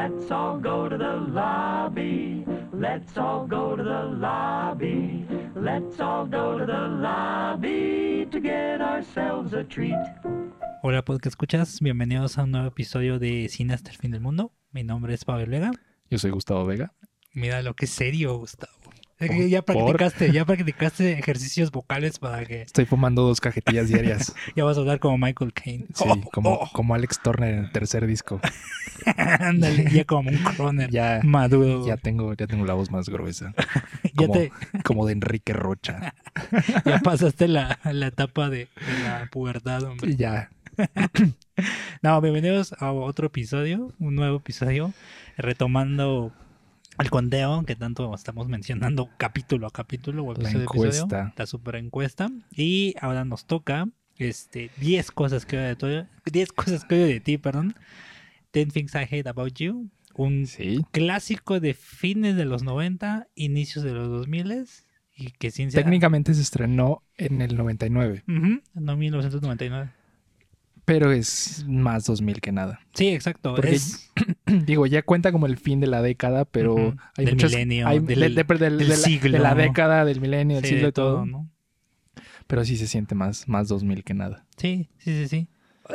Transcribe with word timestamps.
Let's 0.00 0.30
all 0.30 0.58
go 0.58 0.88
to 0.88 0.96
the 0.96 1.30
lobby. 1.30 2.46
Let's 2.72 3.18
all 3.18 3.46
go 3.46 3.76
to 3.76 3.82
the 3.82 4.16
lobby. 4.18 5.26
Let's 5.54 6.00
all 6.00 6.24
go 6.24 6.58
to 6.58 6.64
the 6.64 6.88
lobby 6.88 8.26
to 8.30 8.40
get 8.40 8.80
ourselves 8.80 9.52
a 9.52 9.62
treat. 9.62 9.98
Hola, 10.82 11.04
podcast 11.04 11.34
escuchas. 11.34 11.80
Bienvenidos 11.82 12.38
a 12.38 12.44
un 12.44 12.52
nuevo 12.52 12.68
episodio 12.68 13.18
de 13.18 13.50
Cine 13.50 13.74
hasta 13.74 13.90
el 13.90 13.98
fin 13.98 14.10
del 14.10 14.22
mundo. 14.22 14.54
Mi 14.72 14.84
nombre 14.84 15.12
es 15.12 15.26
Pablo 15.26 15.44
Vega. 15.46 15.70
Yo 16.08 16.18
soy 16.18 16.30
Gustavo 16.30 16.64
Vega. 16.64 16.94
Mira 17.34 17.60
lo 17.60 17.74
que 17.74 17.84
es 17.84 17.90
serio, 17.90 18.38
Gustavo. 18.38 18.79
Es 19.20 19.28
¿Por- 19.28 19.36
que 19.36 19.50
ya 19.50 19.60
por? 19.62 19.76
practicaste, 19.76 20.32
ya 20.32 20.44
practicaste 20.46 21.12
ejercicios 21.18 21.70
vocales 21.70 22.18
para 22.18 22.44
que 22.46 22.62
Estoy 22.62 22.86
fumando 22.86 23.22
dos 23.22 23.38
cajetillas 23.40 23.88
diarias. 23.88 24.34
ya 24.56 24.64
vas 24.64 24.78
a 24.78 24.80
hablar 24.80 24.98
como 24.98 25.18
Michael 25.18 25.52
Caine. 25.52 25.86
Sí, 25.94 26.04
Oh, 26.08 26.18
como, 26.32 26.54
oh. 26.54 26.70
como 26.72 26.94
Alex 26.94 27.20
Turner 27.22 27.52
en 27.54 27.64
el 27.66 27.70
tercer 27.72 28.06
disco. 28.06 28.40
Ándale, 29.16 29.90
ya 29.92 30.04
como 30.04 30.30
un 30.30 30.38
croner 30.38 30.90
Ya, 30.90 31.20
maduro. 31.22 31.86
ya 31.86 31.96
tengo, 31.98 32.32
ya 32.34 32.46
tengo 32.46 32.64
la 32.64 32.72
voz 32.74 32.90
más 32.90 33.08
gruesa. 33.10 33.52
ya, 34.04 34.10
Como, 34.16 34.32
te, 34.32 34.52
como 34.84 35.06
de 35.06 35.12
Enrique 35.12 35.52
Rocha. 35.52 36.14
ya 36.86 36.98
pasaste 37.00 37.46
la, 37.46 37.78
la 37.84 38.06
etapa 38.06 38.48
de, 38.48 38.58
de 38.86 39.02
la 39.04 39.28
pubertad, 39.30 39.82
hombre. 39.84 40.16
Ya. 40.16 40.50
No, 42.02 42.18
bienvenidos 42.22 42.72
a 42.78 42.90
otro 42.92 43.26
episodio, 43.26 43.92
un 43.98 44.14
nuevo 44.14 44.38
episodio, 44.38 44.94
retomando 45.36 46.32
el 47.00 47.10
conteo 47.10 47.64
que 47.64 47.76
tanto 47.76 48.14
estamos 48.14 48.48
mencionando 48.48 49.08
capítulo 49.16 49.66
a 49.66 49.70
capítulo 49.70 50.24
o 50.24 50.32
La 50.34 50.40
episodio 50.40 50.60
a 50.60 50.64
episodio, 50.64 51.02
encuesta. 51.02 51.34
la 51.36 51.46
super 51.46 51.74
encuesta. 51.76 52.30
Y 52.54 52.94
ahora 53.00 53.24
nos 53.24 53.46
toca 53.46 53.88
este 54.16 54.70
10 54.78 55.10
cosas 55.12 55.46
que 55.46 55.56
odio 55.56 55.66
de 55.68 55.76
ti, 55.76 56.30
10 56.30 56.52
cosas 56.52 56.84
que 56.84 56.94
odio 56.94 57.06
de 57.06 57.20
ti, 57.20 57.38
perdón. 57.38 57.74
10 58.52 58.68
Things 58.72 58.94
I 58.94 58.98
Hate 59.10 59.28
About 59.28 59.54
You, 59.54 59.88
un 60.14 60.46
Sí. 60.46 60.84
clásico 60.90 61.60
de 61.60 61.72
fines 61.74 62.36
de 62.36 62.44
los 62.44 62.62
90, 62.62 63.28
inicios 63.34 63.84
de 63.84 63.92
los 63.92 64.08
2000 64.08 64.66
y 65.16 65.30
que 65.32 65.50
sin 65.50 65.70
Técnicamente 65.70 66.34
se 66.34 66.42
estrenó 66.42 67.02
en 67.16 67.40
el 67.42 67.56
99, 67.56 68.24
Ujú, 68.28 68.60
no 68.74 68.96
1999. 68.96 69.90
pero 70.84 71.12
es 71.12 71.64
más 71.68 72.04
2000 72.04 72.40
que 72.40 72.52
nada. 72.52 72.80
Sí, 72.94 73.08
exacto. 73.08 73.54
Porque 73.54 73.74
es 73.76 74.10
Digo, 74.66 74.86
ya 74.86 75.02
cuenta 75.02 75.32
como 75.32 75.46
el 75.46 75.56
fin 75.56 75.80
de 75.80 75.86
la 75.86 76.02
década, 76.02 76.44
pero 76.44 76.94
hay 77.16 77.24
del 77.26 77.34
muchas... 77.34 77.52
milenio, 77.52 77.86
hay- 77.88 77.98
del- 78.00 78.06
de, 78.20 78.28
de- 78.30 78.44
del- 78.44 78.58
del 78.58 78.78
de 78.78 78.84
la, 78.88 78.96
siglo. 78.96 79.32
de 79.32 79.38
la 79.38 79.54
década, 79.54 80.04
del 80.04 80.20
milenio, 80.20 80.56
del 80.56 80.64
sí, 80.64 80.74
siglo 80.74 80.88
y 80.88 80.92
todo. 80.92 81.26
¿no? 81.26 81.48
Pero 82.46 82.64
sí 82.64 82.76
se 82.76 82.86
siente 82.86 83.14
más, 83.14 83.48
más 83.48 83.68
2000 83.68 84.02
que 84.04 84.14
nada. 84.14 84.44
Sí, 84.56 84.88
sí, 84.98 85.12
sí, 85.22 85.28
sí. 85.28 85.48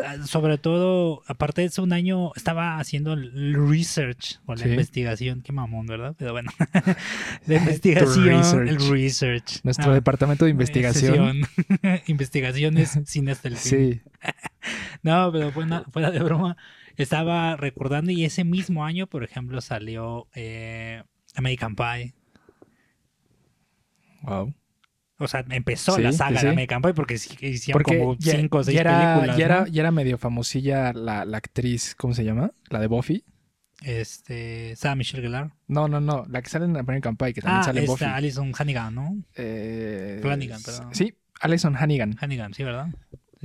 Ah, 0.04 0.16
Sobre 0.26 0.58
todo, 0.58 1.22
aparte 1.26 1.62
de 1.62 1.68
eso, 1.68 1.82
un 1.82 1.94
año 1.94 2.32
estaba 2.36 2.80
haciendo 2.80 3.14
el 3.14 3.54
research 3.70 4.40
o 4.46 4.54
la 4.54 4.64
Sí. 4.64 4.70
investigación. 4.70 5.42
Qué 5.42 5.54
mamón, 5.54 5.86
¿verdad? 5.86 6.16
Pero 6.18 6.34
bueno. 6.34 6.52
la 7.48 7.56
investigación, 7.56 8.26
research. 8.40 8.68
el 8.70 8.90
research. 8.90 9.60
Nuestro 9.64 9.92
Ah, 9.92 9.94
departamento 9.94 10.44
de 10.46 10.52
investigación. 10.52 11.42
Investigaciones 12.08 13.00
sin 13.06 13.30
hasta 13.30 13.48
el 13.48 13.56
fin. 13.56 14.02
Sí, 14.02 14.02
No, 15.04 15.32
pero 15.32 15.52
fuera, 15.52 15.86
fuera 15.92 16.12
de 16.12 16.20
broma. 16.20 16.58
Estaba 16.98 17.56
recordando 17.58 18.12
y 18.12 18.26
ese 18.26 18.44
mismo 18.44 18.86
año, 18.86 19.08
por 19.08 19.24
ejemplo, 19.24 19.60
salió 19.62 20.28
eh, 20.36 21.04
American 21.36 21.76
Pie. 21.76 22.14
wow. 24.24 24.54
O 25.18 25.28
sea, 25.30 25.46
empezó 25.50 25.96
Sí, 25.96 26.02
la 26.02 26.12
saga 26.12 26.40
sí. 26.42 26.46
de 26.46 26.52
American 26.52 26.82
Pie 26.82 26.94
porque 26.94 27.14
hicieron 27.14 27.82
Porque 27.82 27.98
como 27.98 28.18
ya, 28.18 28.34
cinco 28.36 28.58
o 28.58 28.64
seis 28.66 28.76
ya 28.76 28.82
era, 28.82 29.14
películas. 29.16 29.38
ya, 29.38 29.46
era, 29.46 29.60
¿no? 29.62 29.68
ya 29.68 29.82
era 29.82 29.92
medio 29.92 30.18
famosilla 30.18 30.92
la, 30.92 31.24
la 31.24 31.38
actriz, 31.38 31.96
¿cómo 31.96 32.14
se 32.14 32.26
llama? 32.26 32.52
La 32.70 32.80
de 32.80 32.88
Buffy. 32.88 33.24
Este, 33.82 34.76
Sarah 34.76 34.96
Michelle 34.96 35.24
Gellar. 35.24 35.52
No, 35.68 35.88
no, 35.88 36.02
no, 36.02 36.26
la 36.30 36.42
que 36.42 36.50
sale 36.50 36.66
en 36.66 36.76
American 36.76 37.16
Pie, 37.16 37.34
que 37.34 37.42
también 37.42 37.62
Ah, 37.62 37.64
sale 37.64 37.80
en 37.82 37.86
Buffy. 37.88 38.04
Alison 38.06 38.52
Hannigan, 38.58 38.94
¿no? 38.96 39.18
Eh, 39.36 40.20
Flanagan, 40.22 40.62
perdón. 40.64 40.90
Sí, 40.94 41.14
Alison 41.40 41.76
Hannigan. 41.78 42.16
Hannigan, 42.20 42.54
sí, 42.54 42.64
¿verdad? 42.64 42.88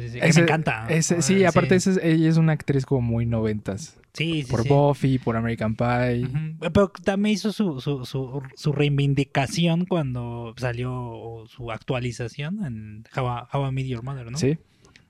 Sí, 0.00 0.08
sí, 0.08 0.14
sí, 0.14 0.20
que 0.20 0.26
Ese- 0.26 0.40
me 0.40 0.44
encanta. 0.44 0.86
ese- 0.88 1.22
sí, 1.22 1.44
aparte 1.44 1.74
ese 1.74 1.90
ella 2.02 2.28
es 2.28 2.36
una 2.36 2.52
actriz 2.52 2.86
como 2.86 3.02
muy 3.02 3.26
noventas. 3.26 3.96
Sí, 4.14 4.42
sí, 4.42 4.50
por. 4.50 4.66
Buffy, 4.66 5.18
por 5.18 5.36
American 5.36 5.76
Pie. 5.76 6.26
Pero 6.72 6.88
también 7.04 7.34
hizo 7.34 7.52
su, 7.52 7.80
su, 7.80 8.04
su, 8.04 8.42
su 8.56 8.72
reivindicación 8.72 9.84
cuando 9.86 10.52
salió 10.56 11.44
su 11.46 11.70
actualización 11.70 12.64
en 12.64 13.04
How 13.16 13.24
I, 13.26 13.42
How 13.56 13.68
I 13.68 13.72
Met 13.72 13.86
Your 13.86 14.02
Mother, 14.02 14.30
¿no? 14.30 14.36
Sí, 14.38 14.58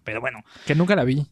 Pero 0.04 0.20
bueno, 0.20 0.40
que 0.66 0.74
nunca 0.74 0.96
la 0.96 1.04
vi. 1.04 1.26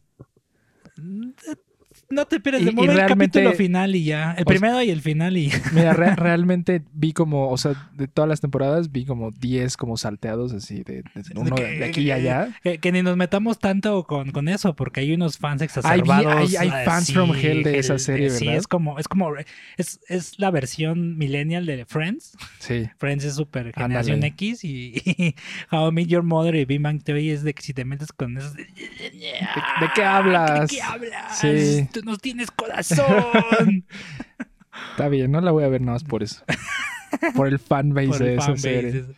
No 2.11 2.25
te 2.25 2.37
esperes 2.37 2.65
de 2.65 2.71
mover 2.71 2.89
el 2.91 3.05
capítulo 3.05 3.53
final 3.53 3.95
y 3.95 4.03
ya. 4.03 4.33
El 4.37 4.45
primero 4.45 4.81
y 4.81 4.89
el 4.89 5.01
final 5.01 5.37
y 5.37 5.51
Mira, 5.73 5.93
re- 5.93 6.15
realmente 6.17 6.81
vi 6.93 7.13
como, 7.13 7.49
o 7.49 7.57
sea, 7.57 7.89
de 7.93 8.07
todas 8.07 8.27
las 8.27 8.41
temporadas 8.41 8.91
vi 8.91 9.05
como 9.05 9.31
10 9.31 9.77
como 9.77 9.95
salteados 9.97 10.51
así, 10.53 10.83
de, 10.83 11.03
de 11.03 11.23
uno 11.35 11.55
de, 11.55 11.77
de 11.77 11.85
aquí 11.85 12.01
y 12.01 12.11
allá. 12.11 12.49
Que, 12.63 12.79
que 12.79 12.91
ni 12.91 13.01
nos 13.03 13.15
metamos 13.15 13.59
tanto 13.59 14.03
con, 14.05 14.31
con 14.31 14.47
eso, 14.47 14.75
porque 14.75 15.01
hay 15.01 15.13
unos 15.13 15.37
fans 15.37 15.61
Hay- 15.61 15.65
exacerbados. 15.65 16.55
hay- 16.55 16.69
hay 16.69 16.85
fans 16.85 17.13
from 17.13 17.31
hell 17.35 17.63
de 17.63 17.77
esa 17.79 17.99
serie, 17.99 18.29
Sí, 18.31 18.45
¿verdad? 18.45 18.59
es 18.61 18.67
como, 18.67 18.97
es 18.99 19.07
como, 19.07 19.31
es, 19.77 19.99
es 20.07 20.39
la 20.39 20.49
versión 20.51 21.17
millennial 21.17 21.65
de 21.65 21.85
Friends. 21.85 22.35
Sí. 22.59 22.89
Friends 22.97 23.23
es 23.23 23.35
super 23.35 23.71
generación 23.73 24.15
Ándale. 24.15 24.33
X 24.33 24.63
y, 24.63 24.93
y 25.05 25.35
How 25.71 25.89
I 25.89 25.91
Met 25.91 26.07
Your 26.07 26.23
Mother 26.23 26.55
y 26.55 26.65
Big 26.65 26.81
Bang 26.81 27.03
Theory 27.03 27.29
es 27.29 27.43
de 27.43 27.53
que 27.53 27.61
si 27.61 27.73
te 27.73 27.85
metes 27.85 28.11
con 28.11 28.37
eso. 28.37 28.51
¿De, 28.53 28.65
qué 29.95 30.03
hablas? 30.03 30.69
¿De 30.69 30.75
qué 30.75 30.81
hablas? 30.81 31.39
Sí. 31.39 31.87
Tú 31.99 32.05
no 32.05 32.17
tienes 32.17 32.51
corazón. 32.51 33.85
Está 34.91 35.09
bien, 35.09 35.31
no 35.31 35.41
la 35.41 35.51
voy 35.51 35.63
a 35.63 35.67
ver 35.69 35.81
nada 35.81 35.93
más 35.93 36.03
por 36.03 36.23
eso. 36.23 36.43
Por 37.35 37.47
el 37.47 37.59
fanbase 37.59 38.07
Por 38.09 38.19
de 38.19 38.33
el 38.33 38.39
esa 38.39 38.57
serie. 38.57 38.89
eso. 38.99 39.13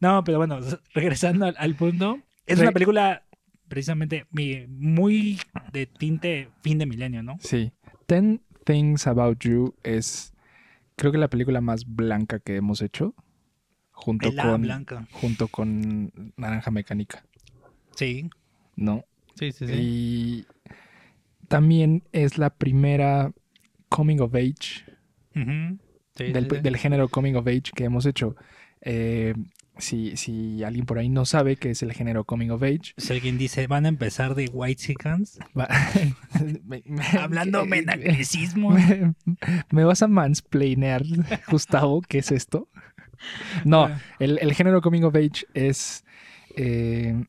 No, 0.00 0.22
pero 0.24 0.38
bueno, 0.38 0.58
regresando 0.94 1.46
al, 1.46 1.54
al 1.58 1.74
punto. 1.74 2.20
Es 2.46 2.58
Re- 2.58 2.64
una 2.64 2.72
película 2.72 3.22
precisamente 3.68 4.26
muy 4.30 5.40
de 5.72 5.86
tinte 5.86 6.48
fin 6.62 6.78
de 6.78 6.86
milenio, 6.86 7.22
¿no? 7.22 7.36
Sí. 7.40 7.72
Ten 8.06 8.40
Things 8.64 9.06
About 9.06 9.38
You 9.40 9.74
es, 9.82 10.32
creo 10.96 11.10
que 11.12 11.18
la 11.18 11.28
película 11.28 11.60
más 11.60 11.84
blanca 11.86 12.38
que 12.38 12.56
hemos 12.56 12.80
hecho. 12.82 13.14
Junto 13.92 14.28
Pelada 14.30 14.52
con, 14.52 14.62
blanca. 14.62 15.08
junto 15.12 15.48
con 15.48 16.32
Naranja 16.36 16.70
Mecánica, 16.70 17.24
Sí, 17.96 18.28
¿no? 18.76 19.04
sí, 19.36 19.52
sí. 19.52 19.66
sí. 19.68 19.72
Y 19.72 20.46
también 21.48 22.04
es 22.12 22.38
la 22.38 22.50
primera 22.50 23.32
coming 23.88 24.20
of 24.20 24.34
age. 24.34 24.84
Sí, 26.16 26.24
del, 26.32 26.44
sí, 26.44 26.56
sí. 26.56 26.62
del 26.62 26.76
género 26.76 27.08
coming 27.08 27.34
of 27.34 27.46
age 27.46 27.72
que 27.74 27.84
hemos 27.84 28.06
hecho. 28.06 28.36
Eh, 28.80 29.34
si, 29.78 30.16
si 30.16 30.62
alguien 30.62 30.86
por 30.86 30.98
ahí 30.98 31.08
no 31.08 31.24
sabe 31.24 31.56
qué 31.56 31.70
es 31.70 31.82
el 31.82 31.92
género 31.92 32.22
coming 32.24 32.50
of 32.50 32.62
age, 32.62 32.92
Si 32.96 33.12
alguien 33.12 33.38
dice, 33.38 33.66
van 33.66 33.86
a 33.86 33.88
empezar 33.88 34.36
de 34.36 34.48
White 34.52 34.80
Chickens, 34.80 35.40
va- 35.58 35.68
me- 36.64 36.82
me- 36.86 37.02
me- 39.72 39.84
vas 39.84 40.02
a 40.02 40.06
mansplainear, 40.08 41.02
Gustavo, 41.50 42.02
¿qué 42.02 42.18
es 42.18 42.30
esto? 42.30 42.68
No, 43.64 43.88
el, 44.20 44.38
el 44.40 44.52
género 44.54 44.80
coming 44.80 45.02
of 45.02 45.16
age 45.16 45.46
es 45.54 46.04
eh, 46.56 47.24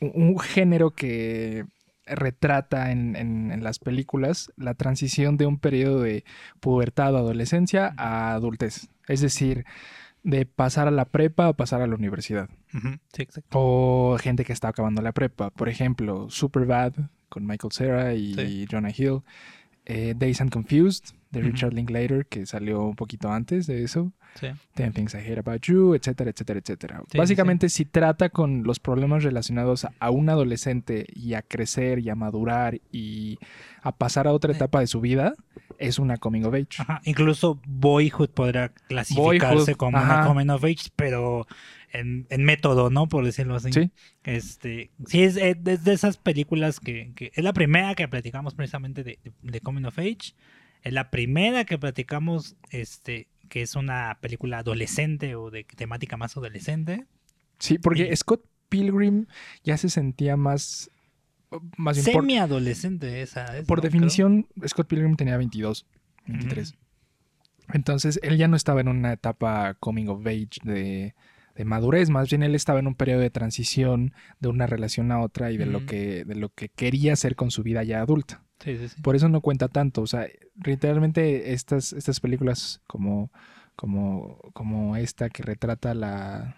un, 0.00 0.12
un 0.14 0.38
género 0.38 0.92
que 0.92 1.64
retrata 2.06 2.90
en, 2.92 3.16
en- 3.16 3.50
en 3.50 3.62
las 3.64 3.78
películas 3.78 4.52
la 4.56 4.74
transición 4.74 5.36
de 5.36 5.46
un 5.46 5.58
periodo 5.58 6.00
de 6.02 6.24
pubertad 6.60 7.14
o 7.14 7.18
adolescencia 7.18 7.94
a 7.96 8.34
adultez. 8.34 8.88
Es 9.08 9.20
decir, 9.20 9.64
de 10.22 10.46
pasar 10.46 10.88
a 10.88 10.90
la 10.90 11.04
prepa 11.06 11.48
a 11.48 11.52
pasar 11.52 11.82
a 11.82 11.86
la 11.86 11.94
universidad. 11.94 12.48
Ujú, 12.74 12.88
Sí, 13.12 13.22
exacto. 13.22 13.48
O 13.52 14.16
gente 14.18 14.44
que 14.44 14.52
está 14.52 14.68
acabando 14.68 15.02
la 15.02 15.12
prepa. 15.12 15.50
Por 15.50 15.68
ejemplo, 15.68 16.28
Superbad 16.30 16.92
con 17.28 17.46
Michael 17.46 17.72
Cera 17.72 18.14
y 18.14 18.34
Sí. 18.34 18.66
Jonah 18.70 18.90
Hill. 18.96 19.20
Eh, 19.86 20.14
Days 20.16 20.40
and 20.40 20.50
Confused 20.50 21.14
de. 21.40 21.48
Richard 21.50 21.72
Linklater, 21.74 22.26
que 22.26 22.46
salió 22.46 22.82
un 22.82 22.96
poquito 22.96 23.30
antes 23.30 23.66
de 23.66 23.82
eso. 23.84 24.12
Sí. 24.34 24.48
Ten 24.74 24.92
Things 24.92 25.14
I 25.14 25.18
Hate 25.18 25.38
About 25.38 25.60
You, 25.62 25.94
etcétera, 25.94 26.30
etcétera, 26.30 26.58
etcétera. 26.58 27.02
Sí, 27.10 27.18
Básicamente, 27.18 27.68
si 27.68 27.84
trata 27.84 28.30
con 28.30 28.64
los 28.64 28.80
problemas 28.80 29.22
relacionados 29.22 29.86
a, 30.00 30.10
un 30.10 30.28
adolescente 30.28 31.06
y 31.14 31.34
a 31.34 31.42
crecer 31.42 32.00
y 32.00 32.10
a 32.10 32.14
madurar 32.16 32.80
y 32.90 33.38
a 33.82 33.92
pasar 33.96 34.26
a 34.26 34.32
otra 34.32 34.52
Sí. 34.52 34.56
etapa 34.56 34.80
de 34.80 34.88
su 34.88 35.00
vida, 35.00 35.34
es 35.78 35.98
una 36.00 36.16
coming 36.16 36.42
of 36.42 36.54
age. 36.54 36.66
Ajá, 36.78 37.00
Incluso 37.04 37.60
Boyhood 37.66 38.30
podrá 38.30 38.70
clasificarse 38.70 39.54
Boyhood, 39.56 39.76
como 39.76 39.98
una 39.98 40.26
coming 40.26 40.48
of 40.50 40.64
age, 40.64 40.90
pero 40.96 41.46
en, 41.92 42.26
en 42.30 42.44
método, 42.44 42.90
¿no? 42.90 43.06
Por 43.06 43.24
decirlo 43.24 43.54
así. 43.54 43.72
Sí. 43.72 43.90
Este, 44.24 44.90
sí, 45.06 45.22
es, 45.22 45.36
es 45.36 45.62
de 45.84 45.92
esas 45.92 46.16
películas 46.16 46.80
que, 46.80 47.12
que- 47.14 47.30
es 47.34 47.44
la 47.44 47.52
primera 47.52 47.94
que 47.94 48.08
platicamos 48.08 48.54
precisamente 48.54 49.04
de, 49.04 49.18
de- 49.22 49.32
de 49.42 49.60
Coming 49.60 49.84
of 49.84 49.96
Age. 49.98 50.34
Es 50.84 50.92
la 50.92 51.10
primera 51.10 51.64
que 51.64 51.78
platicamos, 51.78 52.56
este, 52.70 53.26
que 53.48 53.62
es 53.62 53.74
una 53.74 54.18
película 54.20 54.58
adolescente 54.58 55.34
o 55.34 55.50
de 55.50 55.64
temática 55.64 56.16
más 56.16 56.36
adolescente. 56.36 57.06
Sí, 57.58 57.78
porque 57.78 58.08
Y- 58.12 58.16
Scott 58.16 58.44
Pilgrim 58.68 59.26
ya 59.64 59.76
se 59.76 59.88
sentía 59.88 60.36
más. 60.36 60.90
Más 61.76 61.96
Semi-adolescente 61.98 63.22
esa. 63.22 63.56
es, 63.58 63.66
por 63.66 63.78
¿no? 63.78 63.82
definición, 63.82 64.46
Scott 64.66 64.88
Pilgrim 64.88 65.16
tenía 65.16 65.36
22. 65.36 65.86
23. 66.26 66.74
Entonces, 67.72 68.18
él 68.22 68.36
ya 68.36 68.48
no 68.48 68.56
estaba 68.56 68.80
en 68.80 68.88
una 68.88 69.12
etapa 69.12 69.74
coming 69.74 70.08
of 70.08 70.26
age 70.26 70.48
de, 70.64 71.14
de 71.54 71.64
madurez, 71.64 72.10
más 72.10 72.28
bien 72.28 72.42
él 72.42 72.54
estaba 72.54 72.80
en 72.80 72.86
un 72.88 72.94
periodo 72.94 73.20
de 73.20 73.30
transición 73.30 74.12
de 74.40 74.48
una 74.48 74.66
relación 74.66 75.12
a 75.12 75.20
otra 75.20 75.50
y 75.52 75.56
de 75.56 75.66
lo 75.66 75.86
que 75.86 76.24
de 76.24 76.34
lo 76.34 76.48
que 76.50 76.68
quería 76.68 77.12
hacer 77.14 77.36
con 77.36 77.50
su 77.50 77.62
vida 77.62 77.82
ya 77.84 78.00
adulta. 78.00 78.42
Sí, 78.60 78.76
sí, 78.78 78.88
sí. 78.88 79.00
Por 79.02 79.16
eso 79.16 79.28
no 79.28 79.40
cuenta 79.40 79.68
tanto, 79.68 80.02
o 80.02 80.06
sea, 80.06 80.26
literalmente 80.64 81.52
estas 81.52 81.92
estas 81.92 82.20
películas 82.20 82.80
como 82.86 83.30
como 83.76 84.38
como 84.52 84.96
esta 84.96 85.28
que 85.30 85.42
retrata 85.42 85.94
la 85.94 86.56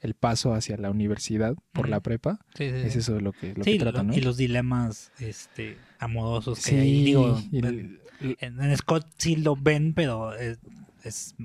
el 0.00 0.14
paso 0.14 0.52
hacia 0.54 0.76
la 0.78 0.90
universidad 0.90 1.54
por 1.72 1.88
la 1.88 2.00
prepa, 2.00 2.40
Sí, 2.56 2.70
sí, 2.70 2.76
es 2.76 2.92
sí. 2.94 2.98
eso 3.00 3.20
lo 3.20 3.32
que 3.34 3.54
lo 3.54 3.62
Sí, 3.62 3.72
que 3.72 3.78
trata, 3.78 3.98
lo- 4.02 4.08
¿no? 4.08 4.14
y 4.16 4.20
los 4.20 4.36
dilemas 4.36 5.12
este, 5.20 5.78
amorosos 6.00 6.58
que 6.64 6.70
Sí, 6.72 6.76
hay. 6.76 7.04
Digo, 7.04 7.40
el- 7.52 8.00
en, 8.40 8.60
en- 8.60 8.76
Scott 8.76 9.06
sí 9.18 9.36
lo 9.36 9.54
ven, 9.54 9.94
pero 9.94 10.34
es, 10.34 10.58
es- 11.04 11.36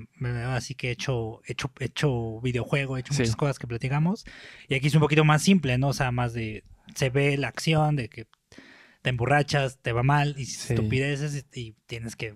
así 0.48 0.74
que 0.74 0.88
he 0.88 0.90
hecho, 0.92 1.40
he 1.46 1.52
hecho, 1.52 1.70
he 1.78 1.84
hecho 1.84 2.40
videojuego, 2.40 2.96
he 2.96 3.00
hecho 3.00 3.14
muchas 3.14 3.36
cosas 3.36 3.58
que 3.60 3.66
platicamos. 3.68 4.24
Y 4.68 4.74
aquí 4.74 4.88
es 4.88 4.94
un 4.94 5.00
poquito 5.00 5.24
más 5.24 5.42
simple, 5.42 5.78
¿no? 5.78 5.88
O 5.88 5.92
sea, 5.92 6.10
más 6.10 6.32
de. 6.32 6.64
Se 6.96 7.10
ve 7.10 7.36
la 7.36 7.48
acción 7.48 7.94
de 7.96 8.08
que 8.08 8.26
te 9.08 9.10
emborrachas, 9.10 9.78
te 9.80 9.92
va 9.92 10.02
mal, 10.02 10.34
y 10.36 10.44
Sí. 10.44 10.74
estupideces, 10.74 11.46
y, 11.54 11.60
y 11.60 11.74
tienes 11.86 12.14
que. 12.14 12.34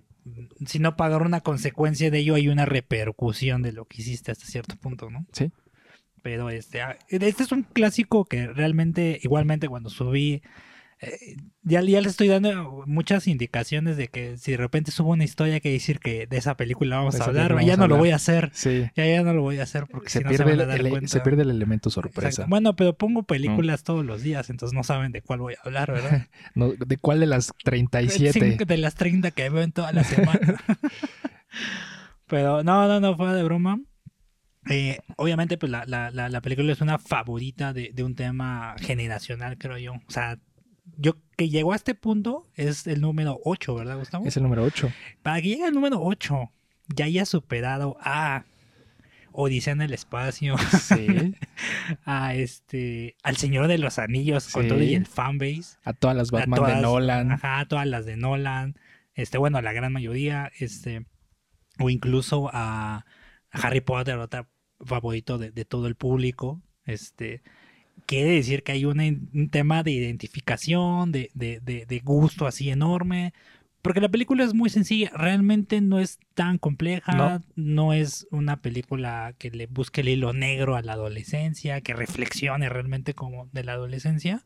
Si 0.67 0.79
no 0.79 0.97
pagar 0.97 1.23
una 1.23 1.41
consecuencia 1.43 2.11
de 2.11 2.19
ello, 2.19 2.35
hay 2.37 2.49
una 2.49 2.65
repercusión 2.65 3.61
de 3.63 3.73
lo 3.73 3.85
que 3.85 4.01
hiciste 4.03 4.31
hasta 4.33 4.47
cierto 4.47 4.77
punto, 4.77 5.11
¿no? 5.11 5.27
Sí. 5.33 5.51
Pero 6.23 6.49
este, 6.51 6.81
ah, 6.81 6.97
este 7.09 7.43
es 7.43 7.51
un 7.53 7.65
clásico 7.65 8.25
que 8.25 8.47
realmente, 8.47 9.19
igualmente 9.23 9.69
cuando 9.69 9.91
subí, 9.91 10.41
eh, 11.03 11.37
ya, 11.63 11.83
ya 11.83 12.01
le 12.01 12.09
estoy 12.09 12.29
dando 12.29 12.85
muchas 12.87 13.27
indicaciones 13.27 13.97
de 13.97 14.09
que 14.09 14.37
si 14.39 14.53
de 14.53 14.57
repente 14.57 14.91
subo 14.91 15.11
una 15.11 15.25
historia 15.25 15.61
que 15.61 15.71
decir 15.71 15.99
que 16.01 16.27
de 16.27 16.37
esa 16.39 16.57
película 16.57 16.97
vamos 16.97 17.21
a 17.21 17.25
hablar, 17.25 17.49
película 17.49 17.63
ya 17.67 17.73
vamos 17.77 17.89
no 17.91 17.95
lo 17.97 17.99
voy 17.99 18.11
a 18.11 18.17
hacer. 18.17 18.51
sí. 18.55 18.85
Ya, 18.97 19.05
ya 19.07 19.23
no 19.23 19.35
lo 19.35 19.43
voy 19.43 19.59
a 19.59 19.65
hacer 19.65 19.87
porque 19.91 20.09
Se 20.09 20.19
si 20.21 20.25
no 20.25 20.31
pierde, 20.31 20.45
se 20.45 20.51
van 20.51 20.61
a 20.61 20.63
el, 20.63 20.69
dar 20.69 20.81
ele- 20.81 20.91
cuenta. 20.91 21.09
se 21.09 21.21
pierde 21.21 21.43
el 21.43 21.51
elemento 21.51 21.91
sorpresa. 21.91 22.29
Exacto. 22.29 22.49
Bueno, 22.51 22.75
pero 22.77 22.97
pongo 22.97 23.25
películas 23.25 23.83
todos 23.85 24.05
los 24.05 24.23
días, 24.23 24.49
entonces 24.49 24.75
no 24.75 24.85
saben 24.85 25.13
de 25.13 25.23
cuál 25.23 25.41
voy 25.41 25.55
a 25.55 25.59
hablar, 25.67 25.93
¿verdad? 25.93 26.27
No, 26.55 26.73
¿De 26.73 26.97
cuál 26.97 27.21
de 27.21 27.27
las 27.27 27.53
37? 27.65 28.33
Cinco 28.51 28.65
de 28.65 28.77
las 28.79 28.95
30 28.95 29.31
que 29.33 29.49
veo 29.51 29.63
en 29.63 29.73
toda 29.73 29.93
la 29.93 30.05
semana. 30.05 30.57
Pero 32.27 32.63
no, 32.63 32.89
no, 32.89 33.01
no, 33.01 33.17
fuera 33.17 33.35
de 33.35 33.43
broma. 33.43 33.81
Eh, 34.71 34.99
obviamente, 35.17 35.59
pues 35.59 35.71
la, 35.73 35.85
la, 35.87 36.11
la, 36.11 36.29
la 36.29 36.41
película 36.41 36.73
es 36.73 36.81
una 36.81 36.99
favorita 36.99 37.73
de, 37.73 37.91
de 37.93 38.05
un 38.05 38.15
tema 38.15 38.75
generacional, 38.79 39.59
creo 39.59 39.77
yo. 39.79 39.95
O 39.95 40.11
sea, 40.11 40.39
yo 40.97 41.15
que 41.37 41.49
llegó 41.49 41.73
a 41.73 41.77
este 41.77 41.95
punto 41.95 42.49
es 42.55 42.87
el 42.87 43.01
número 43.01 43.39
8, 43.45 43.75
¿verdad, 43.75 43.99
Gustavo? 43.99 44.27
Es 44.27 44.37
el 44.37 44.43
número 44.43 44.63
8. 44.65 44.91
Para 45.23 45.41
que 45.41 45.49
llegue 45.49 45.65
al 45.65 45.75
número 45.75 46.01
8, 46.03 46.51
ya 46.95 47.05
haya 47.07 47.25
superado 47.25 47.97
a 48.01 48.45
Odisea 49.35 49.73
en 49.73 49.81
el 49.83 49.95
espacio, 49.95 50.57
Sí. 50.59 51.35
a 52.05 52.35
este, 52.35 53.17
al 53.23 53.37
Señor 53.37 53.67
de 53.69 53.79
los 53.79 53.99
Anillos 53.99 54.49
con 54.53 54.69
todo 54.69 54.83
y 54.83 54.95
el 54.95 55.07
fanbase. 55.07 55.79
A 55.85 55.93
todas 55.95 56.17
las 56.17 56.33
a 56.33 56.37
Batman 56.39 56.59
todas- 56.61 56.77
de 56.77 56.83
Nolan. 56.83 57.33
Ajá, 57.33 57.65
todas 57.67 57.87
las 57.87 58.05
de 58.05 58.17
Nolan. 58.17 58.75
Este, 59.15 59.39
bueno, 59.39 59.61
la 59.63 59.73
gran 59.73 59.93
mayoría. 59.93 60.51
Este, 60.59 61.07
o 61.79 61.89
incluso 61.89 62.51
a, 62.53 63.07
a 63.51 63.59
Harry 63.59 63.81
Potter, 63.81 64.19
otra 64.19 64.49
favorito 64.85 65.39
de, 65.39 65.51
de 65.51 65.65
todo 65.65 65.87
el 65.87 65.95
público. 65.95 66.61
Este, 66.85 67.43
quiere 68.07 68.31
decir 68.31 68.63
que 68.63 68.73
hay 68.73 68.85
un 68.85 69.49
tema 69.51 69.83
de 69.83 69.93
identificación, 69.93 71.13
de, 71.13 71.31
de, 71.35 71.61
de, 71.61 71.87
de 71.87 71.99
gusto 72.01 72.47
así 72.47 72.71
enorme. 72.71 73.33
Porque 73.81 74.01
la 74.01 74.09
película 74.11 74.45
es 74.45 74.55
muy 74.55 74.71
sencilla, 74.71 75.11
realmente 75.13 75.81
no 75.81 75.99
es 75.99 76.21
tan 76.35 76.59
compleja, 76.59 77.13
No. 77.17 77.43
no 77.57 77.93
es 77.93 78.29
una 78.31 78.61
película 78.63 79.35
que 79.39 79.51
le 79.51 79.67
busque 79.67 80.03
el 80.03 80.09
hilo 80.09 80.33
negro 80.33 80.77
a 80.77 80.83
la 80.83 80.93
adolescencia, 80.93 81.81
que 81.81 81.93
reflexione 81.93 82.69
realmente 82.69 83.13
como 83.15 83.49
de 83.53 83.65
la 83.65 83.73
adolescencia, 83.73 84.45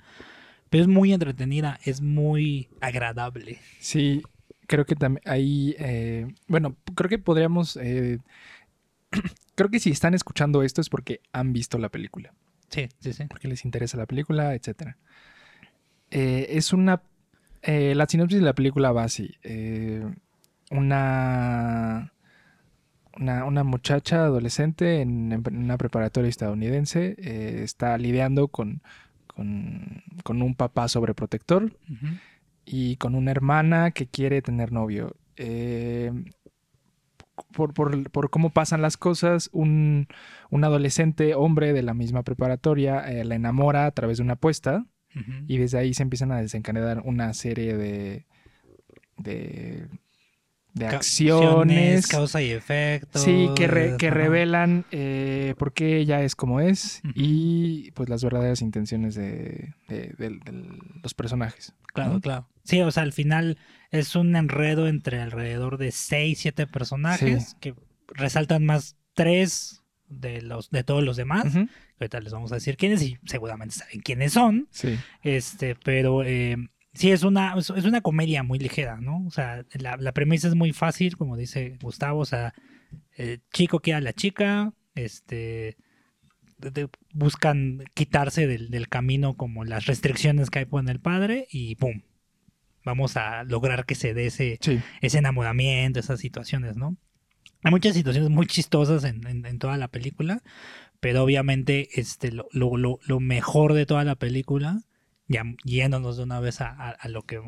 pero 0.71 0.83
es 0.83 0.89
muy 0.89 1.13
entretenida, 1.13 1.79
es 1.85 2.01
muy 2.01 2.69
agradable. 2.81 3.59
Sí, 3.79 4.23
creo 4.67 4.87
que 4.87 4.97
también 4.97 5.23
ahí, 5.27 5.77
eh, 5.79 6.29
bueno, 6.49 6.75
creo 6.95 7.11
que 7.11 7.19
podríamos, 7.19 7.77
eh, 7.77 8.21
creo 9.55 9.71
que 9.71 9.81
si 9.81 9.91
están 9.91 10.15
escuchando 10.15 10.63
esto 10.63 10.81
es 10.81 10.89
porque 10.89 11.21
han 11.33 11.53
visto 11.53 11.77
la 11.77 11.91
película, 11.91 12.33
Sí, 12.71 12.89
sí, 13.01 13.13
sí. 13.13 13.25
porque 13.29 13.49
les 13.49 13.65
interesa 13.65 13.97
la 13.97 14.07
película, 14.07 14.55
etcétera. 14.55 14.97
Eh, 16.11 16.47
es 16.51 16.73
una, 16.73 17.03
eh, 17.63 17.95
la 17.95 18.07
sinopsis 18.07 18.39
de 18.39 18.45
la 18.45 18.55
película 18.55 18.93
va 18.93 19.05
así, 19.05 19.35
eh, 19.43 20.05
una, 20.71 22.13
una, 23.17 23.45
una 23.45 23.65
muchacha 23.65 24.25
adolescente 24.25 25.01
en, 25.01 25.33
en 25.33 25.57
una 25.57 25.79
preparatoria 25.79 26.29
estadounidense 26.29 27.17
eh, 27.19 27.63
está 27.63 27.97
lidiando 27.99 28.49
con, 28.49 28.83
con, 29.27 30.03
con 30.23 30.43
un 30.43 30.55
papá 30.55 30.89
sobreprotector 30.89 31.77
y 32.65 32.97
con 32.97 33.15
una 33.15 33.31
hermana 33.31 33.91
que 33.93 34.07
quiere 34.07 34.43
tener 34.43 34.73
novio. 34.73 35.17
Eh, 35.37 36.13
por, 37.53 37.75
por- 37.75 38.11
por 38.11 38.31
cómo 38.31 38.51
pasan 38.51 38.83
las 38.83 38.97
cosas, 38.97 39.51
un, 39.53 40.09
un 40.51 40.65
adolescente 40.65 41.35
hombre 41.35 41.73
de 41.73 41.83
la 41.83 41.95
misma 41.95 42.23
preparatoria 42.23 43.01
eh, 43.11 43.25
la 43.25 43.35
enamora 43.35 43.87
a 43.87 43.91
través 43.93 44.19
de 44.19 44.23
una 44.25 44.35
apuesta 44.35 44.87
y 45.47 45.57
desde 45.57 45.79
ahí 45.79 45.95
se 45.95 46.03
empiezan 46.03 46.31
a 46.33 46.41
desencadenar 46.43 47.01
una 47.05 47.33
serie 47.33 47.77
de, 47.77 48.27
de, 49.17 49.89
de 50.77 50.87
Ca- 50.87 50.97
acciones. 50.97 52.07
causa 52.07 52.43
y 52.43 52.51
efecto. 52.51 53.19
Sí, 53.19 53.49
que, 53.57 53.67
re- 53.67 53.97
que 53.97 54.11
revelan 54.11 54.85
eh, 54.91 55.55
por 55.59 55.73
qué 55.73 55.97
ella 55.99 56.23
es 56.23 56.37
como 56.37 56.61
es 56.61 57.01
y 57.15 57.91
pues 57.93 58.09
las 58.09 58.23
verdaderas 58.23 58.61
intenciones 58.61 59.15
de, 59.15 59.75
de- 59.89 60.15
de- 60.19 60.39
de 60.45 60.65
los 61.03 61.15
personajes. 61.15 61.73
Claro, 61.95 62.15
¿no? 62.15 62.21
claro. 62.21 62.49
Sí, 62.65 62.81
o 62.83 62.91
sea, 62.91 63.05
al 63.05 63.13
final 63.15 63.57
es 63.91 64.15
un 64.17 64.37
enredo 64.37 64.87
entre 64.87 65.21
alrededor 65.21 65.79
de 65.79 65.93
6, 65.93 66.39
7 66.39 66.67
personajes 66.67 67.51
Sí. 67.51 67.57
que 67.61 67.75
resaltan 68.09 68.65
más 68.65 68.97
tres 69.15 69.83
de 70.09 70.43
los 70.43 70.71
de 70.71 70.85
todos 70.85 71.03
los 71.03 71.17
demás. 71.17 71.47
Ahorita 71.99 72.21
les 72.21 72.33
vamos 72.33 72.53
a 72.53 72.57
decir 72.57 72.77
quiénes 72.77 73.01
y 73.03 73.17
seguramente 73.25 73.75
saben 73.77 74.01
quiénes 74.01 74.35
son. 74.35 74.69
Sí. 74.71 74.97
Este, 75.23 75.75
pero 75.75 76.23
eh, 76.23 76.57
sí 76.97 77.11
es 77.13 77.23
una, 77.23 77.55
es 77.57 77.71
una 77.71 78.01
comedia 78.01 78.43
muy 78.43 78.59
ligera, 78.59 78.97
¿no? 79.01 79.25
O 79.27 79.31
sea, 79.31 79.65
la, 79.75 79.97
la 79.97 80.13
premisa 80.13 80.49
es 80.49 80.55
muy 80.55 80.73
fácil, 80.73 81.17
como 81.17 81.37
dice 81.37 81.79
Gustavo. 81.81 82.21
O 82.21 82.25
sea, 82.25 82.53
el 83.13 83.43
chico 83.53 83.81
quiere 83.81 83.99
a 83.99 84.01
la 84.01 84.13
chica, 84.13 84.73
este 84.95 85.77
de- 86.59 86.71
de- 86.71 86.89
buscan 87.13 87.85
quitarse 87.95 88.47
del, 88.47 88.71
del 88.71 88.89
camino 88.89 89.37
como 89.37 89.65
las 89.65 89.87
restricciones 89.87 90.49
que 90.51 90.61
hay 90.61 90.67
con 90.67 90.89
el 90.89 91.01
padre 91.01 91.47
y 91.51 91.75
¡pum! 91.77 92.01
Vamos 92.85 93.17
a 93.17 93.43
lograr 93.45 93.85
que 93.85 93.95
se 93.95 94.15
dé 94.15 94.27
ese, 94.27 94.59
Sí. 94.63 94.81
ese 95.03 95.19
enamoramiento, 95.19 96.01
esas 96.01 96.21
situaciones, 96.21 96.77
¿no? 96.77 96.97
Hay 97.63 97.71
muchas 97.73 97.95
situaciones 97.95 98.31
muy 98.31 98.47
chistosas 98.47 99.05
en, 99.05 99.27
en- 99.27 99.45
en 99.45 99.59
toda 99.59 99.77
la 99.77 99.89
película, 99.89 100.43
pero 101.01 101.23
obviamente 101.25 101.89
este, 102.01 102.33
lo- 102.33 102.49
lo- 102.53 102.99
lo 103.05 103.21
mejor 103.21 103.75
de 103.75 103.85
toda 103.87 104.05
la 104.05 104.15
película, 104.15 104.81
ya 105.29 105.43
yéndonos 105.65 106.17
de 106.17 106.23
una 106.25 106.41
vez 106.41 106.61
a, 106.61 106.69
a- 106.71 106.91
a 106.91 107.09
lo 107.09 107.23
que 107.23 107.41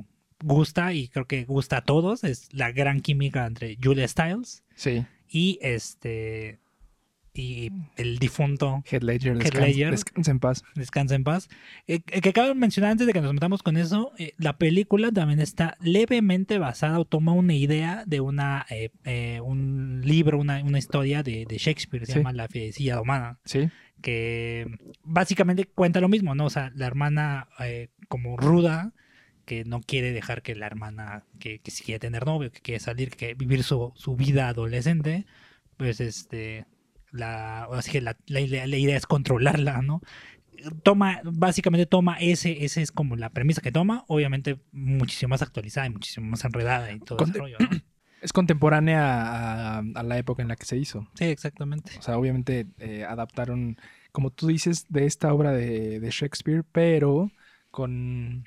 gusta 0.42 0.92
y 0.92 1.08
creo 1.08 1.26
que 1.26 1.44
gusta 1.44 1.78
a 1.78 1.82
todos, 1.85 2.23
es 2.25 2.49
la 2.52 2.70
gran 2.73 3.00
química 3.00 3.47
entre 3.47 3.76
Julia 3.82 4.06
Stiles 4.06 4.62
Sí. 4.76 5.04
y 5.28 5.58
este 5.62 6.58
y 7.38 7.71
el 7.97 8.18
difunto 8.18 8.83
Head 8.90 9.02
Ledger, 9.02 9.33
Heath 9.37 9.42
descansa, 9.45 9.66
Ledger. 9.66 9.90
descansa 9.92 10.30
en 10.33 10.40
paz. 10.40 10.64
Descansa 10.75 11.14
en 11.14 11.25
paz. 11.25 11.49
Eh, 11.87 12.00
eh, 12.09 12.21
que 12.21 12.33
cabe 12.33 12.54
mencionar 12.54 12.90
antes 12.90 13.07
de 13.07 13.12
que 13.12 13.21
nos 13.21 13.33
metamos 13.33 13.62
con 13.62 13.76
eso, 13.76 14.12
eh, 14.18 14.33
la 14.38 14.59
película 14.59 15.12
también 15.12 15.40
está 15.40 15.76
levemente 15.80 16.59
basada 16.59 16.99
o 16.99 17.04
toma 17.04 17.33
una 17.33 17.54
idea 17.54 18.02
de 18.07 18.21
una 18.21 18.66
eh, 18.71 18.90
eh, 19.04 19.40
un 19.42 20.02
libro, 20.04 20.38
una, 20.38 20.62
una 20.64 20.78
historia 20.78 21.23
de, 21.23 21.45
de 21.49 21.59
Shakespeare, 21.59 22.04
se 22.07 22.12
Sí. 22.12 22.18
llama 22.18 22.33
La 22.33 22.49
Fidelidad 22.49 23.00
Humana, 23.00 23.38
Sí. 23.45 23.68
que 24.02 24.66
básicamente 25.04 25.64
cuenta 25.66 26.00
lo 26.00 26.09
mismo, 26.09 26.35
¿no? 26.35 26.47
O 26.47 26.50
sea, 26.50 26.73
la 26.75 26.87
hermana 26.87 27.49
eh, 27.61 27.88
como 28.09 28.37
ruda, 28.37 28.92
que 29.45 29.64
no 29.64 29.80
quiere 29.80 30.12
dejar 30.12 30.42
que 30.42 30.54
la 30.54 30.66
hermana, 30.66 31.25
que, 31.38 31.61
que 31.61 31.71
si 31.71 31.85
quiere 31.85 31.99
tener 32.00 32.26
novio, 32.26 32.50
que 32.50 32.61
quiere 32.61 32.80
salir, 32.80 33.11
que 33.11 33.16
quiere 33.16 33.35
vivir 33.35 33.62
su, 33.62 33.92
su 33.95 34.16
vida 34.16 34.49
adolescente, 34.49 35.25
pues 35.76 36.00
este, 36.00 36.66
la, 37.10 37.64
así 37.64 37.90
que 37.90 38.00
la, 38.00 38.16
la 38.26 38.40
idea, 38.40 38.66
la 38.66 38.76
idea 38.76 38.96
es 38.96 39.06
controlarla, 39.06 39.82
¿no? 39.82 40.00
Toma, 40.82 41.20
básicamente 41.24 41.86
toma 41.86 42.16
ese, 42.18 42.64
ese 42.64 42.82
es 42.82 42.90
como 42.90 43.14
la 43.16 43.30
premisa 43.30 43.60
que 43.60 43.70
toma, 43.70 44.04
obviamente 44.08 44.58
muchísimo 44.72 45.30
más 45.30 45.42
actualizada 45.42 45.86
y 45.86 45.90
muchísimo 45.90 46.28
más 46.28 46.44
enredada 46.44 46.90
y 46.92 46.98
todo 46.98 47.24
ese 47.24 47.38
rollo, 47.38 47.56
¿no? 47.60 47.68
Es 48.20 48.32
contemporánea 48.32 49.76
a, 49.76 49.78
a 49.78 50.02
la 50.02 50.18
época 50.18 50.42
en 50.42 50.48
la 50.48 50.56
que 50.56 50.66
se 50.66 50.76
hizo. 50.76 51.06
Sí, 51.14 51.26
exactamente. 51.26 51.92
O 52.00 52.02
sea, 52.02 52.18
obviamente 52.18 52.66
eh, 52.78 53.04
adaptaron, 53.04 53.76
como 54.10 54.30
tú 54.32 54.48
dices, 54.48 54.86
de 54.88 55.06
esta 55.06 55.32
obra 55.32 55.52
de, 55.52 56.00
de 56.00 56.10
Shakespeare, 56.10 56.64
pero 56.64 57.30
con, 57.70 58.44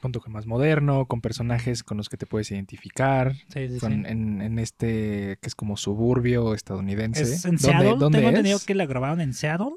con 0.00 0.12
toque 0.12 0.30
más 0.30 0.46
moderno, 0.46 1.06
con 1.06 1.20
personajes 1.20 1.82
con 1.82 1.96
los 1.96 2.08
que 2.08 2.16
te 2.16 2.26
puedes 2.26 2.50
identificar, 2.50 3.34
Sí, 3.52 3.68
sí, 3.68 3.78
con- 3.78 3.92
sí. 3.92 4.02
En, 4.10 4.40
en 4.42 4.58
este 4.58 5.38
que 5.40 5.48
es 5.48 5.54
como 5.54 5.76
suburbio 5.76 6.54
estadounidense. 6.54 7.22
Es 7.22 7.44
en 7.44 7.52
¿Dónde- 7.56 7.62
Seattle. 7.68 7.96
dónde 7.98 8.18
Tengo 8.18 8.28
es? 8.30 8.34
entendido 8.34 8.58
que 8.66 8.74
la 8.74 8.86
grabaron 8.86 9.20
en 9.20 9.34
Seattle. 9.34 9.72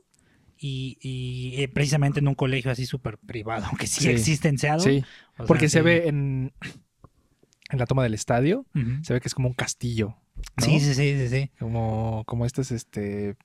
Y, 0.62 0.98
y, 1.02 1.62
eh, 1.62 1.70
precisamente 1.70 2.20
en 2.20 2.28
un 2.28 2.36
colegio 2.36 2.70
así 2.70 2.86
súper 2.86 3.18
privado, 3.18 3.66
aunque 3.70 3.88
sí, 3.88 4.10
existe 4.10 4.50
en 4.50 4.58
Seattle. 4.58 4.84
Sí, 4.84 5.06
O 5.34 5.38
sea, 5.38 5.46
porque 5.46 5.70
se 5.70 5.82
ve 5.82 6.10
en, 6.10 6.52
en 7.70 7.80
la 7.80 7.86
toma 7.86 8.04
del 8.04 8.14
estadio, 8.14 8.66
se 9.04 9.14
ve 9.14 9.22
que 9.22 9.30
es 9.30 9.34
como 9.36 9.48
un 9.48 9.54
castillo. 9.54 10.18
¿no? 10.58 10.66
Sí, 10.66 10.80
sí, 10.82 10.94
sí, 10.96 11.18
sí, 11.18 11.30
sí. 11.30 11.52
Como, 11.60 12.24
como 12.26 12.46
estas 12.46 12.72
este, 12.72 13.38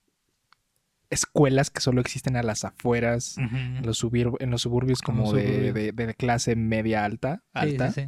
escuelas 1.15 1.71
que 1.71 1.81
solo 1.81 2.01
existen 2.01 2.37
a 2.37 2.43
las 2.43 2.65
afueras, 2.65 3.39
en, 3.39 3.85
los 3.87 4.03
subir- 4.03 4.37
en 4.41 4.51
los 4.51 4.63
suburbios 4.63 5.01
Como 5.01 5.25
como 5.25 5.33
de, 5.35 5.47
suburbio. 5.47 5.73
de- 5.73 5.93
de 5.93 6.15
clase 6.15 6.55
media 6.57 7.05
alta, 7.05 7.43
alta 7.53 7.91
sí, 7.93 8.03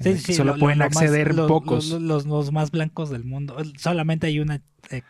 sí. 0.00 0.16
Sí, 0.18 0.34
solo 0.34 0.52
lo- 0.52 0.56
lo- 0.58 0.60
pueden 0.60 0.78
lo 0.78 0.84
acceder 0.84 1.34
pocos. 1.34 1.88
Los, 1.90 2.00
los- 2.02 2.26
los 2.26 2.52
más 2.52 2.70
blancos 2.70 3.10
del 3.10 3.24
mundo. 3.24 3.56
Solamente 3.78 4.26
hay 4.28 4.38
una. 4.38 4.60
eh, 4.90 5.02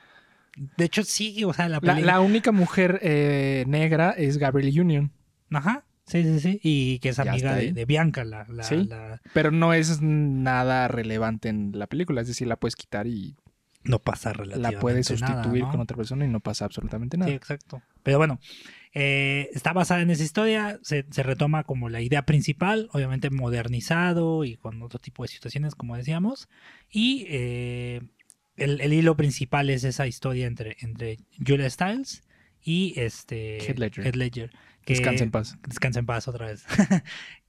de 0.77 0.85
hecho, 0.85 1.05
sí, 1.05 1.45
o 1.45 1.53
sea, 1.53 1.69
la 1.69 1.79
La, 1.83 2.01
la 2.01 2.21
única 2.21 2.53
mujer 2.53 2.99
eh, 3.03 3.65
negra 3.69 4.11
es 4.11 4.39
Gabrielle 4.39 4.81
Union, 4.81 5.13
Ajá. 5.51 5.85
Sí, 6.07 6.23
sí, 6.23 6.41
sí. 6.41 6.61
Y 6.63 6.99
que 7.01 7.11
es 7.11 7.19
amiga 7.19 7.55
de 7.55 7.85
Bianca, 7.85 8.25
la, 8.25 8.47
la, 8.49 8.63
Sí. 8.63 8.87
la- 8.89 9.21
pero 9.35 9.51
no 9.51 9.75
es 9.75 10.01
nada 10.01 10.89
relevante 10.89 11.51
en 11.51 11.73
la 11.79 11.87
película, 11.87 12.23
es 12.23 12.29
decir, 12.29 12.49
la 12.49 12.57
puedes 12.57 12.77
quitar 12.77 13.07
y 13.07 13.37
No 13.85 14.01
pasa 14.01 14.31
la 14.31 14.35
relativamente 14.35 14.81
puedes 14.81 15.21
nada, 15.21 15.35
sustituir 15.35 15.65
¿no? 15.65 15.71
con 15.71 15.81
otra 15.81 15.97
persona 15.97 16.25
y 16.25 16.29
no 16.29 16.41
pasa 16.41 16.65
absolutamente 16.65 17.17
nada. 17.17 17.31
Sí, 17.31 17.37
exacto. 17.37 17.81
Pero 18.03 18.19
bueno, 18.19 18.39
eh, 18.93 19.49
está 19.55 19.73
basada 19.73 20.03
en 20.03 20.11
esa 20.11 20.25
historia, 20.25 20.79
se, 20.83 21.07
se 21.11 21.23
retoma 21.23 21.65
como 21.65 21.89
la 21.89 22.01
idea 22.01 22.27
principal, 22.27 22.89
obviamente 22.93 23.31
modernizado 23.31 24.45
y 24.45 24.57
con 24.57 24.83
otro 24.83 24.99
tipo 24.99 25.23
de 25.23 25.29
situaciones, 25.29 25.75
como 25.75 25.97
decíamos. 25.97 26.49
Y 26.91 27.27
eh, 27.29 28.03
el, 28.57 28.81
el 28.81 28.93
hilo 28.93 29.17
principal 29.17 29.71
es 29.71 29.85
esa 29.85 30.07
historia 30.07 30.47
entre, 30.47 30.77
entre 30.81 31.19
Julia 31.47 31.71
Stiles 31.71 32.23
y 32.63 32.95
este 32.99 33.59
Heath 33.65 33.79
Ledger. 33.79 34.17
Ledger, 34.17 34.51
que- 34.85 34.95
Descansa 34.95 35.25
en 35.25 35.31
paz. 35.31 35.57
Descansa 35.67 36.01
en 36.01 36.07
paz 36.07 36.27
otra 36.29 36.47
vez. 36.47 36.65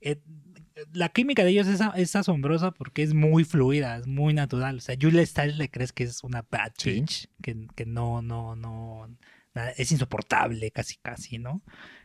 La 0.92 1.08
química 1.10 1.44
de 1.44 1.50
ellos 1.50 1.66
es, 1.66 1.80
es 1.96 2.16
asombrosa 2.16 2.70
porque 2.72 3.02
es 3.02 3.14
muy 3.14 3.44
fluida, 3.44 3.96
es 3.98 4.06
muy 4.06 4.34
natural. 4.34 4.76
O 4.78 4.80
sea, 4.80 4.96
Julia 5.00 5.24
Stiles 5.26 5.56
le 5.58 5.70
crees 5.70 5.92
que 5.92 6.04
es 6.04 6.22
una 6.24 6.42
bad 6.50 6.72
Sí. 6.78 6.92
bitch, 6.92 7.28
que, 7.42 7.66
que 7.76 7.86
no, 7.86 8.22
no, 8.22 8.56
no, 8.56 9.08
nada- 9.54 9.72
es 9.76 9.92
insoportable 9.92 10.70
casi, 10.70 10.96
casi, 10.96 11.38
¿no? 11.38 11.62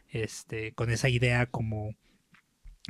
Este, 0.10 0.74
con 0.74 0.90
esa 0.92 1.10
idea 1.10 1.46
como 1.48 1.96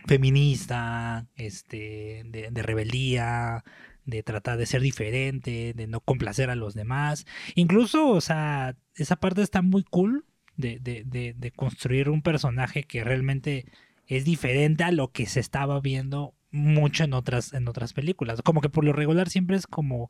feminista, 0.07 1.27
este, 1.35 2.23
de, 2.25 2.49
de 2.51 2.61
rebeldía, 2.63 3.63
de 4.05 4.23
tratar 4.23 4.57
de 4.57 4.65
ser 4.65 4.81
diferente, 4.81 5.73
de 5.73 5.87
no 5.87 5.99
complacer 6.01 6.49
a 6.49 6.55
los 6.55 6.73
demás. 6.75 7.25
Incluso, 7.55 8.09
o 8.09 8.21
sea, 8.21 8.77
esa 8.95 9.15
parte 9.15 9.41
está 9.41 9.61
muy 9.61 9.83
cool 9.83 10.25
de, 10.57 10.79
de, 10.79 11.03
de, 11.05 11.33
de 11.35 11.51
construir 11.51 12.09
un 12.09 12.21
personaje 12.21 12.83
que 12.83 13.03
realmente 13.03 13.65
es 14.07 14.25
diferente 14.25 14.83
a 14.83 14.91
lo 14.91 15.11
que 15.11 15.25
se 15.25 15.39
estaba 15.39 15.79
viendo 15.81 16.33
mucho 16.51 17.03
en 17.03 17.13
otras, 17.13 17.53
en 17.53 17.67
otras 17.67 17.93
películas. 17.93 18.41
Como 18.41 18.61
que 18.61 18.69
por 18.69 18.83
lo 18.85 18.93
regular 18.93 19.29
siempre 19.29 19.57
es 19.57 19.67
como 19.67 20.09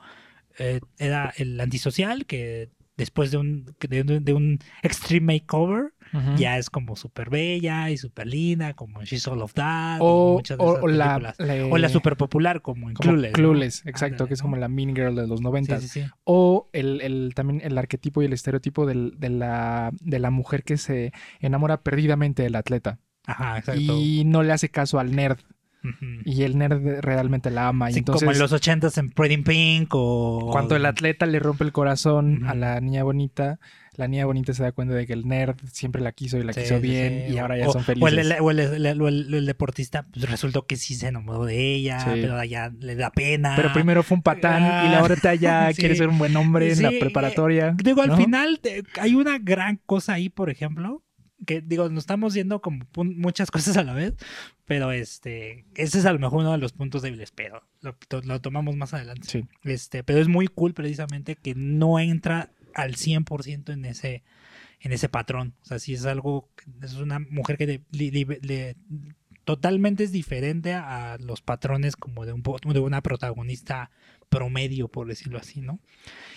eh, 0.60 0.80
era 0.98 1.34
el 1.38 1.60
antisocial 1.60 2.26
que 2.26 2.70
después 2.98 3.30
de 3.32 3.38
un, 3.38 3.66
de, 3.90 4.02
un- 4.04 4.24
de 4.24 4.34
un 4.34 4.60
extreme 4.84 5.34
makeover 5.42 5.92
ya 6.38 6.58
es 6.58 6.70
como 6.70 6.96
súper 6.96 7.30
bella 7.30 7.90
y 7.90 7.98
súper 7.98 8.28
linda, 8.28 8.74
como 8.74 9.04
She's 9.04 9.28
All 9.28 9.42
of 9.42 9.54
That. 9.54 9.98
y 9.98 10.02
O, 10.02 10.36
muchas 10.36 10.58
de 10.58 10.64
o- 10.64 10.72
esas 10.72 10.84
o 10.84 10.88
la, 10.88 11.20
la- 11.20 11.66
O 11.70 11.78
la 11.78 11.90
súper 11.90 12.16
popular, 12.16 12.62
como 12.62 12.88
en 12.90 12.94
como 12.96 13.10
Clueless. 13.10 13.32
¿no? 13.32 13.36
Clueless, 13.36 13.86
exacto, 13.86 14.26
que 14.28 14.36
es 14.36 14.40
¿no? 14.40 14.44
como 14.44 14.56
la 14.56 14.70
Mean 14.70 14.96
Girl 14.96 15.14
de 15.14 15.28
los 15.28 15.40
Sí, 15.40 15.44
noventas. 15.44 15.82
sí, 15.82 15.90
sí. 15.90 16.06
O 16.24 16.70
el, 16.72 17.02
el- 17.02 17.34
también 17.36 17.60
el 17.66 17.78
arquetipo 17.78 18.22
y 18.22 18.26
el 18.28 18.34
estereotipo 18.34 18.86
del- 18.86 19.16
de, 19.18 19.30
la, 19.30 19.92
de 20.00 20.20
la 20.20 20.30
mujer 20.32 20.64
que 20.64 20.78
se 20.78 21.12
enamora 21.42 21.82
perdidamente 21.82 22.44
del 22.44 22.56
atleta 22.56 23.00
Ajá, 23.28 23.58
exacto. 23.60 23.82
y 23.82 24.24
no 24.26 24.44
le 24.44 24.54
hace 24.54 24.70
caso 24.70 25.00
al 25.00 25.16
nerd 25.16 25.38
y 26.26 26.42
el 26.42 26.58
nerd 26.58 27.02
realmente 27.02 27.52
la 27.52 27.68
ama. 27.68 27.92
y 27.92 27.94
Sí, 27.94 28.00
entonces, 28.00 28.22
como 28.24 28.32
en 28.32 28.40
los 28.40 28.52
ochentas 28.52 28.98
en 28.98 29.12
Pretty 29.12 29.36
in 29.36 29.44
Pink 29.44 29.90
o... 29.94 30.50
cuando 30.52 30.76
el 30.76 30.84
atleta 30.84 31.28
le 31.28 31.38
rompe 31.40 31.64
el 31.64 31.72
corazón 31.72 32.44
a 32.48 32.56
la 32.56 32.82
niña 32.82 33.04
bonita, 33.04 33.60
la 33.96 34.08
niña 34.08 34.26
bonita 34.26 34.52
se 34.56 34.64
da 34.64 34.72
cuenta 34.72 34.96
de 34.96 35.06
que 35.06 35.14
el 35.14 35.28
nerd 35.28 35.58
siempre 35.72 36.02
la 36.02 36.12
quiso 36.12 36.40
y 36.40 36.44
la 36.44 36.54
Sí, 36.54 36.62
quiso 36.62 36.80
bien 36.82 37.26
sí. 37.28 37.34
y 37.34 37.38
ahora 37.38 37.60
ya 37.60 37.68
O- 37.70 37.72
son 37.74 37.84
felices. 37.84 38.04
o 38.42 38.50
el- 38.50 38.84
el- 38.84 39.00
o 39.02 39.08
el- 39.08 39.32
el 39.32 39.46
deportista 39.46 40.02
pues, 40.12 40.28
resultó 40.28 40.66
que 40.66 40.76
sí 40.76 40.96
se 40.96 41.08
enamoró 41.08 41.46
de 41.46 41.76
ella, 41.76 42.00
Sí. 42.00 42.10
pero 42.16 42.44
ya 42.44 42.72
le 42.80 42.96
da 42.96 43.12
pena. 43.12 43.54
Pero 43.56 43.72
primero 43.72 44.02
fue 44.02 44.18
un 44.18 44.24
patán 44.24 44.64
y 44.64 44.66
Ah, 44.66 45.00
ahora 45.00 45.16
ya 45.36 45.70
sí. 45.72 45.76
quiere 45.82 45.96
ser 45.96 46.08
un 46.10 46.18
buen 46.18 46.36
hombre 46.36 46.74
en 46.74 46.82
la 46.82 46.90
preparatoria. 47.00 47.76
Digo, 47.84 48.02
al 48.02 48.18
final 48.18 48.60
te- 48.60 48.82
hay 49.00 49.14
una 49.14 49.38
gran 49.38 49.80
cosa 49.86 50.14
ahí, 50.14 50.30
por 50.30 50.50
ejemplo, 50.50 51.04
que 51.46 51.62
digo, 51.62 51.88
nos 51.90 52.04
estamos 52.04 52.34
viendo 52.34 52.62
como 52.62 52.86
pun- 52.94 53.16
muchas 53.18 53.50
cosas 53.52 53.78
a 53.78 53.84
la 53.84 53.94
vez, 53.94 54.14
pero 54.66 54.92
este, 54.92 55.66
ese 55.76 56.00
es 56.00 56.06
a 56.06 56.14
lo 56.14 56.20
mejor 56.20 56.40
uno 56.42 56.52
de 56.52 56.58
los 56.58 56.74
puntos 56.74 57.02
débiles, 57.02 57.32
pero 57.32 57.62
lo, 57.82 57.94
to- 58.08 58.22
lo 58.22 58.42
tomamos 58.42 58.76
más 58.76 58.94
adelante. 58.94 59.28
Sí. 59.28 59.46
Este, 59.64 60.04
pero 60.04 60.20
es 60.20 60.28
muy 60.28 60.48
cool 60.48 60.74
precisamente 60.74 61.36
que 61.36 61.54
no 61.56 62.00
entra 62.00 62.52
al 62.74 62.96
100% 62.96 63.72
en 63.74 63.86
ese, 63.86 64.24
en 64.82 64.92
ese 64.92 65.08
patrón. 65.08 65.54
O 65.62 65.66
sea, 65.66 65.80
si 65.80 65.94
es 65.94 66.06
algo, 66.06 66.50
es 66.82 66.96
una 66.96 67.20
mujer 67.20 67.58
que 67.58 67.82
le- 67.92 68.76
totalmente 69.46 70.04
es 70.04 70.12
diferente 70.12 70.74
a 70.74 71.18
los 71.20 71.42
patrones 71.42 71.96
como 71.96 72.26
de, 72.26 72.34
un, 72.34 72.44
de 72.44 72.80
una 72.80 73.02
protagonista 73.02 73.92
promedio, 74.30 74.88
por 74.88 75.08
decirlo 75.08 75.38
así, 75.40 75.62
¿no? 75.62 75.80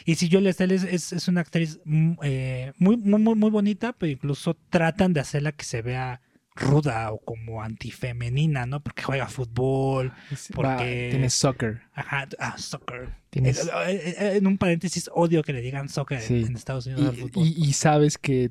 Y 0.05 0.15
si 0.17 0.31
Julia 0.31 0.53
Stiles 0.53 0.85
es, 0.85 0.93
es, 0.93 1.13
es 1.15 1.29
una 1.29 1.41
actriz 1.41 1.81
mm, 1.85 2.13
eh, 2.23 2.73
muy, 2.79 2.97
muy, 2.99 3.21
muy, 3.21 3.35
muy 3.35 3.51
bonita, 3.51 3.93
pero 3.95 4.13
incluso 4.13 4.57
tratan 4.71 5.13
de 5.15 5.21
hacerla 5.21 5.53
que 5.53 5.65
se 5.65 5.83
vea 5.83 6.21
ruda 6.55 7.13
o 7.13 7.19
como 7.19 7.63
antifemenina, 7.63 8.67
¿no? 8.67 8.81
Porque 8.83 9.03
juega 9.03 9.29
fútbol, 9.29 10.13
Es- 10.31 10.49
porque- 10.55 11.09
tiene 11.11 11.31
soccer. 11.31 11.83
ajá, 11.95 12.29
ah, 12.39 12.59
soccer. 12.59 13.15
Tienes- 13.31 13.65
Eh, 13.67 13.71
eh, 13.87 14.15
eh, 14.19 14.37
En 14.37 14.47
un 14.47 14.59
paréntesis, 14.59 15.09
odio 15.15 15.43
que 15.43 15.53
le 15.53 15.61
digan 15.61 15.89
soccer 15.89 16.21
Sí. 16.21 16.45
en 16.47 16.57
Estados 16.57 16.87
Unidos 16.87 17.09
al 17.11 17.15
Y, 17.17 17.21
fútbol. 17.23 17.47
y- 17.47 17.65
y 17.69 17.73
sabes 17.75 18.19
que 18.19 18.51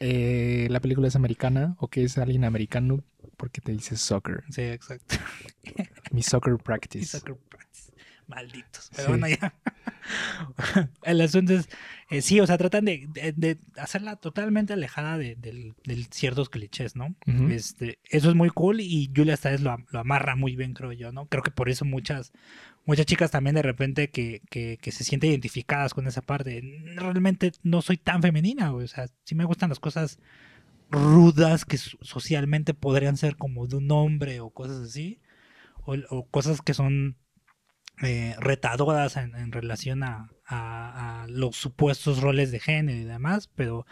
eh, 0.00 0.66
la 0.70 0.80
película 0.80 1.08
es 1.08 1.16
americana 1.16 1.76
o 1.78 1.88
que 1.88 2.04
es 2.04 2.18
alguien 2.18 2.44
americano 2.44 3.02
porque 3.36 3.60
te 3.60 3.72
dice 3.72 3.96
soccer. 3.96 4.44
Sí, 4.50 4.62
exacto. 4.62 5.16
Mi 6.12 6.22
soccer 6.22 6.56
practice. 6.58 7.06
soccer 7.18 7.36
practice. 7.48 7.92
Malditos. 8.26 8.90
Pero 8.94 9.02
Sí. 9.04 9.08
bueno, 9.18 9.28
ya. 9.28 9.54
El 11.02 11.20
asunto 11.20 11.54
es, 11.54 11.68
eh, 12.10 12.22
sí, 12.22 12.40
o 12.40 12.46
sea, 12.46 12.56
tratan 12.58 12.84
de, 12.86 13.06
de- 13.12 13.32
de 13.32 13.58
hacerla 13.76 14.16
totalmente 14.16 14.72
alejada 14.72 15.18
de, 15.18 15.36
del 15.36 15.74
ciertos 16.10 16.48
clichés, 16.48 16.96
¿no? 16.96 17.14
Este, 17.52 17.98
eso 18.10 18.28
es 18.30 18.34
muy 18.34 18.48
cool 18.50 18.80
y 18.80 19.10
Julia 19.14 19.36
Stiles 19.36 19.60
lo, 19.60 19.76
lo 19.90 19.98
amarra 19.98 20.34
muy 20.36 20.56
bien, 20.56 20.72
creo 20.74 20.92
yo, 20.92 21.12
¿no? 21.12 21.26
Creo 21.26 21.42
que 21.42 21.50
por 21.50 21.68
eso 21.68 21.84
muchas, 21.84 22.32
muchas 22.86 23.04
chicas 23.06 23.30
también 23.30 23.56
de 23.56 23.62
repente 23.62 24.08
que, 24.10 24.40
que, 24.50 24.78
que 24.80 24.90
se 24.92 25.04
sienten 25.04 25.30
identificadas 25.30 25.92
con 25.92 26.06
esa 26.06 26.22
parte. 26.22 26.62
Realmente 26.96 27.52
no 27.62 27.82
soy 27.82 27.98
tan 27.98 28.22
femenina, 28.22 28.72
o 28.72 28.86
sea, 28.86 29.06
sí 29.24 29.34
me 29.34 29.44
gustan 29.44 29.68
las 29.68 29.78
cosas 29.80 30.18
rudas 30.90 31.64
que 31.64 31.76
so- 31.76 31.98
socialmente 32.00 32.74
podrían 32.74 33.16
ser 33.16 33.36
como 33.36 33.66
de 33.66 33.76
un 33.76 33.90
hombre 33.90 34.40
o 34.40 34.50
cosas 34.50 34.78
así, 34.88 35.20
o, 35.84 35.94
o 36.10 36.26
cosas 36.26 36.62
que 36.62 36.74
son 36.74 37.16
eh, 38.02 38.34
retadoras 38.40 39.16
en, 39.16 39.34
en 39.34 39.52
relación 39.52 40.02
a, 40.02 40.30
a- 40.46 41.22
a 41.24 41.26
los 41.28 41.56
supuestos 41.56 42.20
roles 42.20 42.50
de 42.52 42.60
género 42.60 42.98
y 42.98 43.04
demás, 43.04 43.50
pero 43.54 43.86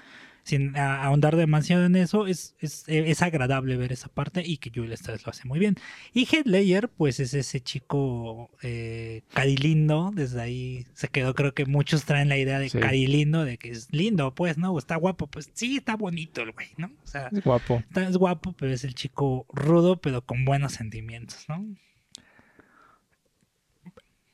sin 0.44 0.76
ahondar 0.76 1.34
demasiado 1.34 1.84
en 1.86 1.96
eso, 1.96 2.28
es, 2.28 2.54
es, 2.60 2.84
es 2.86 3.20
agradable 3.20 3.76
ver 3.76 3.90
esa 3.90 4.06
parte 4.08 4.44
y 4.46 4.58
que 4.58 4.70
Julia 4.72 4.96
Stiles 4.96 5.26
lo 5.26 5.30
hace 5.30 5.48
muy 5.48 5.58
bien. 5.58 5.74
Y 6.12 6.24
Heath 6.26 6.46
Ledger, 6.46 6.88
pues 6.88 7.18
es 7.18 7.34
ese 7.34 7.60
chico 7.60 8.48
eh, 8.62 9.22
carilindo, 9.34 10.12
desde 10.14 10.40
ahí 10.40 10.86
se 10.94 11.08
quedó, 11.08 11.34
creo 11.34 11.52
que 11.52 11.66
muchos 11.66 12.04
traen 12.04 12.28
la 12.28 12.38
idea 12.38 12.60
de 12.60 12.68
Sí. 12.68 12.78
carilindo, 12.78 13.44
de 13.44 13.58
que 13.58 13.70
es 13.70 13.88
lindo, 13.92 14.36
pues, 14.36 14.56
¿no? 14.56 14.70
O 14.72 14.78
está 14.78 14.94
guapo, 14.94 15.26
pues 15.26 15.50
sí, 15.52 15.78
está 15.78 15.96
bonito 15.96 16.42
el 16.42 16.52
güey, 16.52 16.68
¿no? 16.76 16.92
O 17.02 17.06
sea, 17.08 17.28
Es 17.32 17.42
guapo. 17.42 17.82
está, 17.88 18.08
es 18.08 18.16
guapo, 18.16 18.52
pero 18.52 18.72
es 18.72 18.84
el 18.84 18.94
chico 18.94 19.46
rudo, 19.52 20.00
pero 20.00 20.24
con 20.24 20.44
buenos 20.44 20.74
sentimientos, 20.74 21.44
¿no? 21.48 21.66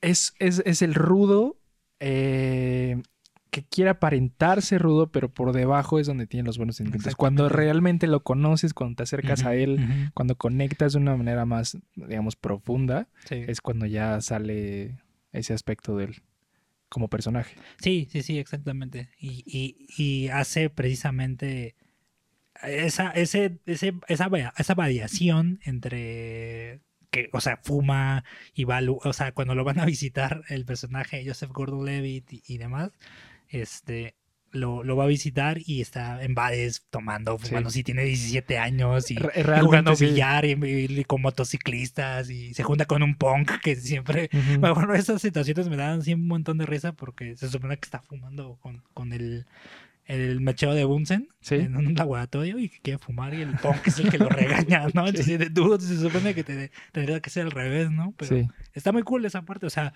Es, 0.03 0.35
es, 0.39 0.63
es 0.67 0.83
el 0.83 0.95
rudo 0.95 1.59
eh, 2.01 3.01
que 3.51 3.63
quiere 3.65 3.91
aparentarse 3.91 4.79
rudo, 4.79 5.11
pero 5.13 5.33
por 5.33 5.53
debajo 5.53 5.99
es 6.01 6.07
donde 6.07 6.27
tiene 6.27 6.47
los 6.47 6.57
buenos 6.59 6.77
sentimientos. 6.77 7.15
Cuando 7.17 7.49
realmente 7.49 8.07
lo 8.07 8.23
conoces, 8.23 8.75
cuando 8.75 8.97
te 8.97 9.03
acercas 9.05 9.45
a 9.45 9.55
él, 9.55 10.11
cuando 10.15 10.37
conectas 10.37 10.93
de 10.95 10.99
una 10.99 11.17
manera 11.17 11.45
más, 11.47 11.79
digamos, 11.95 12.37
profunda, 12.37 13.09
Sí. 13.27 13.37
es 13.47 13.61
cuando 13.61 13.87
ya 13.87 14.21
sale 14.21 14.99
ese 15.33 15.53
aspecto 15.55 15.97
de 15.97 16.05
él 16.07 16.23
como 16.89 17.09
personaje. 17.09 17.57
Sí, 17.81 18.09
sí, 18.11 18.23
sí, 18.23 18.39
exactamente. 18.39 19.11
Y, 19.19 19.43
y, 19.47 19.87
y 20.03 20.29
hace 20.29 20.69
precisamente 20.69 21.75
esa, 22.63 23.11
ese, 23.11 23.59
ese, 23.67 23.95
esa, 24.09 24.31
esa 24.59 24.75
variación 24.75 25.59
entre 25.65 26.81
que, 27.13 27.29
o 27.33 27.41
sea, 27.41 27.59
fuma 27.63 28.25
y 28.55 28.65
va, 28.65 28.81
o 29.05 29.13
sea, 29.13 29.33
cuando 29.33 29.55
lo 29.55 29.65
van 29.65 29.79
a 29.79 29.85
visitar 29.85 30.43
el 30.49 30.65
personaje 30.65 31.23
Joseph 31.25 31.51
Gordon-Levitt 31.53 32.33
y, 32.33 32.43
y 32.49 32.59
demás, 32.59 32.91
este, 33.49 34.17
lo, 34.51 34.83
lo 34.83 34.97
va 34.97 35.05
a 35.05 35.07
visitar 35.09 35.59
y 35.65 35.81
está 35.81 36.23
en 36.23 36.35
bares 36.35 36.87
tomando, 36.91 37.39
Sí. 37.39 37.49
fumando, 37.49 37.71
si 37.71 37.83
tiene 37.85 38.05
17 38.05 38.59
años 38.59 39.11
y, 39.11 39.17
jugando 39.61 39.95
sí. 39.95 40.07
billar 40.07 40.45
y, 40.47 41.05
con 41.05 41.23
motociclistas 41.23 42.31
y 42.31 42.55
se 42.55 42.63
junta 42.63 42.87
con 42.87 43.03
un 43.03 43.15
punk 43.17 43.51
que 43.63 43.77
siempre 43.77 44.31
bueno, 44.59 44.75
bueno, 44.75 44.95
esas 44.95 45.21
situaciones 45.23 45.69
me 45.69 45.77
dan 45.77 46.01
así 46.01 46.15
un 46.15 46.27
montón 46.27 46.59
de 46.59 46.67
risa 46.67 46.93
porque 46.93 47.37
se 47.37 47.49
supone 47.49 47.77
que 47.77 47.85
está 47.87 48.01
fumando 48.01 48.57
con, 48.61 48.83
con 48.95 49.13
el, 49.13 49.47
el 50.07 50.41
mechero 50.41 50.75
de 50.75 50.85
Bunsen 50.85 51.29
Sí. 51.41 51.55
en 51.57 51.77
un 51.77 51.95
laboratorio 51.95 52.59
y 52.59 52.69
que 52.69 52.81
quiere 52.81 52.99
fumar 52.99 53.35
y 53.35 53.43
el 53.43 53.57
punk 53.57 53.87
es 53.87 53.99
el 54.01 54.11
que 54.11 54.19
lo 54.19 54.29
regaña, 54.29 54.87
¿no? 54.95 55.07
Entonces, 55.27 55.39
de 55.39 55.49
dude, 55.49 55.81
se 55.81 55.97
supone 55.99 56.35
que 56.35 56.43
te, 56.45 56.71
tendría 56.93 57.21
que 57.21 57.31
ser 57.31 57.45
al 57.47 57.51
revés, 57.53 57.91
¿no? 57.91 58.13
Pero 58.17 58.37
Sí. 58.37 58.49
está 58.75 58.93
muy 58.93 59.03
cool 59.03 59.25
esa 59.25 59.43
parte, 59.43 59.67
o 59.67 59.71
sea, 59.71 59.95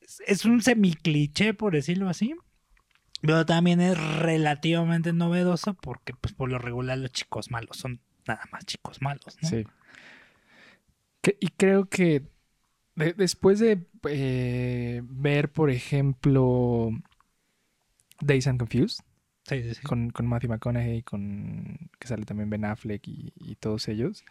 es, 0.00 0.22
es 0.26 0.44
un 0.44 0.62
semicliché, 0.62 1.52
por 1.54 1.74
decirlo 1.74 2.08
así. 2.08 2.34
Pero 3.22 3.46
también 3.46 3.80
es 3.80 3.96
relativamente 4.18 5.12
novedoso 5.12 5.74
porque, 5.74 6.12
pues, 6.20 6.34
por 6.34 6.50
lo 6.50 6.58
regular, 6.58 6.98
los 6.98 7.12
chicos 7.12 7.50
malos 7.50 7.76
son 7.78 8.00
nada 8.28 8.42
más 8.52 8.64
chicos 8.66 9.00
malos, 9.00 9.38
¿no? 9.42 9.48
Sí. 9.48 9.64
Que- 11.22 11.36
y 11.40 11.48
creo 11.48 11.88
que 11.88 12.22
de- 12.94 13.14
después 13.14 13.58
de 13.58 13.86
eh, 14.08 15.02
ver, 15.04 15.50
por 15.50 15.70
ejemplo, 15.70 16.90
Days 18.20 18.46
and 18.46 18.58
Confused, 18.58 19.00
Sí, 19.46 19.62
con, 19.84 20.10
con 20.10 20.26
Matthew 20.26 20.50
McConaughey, 20.50 21.02
con 21.02 21.90
que 21.98 22.08
sale 22.08 22.24
también 22.24 22.50
Ben 22.50 22.64
Affleck 22.64 23.06
y, 23.06 23.32
todos 23.60 23.88
ellos. 23.88 24.24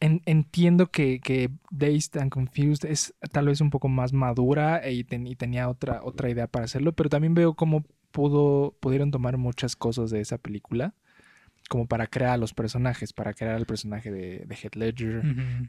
En- 0.00 0.22
entiendo 0.26 0.90
que, 0.90 1.20
que 1.20 1.50
Dazed 1.70 2.18
and 2.20 2.30
Confused 2.30 2.88
es 2.88 3.14
tal 3.32 3.46
vez 3.46 3.60
un 3.60 3.70
poco 3.70 3.88
más 3.88 4.12
madura 4.12 4.78
e- 4.78 4.92
y, 4.94 5.06
y 5.10 5.36
tenía 5.36 5.68
otra, 5.68 6.02
otra 6.02 6.30
idea 6.30 6.46
para 6.46 6.64
hacerlo, 6.66 6.92
pero 6.92 7.08
también 7.10 7.34
veo 7.34 7.54
cómo 7.54 7.84
pudo, 8.12 8.74
pudieron 8.80 9.10
tomar 9.10 9.36
muchas 9.36 9.76
cosas 9.76 10.10
de 10.10 10.20
esa 10.20 10.38
película 10.38 10.94
como 11.68 11.86
para 11.86 12.06
crear 12.06 12.30
a 12.32 12.36
los 12.36 12.54
personajes, 12.54 13.12
para 13.12 13.34
crear 13.34 13.54
al 13.54 13.66
personaje 13.66 14.10
de, 14.10 14.44
de 14.46 14.54
Heath 14.54 14.76
Ledger, 14.76 15.22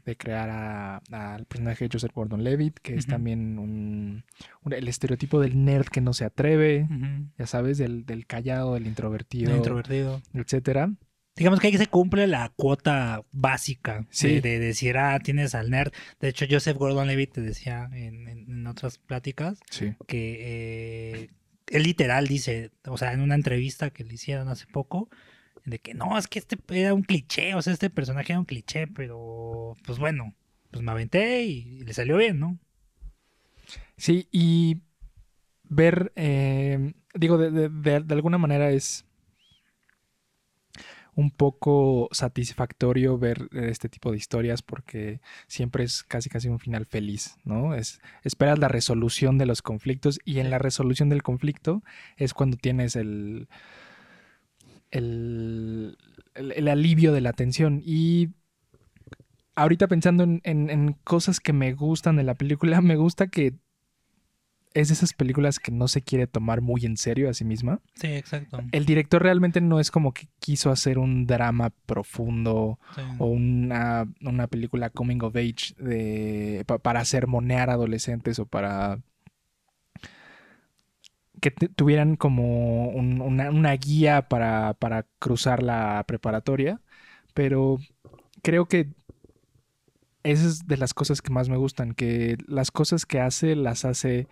de 0.04 0.16
crear 0.16 0.48
a- 0.50 1.02
al 1.10 1.44
personaje 1.46 1.84
de 1.86 1.90
Joseph 1.92 2.12
Gordon-Levitt, 2.14 2.78
que 2.80 2.94
es 2.94 3.06
también 3.06 3.58
un, 3.58 4.24
un- 4.62 4.72
el 4.72 4.86
estereotipo 4.88 5.40
del 5.40 5.64
nerd 5.64 5.86
que 5.86 6.00
no 6.00 6.12
se 6.12 6.24
atreve, 6.24 6.86
ya 7.38 7.46
sabes, 7.46 7.78
del, 7.78 8.06
del 8.06 8.26
callado, 8.26 8.74
del 8.74 8.86
introvertido, 8.86 9.56
Introvertido. 9.56 10.22
etcétera. 10.34 10.90
Digamos 11.36 11.60
que 11.60 11.68
ahí 11.68 11.76
se 11.78 11.86
cumple 11.86 12.26
la 12.26 12.52
cuota 12.56 13.22
básica 13.30 14.06
Sí. 14.10 14.26
de, 14.26 14.40
de 14.40 14.58
decir, 14.58 14.98
ah, 14.98 15.20
tienes 15.20 15.54
al 15.54 15.70
nerd. 15.70 15.92
De 16.20 16.28
hecho, 16.28 16.46
Joseph 16.50 16.76
Gordon-Levitt 16.76 17.32
te 17.32 17.40
decía 17.42 17.88
en, 17.92 18.26
en- 18.28 18.50
en 18.50 18.66
otras 18.66 18.98
pláticas 18.98 19.60
Sí. 19.70 19.94
que 20.08 20.36
eh, 21.22 21.30
él 21.68 21.82
literal 21.84 22.26
dice, 22.26 22.70
o 22.86 22.96
sea, 22.98 23.12
en 23.12 23.20
una 23.20 23.34
entrevista 23.36 23.90
que 23.90 24.02
le 24.04 24.14
hicieron 24.14 24.48
hace 24.48 24.66
poco, 24.66 25.08
de 25.70 25.78
que 25.80 25.94
no, 25.94 26.18
es 26.18 26.26
que 26.28 26.38
este 26.38 26.58
era 26.70 26.94
un 26.94 27.02
cliché, 27.02 27.54
o 27.54 27.62
sea, 27.62 27.72
este 27.72 27.90
personaje 27.90 28.32
era 28.32 28.40
un 28.40 28.44
cliché, 28.46 28.86
pero 28.88 29.76
pues 29.86 29.98
bueno, 29.98 30.34
pues 30.70 30.82
me 30.82 30.90
aventé 30.92 31.42
y 31.44 31.80
le 31.84 31.94
salió 31.94 32.16
bien, 32.16 32.40
¿no? 32.40 32.58
Sí, 33.96 34.28
y 34.32 34.82
ver, 35.64 36.12
eh, 36.16 36.94
digo, 37.14 37.38
de, 37.38 37.50
de- 37.50 37.68
de- 37.68 38.00
de 38.00 38.14
alguna 38.14 38.38
manera 38.38 38.70
es 38.70 39.04
un 41.14 41.30
poco 41.32 42.08
satisfactorio 42.12 43.18
ver 43.18 43.48
este 43.52 43.88
tipo 43.88 44.12
de 44.12 44.16
historias 44.18 44.62
porque 44.62 45.20
siempre 45.48 45.82
es 45.82 46.04
casi 46.04 46.30
casi 46.30 46.48
un 46.48 46.60
final 46.60 46.86
feliz, 46.86 47.36
¿no? 47.44 47.74
Es 47.74 48.00
esperas 48.22 48.58
la 48.60 48.68
resolución 48.68 49.36
de 49.36 49.46
los 49.46 49.60
conflictos 49.60 50.20
y 50.24 50.38
en 50.38 50.50
la 50.50 50.58
resolución 50.58 51.08
del 51.08 51.24
conflicto 51.24 51.82
es 52.16 52.34
cuando 52.34 52.56
tienes 52.56 52.94
el 52.94 53.48
el, 54.90 55.96
el- 56.34 56.52
el 56.52 56.68
alivio 56.68 57.12
de 57.12 57.20
la 57.20 57.32
tensión 57.32 57.82
y 57.84 58.30
ahorita 59.54 59.88
pensando 59.88 60.22
en, 60.24 60.40
en- 60.44 60.70
en 60.70 60.92
cosas 61.04 61.40
que 61.40 61.52
me 61.52 61.72
gustan 61.74 62.16
de 62.16 62.22
la 62.24 62.34
película, 62.34 62.80
me 62.82 62.96
gusta 62.96 63.28
que 63.28 63.54
es 64.74 64.88
de 64.88 64.94
esas 64.94 65.14
películas 65.14 65.58
que 65.58 65.72
no 65.72 65.88
se 65.88 66.02
quiere 66.02 66.26
tomar 66.26 66.60
muy 66.60 66.84
en 66.84 66.96
serio 66.98 67.28
a 67.30 67.34
sí 67.34 67.44
misma. 67.44 67.80
Sí, 67.94 68.06
exacto. 68.08 68.60
El 68.70 68.84
director 68.84 69.20
realmente 69.22 69.60
no 69.60 69.80
es 69.80 69.90
como 69.90 70.12
que 70.12 70.28
quiso 70.38 70.70
hacer 70.70 70.98
un 70.98 71.26
drama 71.26 71.70
profundo 71.86 72.78
Sí. 72.94 73.00
o 73.18 73.26
una, 73.26 74.06
una 74.20 74.46
película 74.46 74.90
coming 74.90 75.20
of 75.22 75.34
age 75.34 75.74
de, 75.78 76.62
pa- 76.66 76.78
para 76.78 77.04
sermonear 77.06 77.70
adolescentes 77.70 78.38
o 78.38 78.46
para 78.46 79.00
que 81.40 81.50
tuvieran 81.50 82.16
como 82.16 82.88
un- 82.90 83.20
una, 83.20 83.50
una 83.50 83.72
guía 83.74 84.28
para, 84.28 84.74
para 84.74 85.06
cruzar 85.18 85.62
la 85.62 86.04
preparatoria. 86.06 86.80
Pero 87.34 87.78
creo 88.42 88.66
que 88.66 88.88
esa 90.22 90.46
es 90.46 90.66
de 90.66 90.76
las 90.76 90.94
cosas 90.94 91.22
que 91.22 91.30
más 91.32 91.48
me 91.48 91.56
gustan, 91.56 91.94
que 91.94 92.36
las 92.46 92.70
cosas 92.70 93.06
que 93.06 93.20
hace 93.20 93.56
las 93.56 93.84
hace 93.84 94.28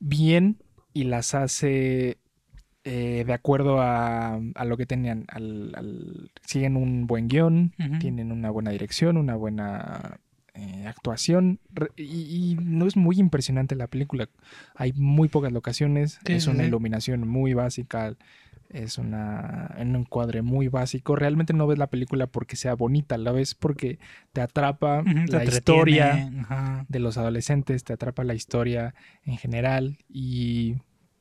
bien 0.00 0.58
y 0.92 1.04
las 1.04 1.34
hace 1.34 2.18
eh, 2.84 3.24
de 3.26 3.32
acuerdo 3.32 3.80
a, 3.80 4.34
a 4.54 4.64
lo 4.64 4.76
que 4.76 4.86
tenían. 4.86 5.24
Al, 5.28 5.72
al- 5.76 6.30
siguen 6.46 6.76
un 6.76 7.06
buen 7.06 7.28
guion, 7.28 7.74
tienen 7.98 8.32
una 8.32 8.50
buena 8.50 8.70
dirección, 8.72 9.16
una 9.16 9.36
buena 9.36 10.20
eh, 10.54 10.86
actuación. 10.86 11.58
Y, 11.96 12.02
y 12.02 12.56
no 12.62 12.86
es 12.86 12.96
muy 12.96 13.18
impresionante 13.18 13.74
la 13.76 13.86
película. 13.88 14.28
Hay 14.74 14.92
muy 14.92 15.28
pocas 15.28 15.52
locaciones, 15.52 16.18
Sí, 16.24 16.32
es 16.32 16.46
una 16.46 16.62
sí. 16.62 16.68
iluminación 16.68 17.26
muy 17.28 17.54
básica. 17.54 18.14
Es 18.70 18.98
una, 18.98 19.72
en 19.78 19.90
un 19.90 19.96
encuadre 20.02 20.42
muy 20.42 20.66
básico. 20.68 21.14
Realmente 21.14 21.52
no 21.52 21.66
ves 21.66 21.78
la 21.78 21.88
película 21.88 22.26
porque 22.26 22.56
sea 22.56 22.74
bonita, 22.74 23.18
la 23.18 23.30
ves 23.30 23.54
porque 23.54 23.98
te 24.32 24.40
atrapa 24.40 25.02
la 25.04 25.44
historia 25.44 26.32
ajá. 26.40 26.86
de 26.88 26.98
los 26.98 27.16
adolescentes, 27.16 27.84
te 27.84 27.92
atrapa 27.92 28.24
la 28.24 28.34
historia 28.34 28.94
en 29.24 29.36
general 29.36 29.98
y 30.08 30.76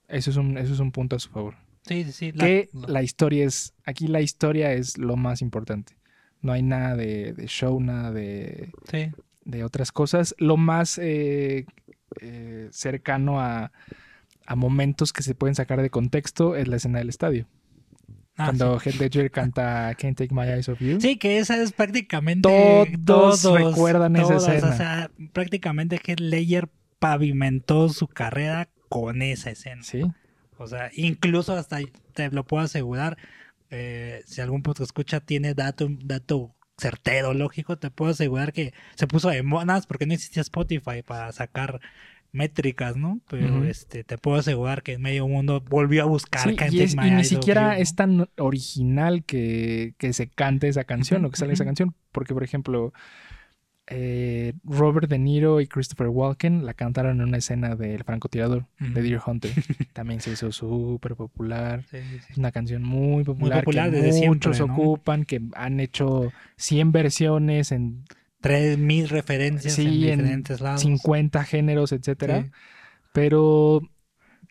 eso 0.07 0.31
es 0.31 0.37
un, 0.37 0.57
eso 0.57 0.73
es 0.73 0.79
un 0.79 0.91
punto 0.91 1.15
a 1.15 1.19
su 1.19 1.29
favor. 1.29 1.55
Sí, 1.85 2.05
sí, 2.05 2.11
sí. 2.13 2.31
la- 2.31 2.45
que 2.45 2.69
la 2.87 3.03
historia 3.03 3.45
es, 3.45 3.73
aquí 3.85 4.07
la 4.07 4.21
historia 4.21 4.71
es 4.73 4.97
lo 4.97 5.15
más 5.15 5.41
importante. 5.41 5.93
No 6.43 6.51
hay 6.51 6.61
nada 6.61 6.95
de, 6.95 7.33
de 7.33 7.47
show, 7.47 7.79
nada 7.81 8.11
de, 8.11 8.69
sí. 8.91 9.11
de 9.45 9.63
otras 9.63 9.91
cosas. 9.91 10.35
Lo 10.37 10.55
más 10.57 10.99
eh, 10.99 11.65
eh, 12.21 12.67
cercano 12.71 13.41
a, 13.41 13.71
a 14.45 14.55
momentos 14.55 15.13
que 15.13 15.23
se 15.23 15.33
pueden 15.33 15.55
sacar 15.55 15.81
de 15.81 15.89
contexto 15.89 16.55
es 16.55 16.67
la 16.67 16.75
escena 16.75 16.99
del 16.99 17.09
estadio. 17.09 17.47
Ah, 18.35 18.45
Cuando 18.45 18.79
Heath 18.79 18.95
Ledger 18.95 19.31
canta 19.31 19.93
Can't 19.99 20.17
Take 20.17 20.33
My 20.33 20.43
Eyes 20.43 20.67
Off 20.69 20.79
You. 20.79 20.99
Sí, 20.99 21.17
que 21.17 21.37
esa 21.37 21.61
es 21.61 21.71
prácticamente. 21.71 22.49
Todos 23.05 23.43
recuerdan 23.43 24.15
esa 24.15 24.35
escena. 24.35 24.69
O 24.69 24.77
sea, 24.77 25.11
prácticamente 25.33 26.01
Heath 26.03 26.19
Ledger 26.19 26.69
pavimentó 26.99 27.89
su 27.89 28.07
carrera 28.07 28.69
con 28.89 29.21
esa 29.21 29.51
escena. 29.51 29.83
Sí. 29.83 30.03
O 30.57 30.67
sea, 30.67 30.89
incluso 30.93 31.55
hasta 31.55 31.79
te 32.13 32.29
lo 32.31 32.43
puedo 32.45 32.63
asegurar. 32.63 33.17
Eh, 33.73 34.21
si 34.25 34.39
algún 34.41 34.61
podcast 34.63 34.89
escucha 34.89 35.19
tiene 35.19 35.53
dato, 35.55 35.87
dato 36.05 36.55
certero, 36.77 37.33
lógico, 37.33 37.77
te 37.77 37.89
puedo 37.91 38.11
asegurar 38.11 38.53
que 38.53 38.73
se 38.95 39.07
puso 39.07 39.29
de 39.29 39.43
monas 39.43 39.85
porque 39.87 40.05
no 40.05 40.13
existía 40.13 40.41
Spotify 40.41 41.01
para 41.05 41.31
sacar 41.31 41.79
métricas, 42.31 42.95
¿no? 42.95 43.21
Pero 43.29 43.63
este 43.63 44.03
te 44.03 44.17
puedo 44.17 44.37
asegurar 44.37 44.81
que 44.81 44.97
medio 44.97 45.27
mundo 45.27 45.61
volvió 45.61 46.01
a 46.01 46.05
buscar 46.05 46.49
Sí, 46.49 46.55
y, 46.71 46.81
es- 46.81 46.93
y 46.93 47.11
ni 47.11 47.23
siquiera 47.25 47.77
es 47.77 47.95
tan 47.95 48.27
original 48.37 49.23
que, 49.23 49.93
que 49.99 50.13
se 50.13 50.27
cante 50.29 50.67
esa 50.67 50.83
canción 50.83 51.21
Ujú, 51.21 51.27
o 51.27 51.31
que 51.31 51.37
sale 51.37 51.53
esa 51.53 51.65
canción. 51.65 51.93
Porque, 52.11 52.33
por 52.33 52.43
ejemplo, 52.43 52.91
eh, 53.95 54.53
Robert 54.63 55.09
De 55.09 55.19
Niro 55.19 55.61
y 55.61 55.67
Christopher 55.67 56.07
Walken 56.07 56.65
la 56.65 56.73
cantaron 56.73 57.21
en 57.21 57.27
una 57.27 57.37
escena 57.37 57.75
del 57.75 58.03
francotirador 58.03 58.65
de 58.79 58.87
Ujú. 58.89 59.01
Deer 59.01 59.21
Hunter. 59.25 59.51
También 59.93 60.21
se 60.21 60.31
hizo 60.31 60.51
súper 60.51 61.15
popular. 61.15 61.83
Sí, 61.89 61.97
sí, 62.01 62.19
Es 62.31 62.37
una 62.37 62.51
canción 62.51 62.83
muy 62.83 63.23
popular, 63.23 63.63
popular 63.63 63.91
que 63.91 63.97
desde 63.97 64.27
muchos 64.27 64.57
siempre, 64.57 64.75
¿no? 64.75 64.83
ocupan, 64.83 65.25
que 65.25 65.41
han 65.55 65.79
hecho 65.79 66.31
100 66.57 66.91
versiones 66.91 67.71
en 67.71 68.03
Tres 68.41 68.77
mil 68.77 69.07
referencias 69.07 69.79
en 69.79 69.87
en 69.87 70.01
diferentes 70.01 70.59
lados. 70.59 70.81
50 70.81 71.43
géneros, 71.45 71.93
etcétera. 71.93 72.45
Pero 73.13 73.81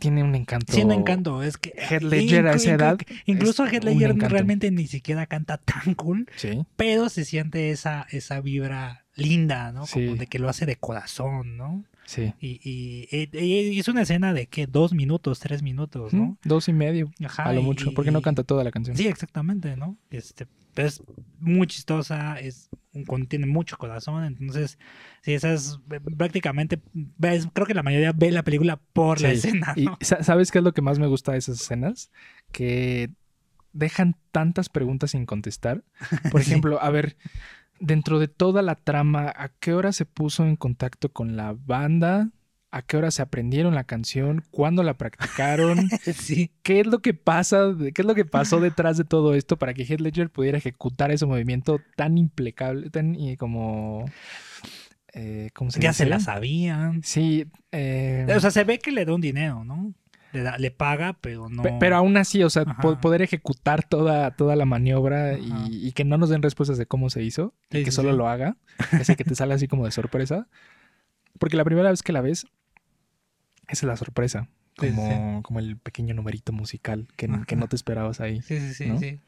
tiene 0.02 0.22
un 0.22 0.34
encanto. 0.34 0.72
Sí, 0.72 0.82
un 0.82 0.92
encanto. 0.92 1.42
Es 1.42 1.56
que 1.56 1.72
Heath 1.76 2.02
Ledger 2.02 2.46
a 2.48 2.54
esa 2.54 2.72
edad 2.72 2.98
Incluso 3.26 3.64
es 3.64 3.72
un 3.72 3.84
Ledger 3.84 4.16
realmente 4.18 4.70
ni 4.70 4.86
siquiera 4.86 5.26
canta 5.26 5.58
tan 5.58 5.94
cool, 5.94 6.26
Sí. 6.36 6.64
pero 6.76 7.08
se 7.08 7.24
siente 7.24 7.70
esa, 7.70 8.06
esa 8.10 8.40
vibra 8.40 9.04
linda, 9.14 9.72
¿no? 9.72 9.86
Sí. 9.86 10.04
Como 10.06 10.16
de 10.16 10.26
que 10.26 10.38
lo 10.38 10.48
hace 10.48 10.66
de 10.66 10.76
corazón, 10.76 11.56
¿no? 11.56 11.84
Sí. 12.04 12.34
Y, 12.40 12.60
y- 12.64 13.08
y- 13.32 13.38
y 13.70 13.78
es 13.78 13.86
una 13.88 14.02
escena 14.02 14.32
de 14.34 14.46
que 14.46 14.66
dos 14.66 14.92
minutos, 14.92 15.38
tres 15.38 15.62
minutos, 15.62 16.12
¿no? 16.12 16.22
Mm, 16.24 16.36
Dos 16.44 16.68
y 16.68 16.72
medio, 16.72 17.10
Ajá, 17.24 17.44
a 17.44 17.52
lo 17.52 17.62
mucho, 17.62 17.90
y- 17.90 17.94
porque 17.94 18.10
no 18.10 18.22
canta 18.22 18.42
toda 18.42 18.64
la 18.64 18.70
canción. 18.72 18.96
Sí, 18.96 19.06
exactamente, 19.06 19.76
¿no? 19.76 19.96
Este, 20.10 20.46
pero 20.74 20.88
es 20.88 21.02
muy 21.38 21.66
chistosa, 21.66 22.38
es 22.40 22.68
contiene 23.06 23.46
mucho 23.46 23.78
corazón, 23.78 24.22
entonces, 24.24 24.78
sí, 25.22 25.32
esas 25.32 25.80
eh, 25.90 25.98
prácticamente, 26.18 26.80
ves, 26.92 27.48
creo 27.52 27.66
que 27.66 27.72
la 27.74 27.82
mayoría 27.82 28.12
ve 28.12 28.30
la 28.30 28.42
película 28.42 28.78
por 28.92 29.20
la 29.20 29.30
Sí. 29.30 29.36
escena, 29.48 29.72
Y 29.76 29.84
¿no? 29.86 29.96
sa- 30.02 30.22
¿sabes 30.22 30.50
qué 30.50 30.58
es 30.58 30.64
lo 30.64 30.72
que 30.74 30.82
más 30.82 30.98
me 30.98 31.06
gusta 31.06 31.32
de 31.32 31.38
esas 31.38 31.60
escenas? 31.62 32.10
Que 32.52 33.10
dejan 33.72 34.16
tantas 34.30 34.68
preguntas 34.68 35.12
sin 35.12 35.24
contestar. 35.24 35.84
Por 36.30 36.42
Sí. 36.42 36.50
ejemplo, 36.50 36.82
a 36.82 36.90
ver, 36.90 37.16
dentro 37.80 38.18
de 38.18 38.28
toda 38.28 38.60
la 38.60 38.74
trama, 38.74 39.32
¿a 39.34 39.48
qué 39.48 39.72
hora 39.72 39.92
se 39.92 40.04
puso 40.04 40.44
en 40.44 40.56
contacto 40.56 41.10
con 41.10 41.34
la 41.36 41.56
banda? 41.58 42.28
¿A 42.74 42.80
qué 42.82 42.96
hora 42.96 43.10
se 43.10 43.20
aprendieron 43.22 43.74
la 43.74 43.84
canción? 43.84 44.42
¿Cuándo 44.50 44.82
la 44.82 44.94
practicaron? 44.96 45.88
sí, 46.14 46.50
¿Qué 46.62 46.80
es 46.80 46.86
lo 46.86 47.00
que 47.00 47.12
pasa? 47.14 47.74
¿Qué 47.94 48.02
es 48.02 48.06
lo 48.06 48.14
que 48.14 48.24
pasó 48.24 48.60
detrás 48.60 48.96
de 48.96 49.04
todo 49.04 49.34
esto 49.34 49.58
para 49.58 49.74
que 49.74 49.84
Heath 49.84 50.00
Ledger 50.00 50.30
pudiera 50.30 50.56
ejecutar 50.58 51.10
ese 51.10 51.26
movimiento 51.26 51.80
tan 51.96 52.16
impecable, 52.16 52.88
tan 52.90 53.14
y 53.14 53.36
como 53.36 54.06
eh, 55.12 55.50
¿cómo 55.54 55.70
se 55.70 55.80
ya 55.80 55.92
se 55.92 56.06
la 56.06 56.18
sabían. 56.20 57.02
Sí, 57.02 57.46
eh, 57.72 58.26
O 58.34 58.40
sea, 58.40 58.50
se 58.50 58.64
ve 58.64 58.78
que 58.78 58.90
le 58.92 59.04
da 59.04 59.14
un 59.14 59.20
dinero, 59.20 59.64
¿no? 59.64 59.92
Le, 60.32 60.42
da- 60.42 60.56
le 60.56 60.70
paga, 60.70 61.18
pero 61.20 61.50
no. 61.50 61.62
Pe- 61.62 61.76
Pero 61.78 61.96
aún 61.96 62.16
así, 62.16 62.42
o 62.42 62.48
sea, 62.48 62.64
po- 62.64 62.98
poder 62.98 63.20
ejecutar 63.20 63.86
toda, 63.86 64.30
toda 64.34 64.56
la 64.56 64.64
maniobra 64.64 65.36
y, 65.38 65.92
que 65.92 66.04
no 66.04 66.16
nos 66.16 66.30
den 66.30 66.40
respuestas 66.40 66.78
de 66.78 66.86
cómo 66.86 67.10
se 67.10 67.22
hizo, 67.22 67.52
y 67.70 67.84
que 67.84 67.90
sí, 67.90 67.96
solo 67.96 68.12
sí. 68.12 68.16
lo 68.16 68.28
haga, 68.28 68.56
ese 68.98 69.14
que 69.14 69.24
te 69.24 69.34
sale 69.34 69.52
así 69.52 69.68
como 69.68 69.84
de 69.84 69.90
sorpresa. 69.90 70.46
Porque 71.38 71.58
la 71.58 71.64
primera 71.64 71.90
vez 71.90 72.02
que 72.02 72.12
la 72.14 72.22
ves, 72.22 72.46
esa 73.72 73.86
es 73.86 73.88
la 73.88 73.96
sorpresa, 73.96 74.48
Sí, 74.80 74.88
sí, 74.88 74.94
como, 74.94 75.42
como 75.42 75.58
el 75.58 75.76
pequeño 75.76 76.14
numerito 76.14 76.52
musical 76.52 77.06
que, 77.16 77.28
no 77.28 77.68
te 77.68 77.76
esperabas 77.76 78.20
ahí. 78.20 78.40
Sí, 78.42 78.58
sí, 78.58 78.74
sí, 78.74 78.86
¿no? 78.86 78.98
sí. 78.98 79.20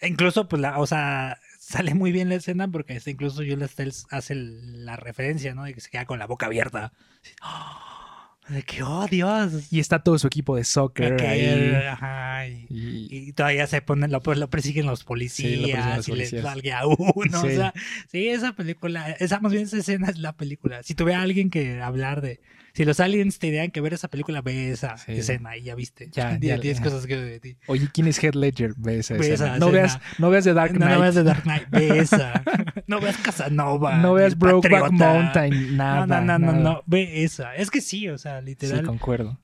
E 0.00 0.08
incluso, 0.08 0.48
pues, 0.48 0.60
la, 0.60 0.78
o 0.78 0.86
sea, 0.86 1.38
sale 1.58 1.94
muy 1.94 2.12
bien 2.12 2.28
la 2.28 2.36
escena 2.36 2.68
porque 2.68 2.94
este, 2.96 3.12
incluso 3.12 3.36
Julia 3.38 3.66
Stiles 3.66 4.06
hace 4.10 4.34
la 4.34 4.96
referencia, 4.96 5.54
¿no? 5.54 5.64
De 5.64 5.74
que 5.74 5.80
se 5.80 5.90
queda 5.90 6.04
con 6.04 6.18
la 6.18 6.26
boca 6.26 6.46
abierta. 6.46 6.92
Así, 7.22 7.34
¡ah! 7.42 8.36
De 8.48 8.62
que, 8.62 8.82
oh, 8.82 9.06
Dios. 9.06 9.72
Y 9.72 9.80
está 9.80 10.00
todo 10.00 10.18
su 10.18 10.26
equipo 10.26 10.54
de 10.56 10.64
soccer 10.64 11.20
ahí. 11.22 11.74
ajá, 11.88 12.33
y, 12.48 12.66
Y, 12.70 13.08
y 13.28 13.32
todavía 13.32 13.66
se 13.66 13.82
ponen, 13.82 14.10
lo, 14.12 14.20
pues, 14.20 14.38
lo 14.38 14.48
persiguen 14.50 14.86
los 14.86 15.00
Sí, 15.00 15.04
policías 15.06 15.60
lo 15.60 15.66
persiguen 15.66 15.96
los 15.96 16.08
y 16.08 16.10
policías. 16.10 16.42
salga 16.42 16.78
a 16.80 16.86
uno. 16.86 17.40
Sí. 17.40 17.46
O 17.46 17.50
sea, 17.50 17.74
sí, 18.10 18.28
esa 18.28 18.52
película, 18.54 19.10
esa 19.12 19.40
más 19.40 19.52
bien 19.52 19.64
esa 19.64 19.78
escena 19.78 20.08
es 20.08 20.18
la 20.18 20.32
película. 20.32 20.82
Si 20.82 20.94
tuviera 20.94 21.22
alguien 21.22 21.50
que 21.50 21.80
hablar 21.80 22.20
de, 22.20 22.40
si 22.72 22.84
los 22.84 22.98
aliens 23.00 23.38
te 23.38 23.46
dirían 23.48 23.70
que 23.70 23.80
ver 23.80 23.94
esa 23.94 24.08
película, 24.08 24.42
ve 24.42 24.70
esa 24.72 24.96
Sí. 24.96 25.12
escena 25.12 25.56
y 25.56 25.62
ya 25.62 25.74
viste. 25.74 26.08
Ya, 26.12 26.32
Ya, 26.40 26.56
ya, 26.56 26.58
10 26.58 26.78
ya. 26.78 26.82
cosas 26.84 27.06
que 27.06 27.16
de 27.16 27.40
ti. 27.40 27.56
Oye, 27.66 27.88
¿quién 27.92 28.06
es 28.08 28.18
Heath 28.22 28.34
Ledger? 28.34 28.74
Ve 28.76 28.98
esa 28.98 29.14
Ve 29.14 29.32
escena. 29.32 29.58
no, 29.58 29.70
veas, 29.70 29.98
no 30.18 30.30
veas 30.30 30.44
The 30.44 30.54
Dark 30.54 30.72
No, 30.72 30.78
Knight. 30.78 30.94
no 30.94 31.00
veas 31.00 31.14
The 31.14 31.22
Dark 31.22 31.42
Knight, 31.42 31.68
ve 31.70 31.98
esa. 31.98 32.42
No 32.86 33.00
veas 33.00 33.16
Casanova. 33.16 33.96
No 33.98 34.12
veas 34.14 34.36
Brokeback. 34.38 34.90
Mountain, 34.92 35.76
nada. 35.76 36.06
No, 36.06 36.20
no, 36.20 36.20
no, 36.20 36.38
no, 36.38 36.52
nada. 36.52 36.62
no, 36.62 36.82
ve 36.86 37.22
esa. 37.24 37.54
Es 37.54 37.70
que 37.70 37.80
sí, 37.80 38.08
o 38.08 38.18
sea, 38.18 38.40
Sí, 38.40 38.46
literal. 38.46 38.84
concuerdo. 38.84 39.40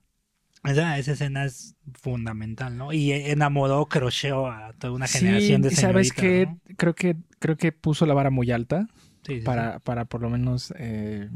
Esa, 0.63 0.97
esa 0.99 1.11
escena 1.13 1.45
es 1.45 1.75
fundamental, 1.93 2.77
¿no? 2.77 2.93
Y 2.93 3.11
enamoró, 3.11 3.87
crocheó 3.87 4.47
a 4.47 4.73
toda 4.73 4.93
una 4.93 5.07
Sí, 5.07 5.09
generación 5.09 5.61
de 5.61 5.71
y 5.71 5.75
sabes 5.75 6.11
señoritas, 6.11 6.13
que 6.13 6.37
¿no? 6.37 6.59
creo 6.77 6.93
que 6.95 7.17
creo 7.39 7.57
que 7.57 7.71
puso 7.71 8.05
la 8.05 8.13
vara 8.13 8.29
muy 8.29 8.51
alta 8.51 8.87
Sí, 9.23 9.41
sí, 9.41 9.49
para, 9.49 9.79
para 9.79 10.05
por 10.05 10.21
lo 10.21 10.29
menos 10.29 10.73
eh, 10.77 11.29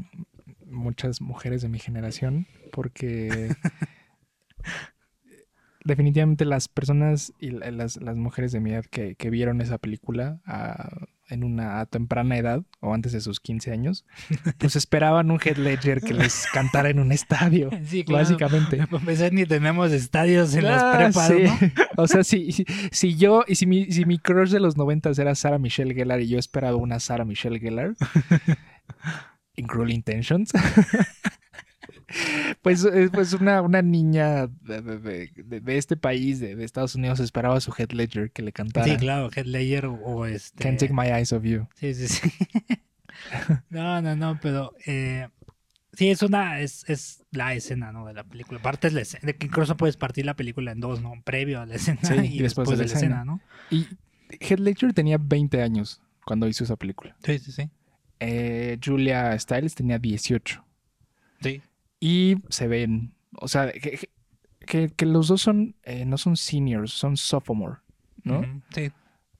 muchas 0.66 1.20
mujeres 1.22 1.62
de 1.62 1.68
mi 1.70 1.78
generación, 1.78 2.46
porque 2.72 3.56
definitivamente 5.84 6.44
las 6.44 6.68
personas 6.68 7.32
y 7.38 7.50
la- 7.50 7.70
las, 7.70 7.96
las 8.00 8.16
mujeres 8.16 8.52
de 8.52 8.60
mi 8.60 8.72
edad 8.72 8.84
que, 8.84 9.14
que 9.16 9.30
vieron 9.30 9.60
esa 9.60 9.78
película 9.78 10.40
a- 10.46 11.06
en 11.28 11.42
una 11.44 11.80
a 11.80 11.86
temprana 11.86 12.36
edad 12.36 12.62
o 12.80 12.94
antes 12.94 13.12
de 13.12 13.20
sus 13.20 13.40
15 13.40 13.72
años, 13.72 14.04
pues 14.58 14.76
esperaban 14.76 15.30
un 15.30 15.40
Head 15.44 15.56
Ledger 15.56 16.00
que 16.00 16.14
les 16.14 16.46
cantara 16.52 16.90
en 16.90 16.98
un 16.98 17.12
estadio, 17.12 17.70
sí. 17.84 18.04
Claro. 18.04 18.22
básicamente. 18.24 18.76
Para 18.76 18.98
empezar, 18.98 19.32
ni 19.32 19.44
tenemos 19.46 19.92
estadios 19.92 20.54
en 20.54 20.64
las 20.64 20.82
Ah, 20.82 20.94
prepas, 20.96 21.28
sí. 21.28 21.42
¿no? 21.44 22.02
O 22.02 22.06
sea, 22.06 22.22
si, 22.24 22.52
si, 22.92 23.16
yo, 23.16 23.44
y 23.46 23.54
si 23.56 23.66
mi, 23.66 23.90
si 23.90 24.04
mi 24.04 24.18
crush 24.18 24.50
de 24.50 24.60
los 24.60 24.76
noventas 24.76 25.18
era 25.18 25.34
Sarah 25.34 25.58
Michelle 25.58 25.94
Gellar 25.94 26.20
y 26.20 26.28
yo 26.28 26.38
esperaba 26.38 26.76
una 26.76 27.00
Sarah 27.00 27.24
Michelle 27.24 27.58
Gellar 27.58 27.94
in 29.56 29.66
Cruel 29.66 29.90
Intentions, 29.90 30.52
pues, 32.62 32.84
eh, 32.84 33.08
pues 33.12 33.32
una, 33.32 33.62
una 33.62 33.82
niña 33.82 34.46
de, 34.46 34.80
de- 34.82 35.60
de- 35.60 35.76
este 35.78 35.96
país, 35.96 36.38
de, 36.40 36.54
de 36.56 36.64
Estados 36.64 36.94
Unidos, 36.94 37.20
esperaba 37.20 37.56
a 37.56 37.60
su 37.60 37.72
Head 37.76 37.90
Ledger 37.92 38.30
que 38.30 38.42
le 38.42 38.52
cantara 38.52 38.86
Sí, 38.86 38.96
claro, 38.96 39.30
Heath 39.34 39.46
Ledger 39.46 39.86
o, 39.86 39.94
o 39.94 40.26
este... 40.26 40.62
Can't 40.62 40.78
Take 40.78 40.92
My 40.92 41.08
Eyes 41.08 41.32
Off 41.32 41.42
You. 41.44 41.66
Sí, 41.74 41.94
sí, 41.94 42.06
sí. 42.08 42.30
no, 43.70 44.00
no, 44.02 44.14
no, 44.16 44.38
pero 44.40 44.72
eh, 44.86 45.28
sí, 45.92 46.10
es 46.10 46.22
una, 46.22 46.60
es, 46.60 46.88
es 46.88 47.24
la 47.32 47.54
escena, 47.54 47.92
¿no? 47.92 48.06
De 48.06 48.14
la 48.14 48.24
película. 48.24 48.60
Partes 48.60 48.92
la 48.92 49.00
escena, 49.02 49.22
de 49.26 49.36
que 49.36 49.46
incluso 49.46 49.76
puedes 49.76 49.96
partir 49.96 50.26
la 50.26 50.34
película 50.34 50.72
en 50.72 50.80
dos, 50.80 51.02
¿no? 51.02 51.12
Previo 51.24 51.60
a 51.60 51.66
la 51.66 51.74
escena 51.74 52.00
Sí, 52.02 52.14
y, 52.22 52.38
y 52.38 52.42
después 52.42 52.68
de 52.68 52.76
la 52.76 52.84
escena. 52.84 53.24
¿no? 53.24 53.40
Y 53.70 53.86
Head 54.40 54.58
Ledger 54.58 54.92
tenía 54.92 55.18
20 55.20 55.62
años 55.62 56.00
cuando 56.24 56.46
hizo 56.46 56.64
esa 56.64 56.76
película. 56.76 57.16
Sí, 57.24 57.38
sí, 57.38 57.52
sí. 57.52 57.70
Eh, 58.20 58.78
Julia 58.82 59.38
Stiles 59.38 59.74
tenía 59.74 59.98
18. 59.98 60.64
Sí. 61.42 61.60
Y 62.00 62.36
se 62.50 62.68
ven, 62.68 63.14
o 63.32 63.48
sea, 63.48 63.70
que, 63.72 63.98
que- 64.66 64.88
que 64.90 65.06
los 65.06 65.28
dos 65.28 65.40
son, 65.42 65.76
eh, 65.82 66.04
no 66.04 66.18
son 66.18 66.36
seniors, 66.36 66.92
son 66.92 67.16
sophomore, 67.16 67.76
¿no? 68.24 68.42
Sí. 68.74 68.90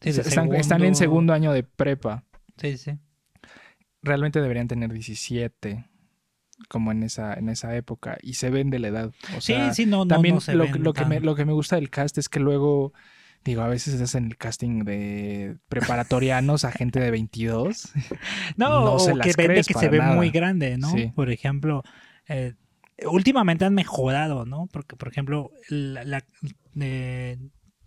O 0.05 0.09
están, 0.09 0.83
en 0.85 0.95
segundo 0.95 1.33
año 1.33 1.53
de 1.53 1.63
prepa. 1.65 2.25
Sí, 2.59 2.77
sí. 2.79 2.93
Realmente 4.03 4.41
deberían 4.41 4.69
tener 4.69 4.93
17, 4.93 5.85
como 6.69 6.93
en 6.93 7.03
esa, 7.03 7.35
en 7.35 7.49
esa 7.49 7.75
época, 7.77 8.19
y 8.23 8.35
se 8.35 8.51
ven 8.51 8.71
de 8.71 8.79
la 8.79 8.89
edad. 8.89 9.13
O 9.37 9.41
sea, 9.41 9.73
sí, 9.73 9.83
sí, 9.85 9.87
no, 9.91 9.99
no, 9.99 10.07
también 10.07 10.37
no 10.37 10.41
se 10.41 10.55
lo, 10.55 10.65
ven 10.65 10.73
que- 10.75 10.79
lo 10.79 10.93
que 10.93 11.05
me, 11.05 11.21
lo 11.21 11.35
que 11.35 11.45
me 11.45 11.53
gusta 11.53 11.77
del 11.77 11.91
cast 11.91 12.17
es 12.19 12.29
que 12.29 12.39
luego, 12.41 12.93
digo, 13.45 13.63
a 13.63 13.69
veces 13.69 14.01
hacen 14.01 14.27
el 14.27 14.37
casting 14.37 14.85
de 14.85 15.57
preparatorianos 15.69 16.65
a 16.65 16.71
gente 16.73 17.01
de 17.01 17.11
22. 17.11 17.93
No, 18.57 18.85
no 18.85 18.93
o 18.95 18.99
se 19.01 19.11
que 19.13 19.17
las 19.19 19.27
vende 19.37 19.45
crees 19.53 19.67
que 19.67 19.75
se 19.75 19.89
ve 19.89 19.99
nada. 19.99 20.15
muy 20.15 20.31
grande, 20.31 20.79
¿no? 20.79 20.91
Sí. 20.93 21.13
Por 21.15 21.31
ejemplo, 21.31 21.83
eh, 22.29 22.55
últimamente 23.11 23.65
han 23.65 23.75
mejorado, 23.75 24.45
¿no? 24.47 24.69
Porque, 24.73 24.97
por 24.97 25.09
ejemplo, 25.09 25.51
la, 25.69 26.05
la- 26.05 26.25
eh, 26.81 27.39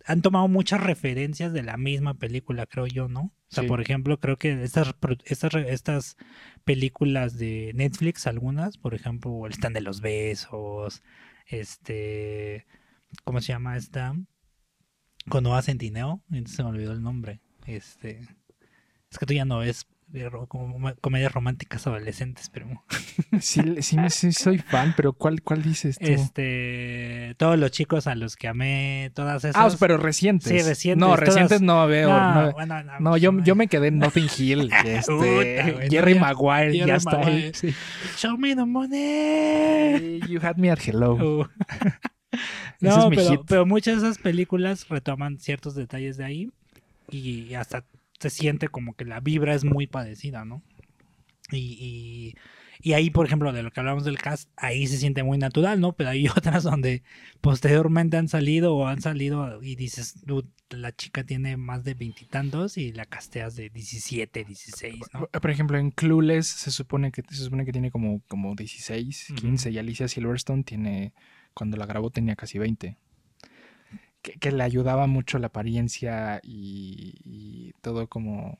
han 0.06 0.22
tomado 0.22 0.48
muchas 0.48 0.82
referencias 0.82 1.52
de 1.52 1.62
la 1.62 1.76
misma 1.76 2.14
película, 2.14 2.66
creo 2.66 2.86
yo, 2.86 3.08
¿no? 3.08 3.20
O 3.20 3.32
sea, 3.54 3.62
Sí. 3.64 3.68
por 3.68 3.80
ejemplo, 3.80 4.18
creo 4.18 4.36
que 4.38 4.62
estas, 4.62 4.94
estas, 5.24 5.54
estas 5.54 6.16
películas 6.64 7.36
de 7.36 7.72
Netflix, 7.74 8.26
algunas, 8.26 8.78
por 8.78 8.94
ejemplo, 8.94 9.46
El 9.46 9.52
stand 9.52 9.74
de 9.74 9.80
los 9.82 10.00
besos, 10.00 11.02
este, 11.46 12.66
¿cómo 13.24 13.40
se 13.40 13.48
llama 13.52 13.76
esta? 13.76 14.14
Cuando 15.28 15.50
va 15.50 15.62
Centineo, 15.62 16.22
se 16.46 16.62
me 16.62 16.70
olvidó 16.70 16.92
el 16.92 17.02
nombre. 17.02 17.40
Este, 17.66 18.20
es 19.10 19.18
que 19.18 19.26
tú 19.26 19.34
ya 19.34 19.44
no 19.44 19.58
ves 19.58 19.86
como 20.48 20.92
comedias 21.00 21.32
románticas 21.32 21.86
adolescentes, 21.86 22.50
pero 22.50 22.66
Sí, 23.40 23.82
sí, 23.82 23.96
sí 24.08 24.32
soy 24.32 24.58
fan, 24.58 24.94
pero 24.96 25.12
¿cuál, 25.12 25.42
cuál 25.42 25.62
dices 25.62 25.98
tú? 25.98 26.04
este, 26.06 27.34
todos 27.38 27.58
los 27.58 27.70
chicos 27.70 28.06
a 28.06 28.14
los 28.14 28.36
que 28.36 28.48
amé, 28.48 29.10
todas 29.14 29.44
esas. 29.44 29.74
Ah, 29.74 29.76
pero 29.78 29.98
recientes. 29.98 30.48
Sí, 30.48 30.68
recientes, 30.68 31.00
No, 31.00 31.06
todas- 31.14 31.20
recientes 31.20 31.62
no 31.62 31.86
veo. 31.86 32.08
no, 32.08 32.34
no, 32.46 32.52
bueno, 32.52 32.82
no, 32.82 33.00
No, 33.00 33.16
yo, 33.16 33.32
yo 33.42 33.54
me 33.54 33.68
quedé 33.68 33.88
en 33.88 33.98
Nothing 33.98 34.28
Hill. 34.36 34.70
este, 34.84 35.88
Jerry 35.90 36.18
Maguire 36.18 36.72
Jerry 36.72 36.86
ya 36.88 36.96
está 36.96 37.18
ahí. 37.20 37.52
Sí. 37.54 37.74
Show 38.16 38.36
me 38.36 38.54
the 38.56 38.64
money. 38.64 40.20
You 40.28 40.40
had 40.42 40.56
me 40.56 40.70
at 40.70 40.78
hello. 40.84 41.14
Uh. 41.14 41.46
No, 42.80 43.10
es 43.12 43.18
pero, 43.18 43.44
pero 43.44 43.66
muchas 43.66 44.00
de 44.00 44.08
esas 44.08 44.22
películas 44.22 44.88
retoman 44.88 45.38
ciertos 45.38 45.74
detalles 45.74 46.16
de 46.16 46.24
ahí 46.24 46.50
y 47.10 47.52
hasta 47.54 47.84
se 48.20 48.30
siente 48.30 48.68
como 48.68 48.94
que 48.94 49.04
la 49.04 49.20
vibra 49.20 49.54
es 49.54 49.64
muy 49.64 49.86
parecida, 49.86 50.44
¿no? 50.44 50.62
Y, 51.50 51.56
y, 51.58 52.34
y 52.82 52.92
ahí, 52.92 53.10
por 53.10 53.26
ejemplo, 53.26 53.52
de 53.52 53.62
lo 53.62 53.70
que 53.72 53.80
hablamos 53.80 54.04
del 54.04 54.18
cast, 54.18 54.48
ahí 54.56 54.86
se 54.86 54.98
siente 54.98 55.22
muy 55.22 55.38
natural, 55.38 55.80
¿no? 55.80 55.92
Pero 55.92 56.10
hay 56.10 56.28
otras 56.36 56.62
donde 56.62 57.02
posteriormente 57.40 58.16
han 58.16 58.28
salido 58.28 58.76
o 58.76 58.86
han 58.86 59.00
salido 59.00 59.62
y 59.62 59.74
dices, 59.74 60.24
"Dude, 60.24 60.48
la 60.70 60.94
chica 60.94 61.24
tiene 61.24 61.56
más 61.56 61.84
de 61.84 61.94
veintitantos 61.94 62.76
y, 62.78 62.92
la 62.92 63.04
casteas 63.04 63.56
de 63.56 63.70
17, 63.70 64.44
16, 64.44 65.00
¿no? 65.12 65.26
Por 65.26 65.50
ejemplo, 65.50 65.78
en 65.78 65.90
Clueless 65.90 66.46
se 66.46 66.70
supone 66.70 67.10
que, 67.10 67.22
se 67.28 67.42
supone 67.42 67.64
que 67.64 67.72
tiene 67.72 67.90
como, 67.90 68.20
como 68.28 68.54
16, 68.54 69.30
Ujú. 69.30 69.40
15 69.40 69.70
y 69.70 69.78
Alicia 69.78 70.08
Silverstone 70.08 70.62
tiene, 70.62 71.12
cuando 71.54 71.76
la 71.76 71.86
grabó 71.86 72.10
tenía 72.10 72.36
casi 72.36 72.58
20. 72.58 72.96
Que, 74.22 74.32
que 74.32 74.52
le 74.52 74.62
ayudaba 74.62 75.06
mucho 75.06 75.38
la 75.38 75.46
apariencia 75.46 76.40
y, 76.42 77.14
y 77.24 77.72
todo 77.80 78.06
como 78.08 78.58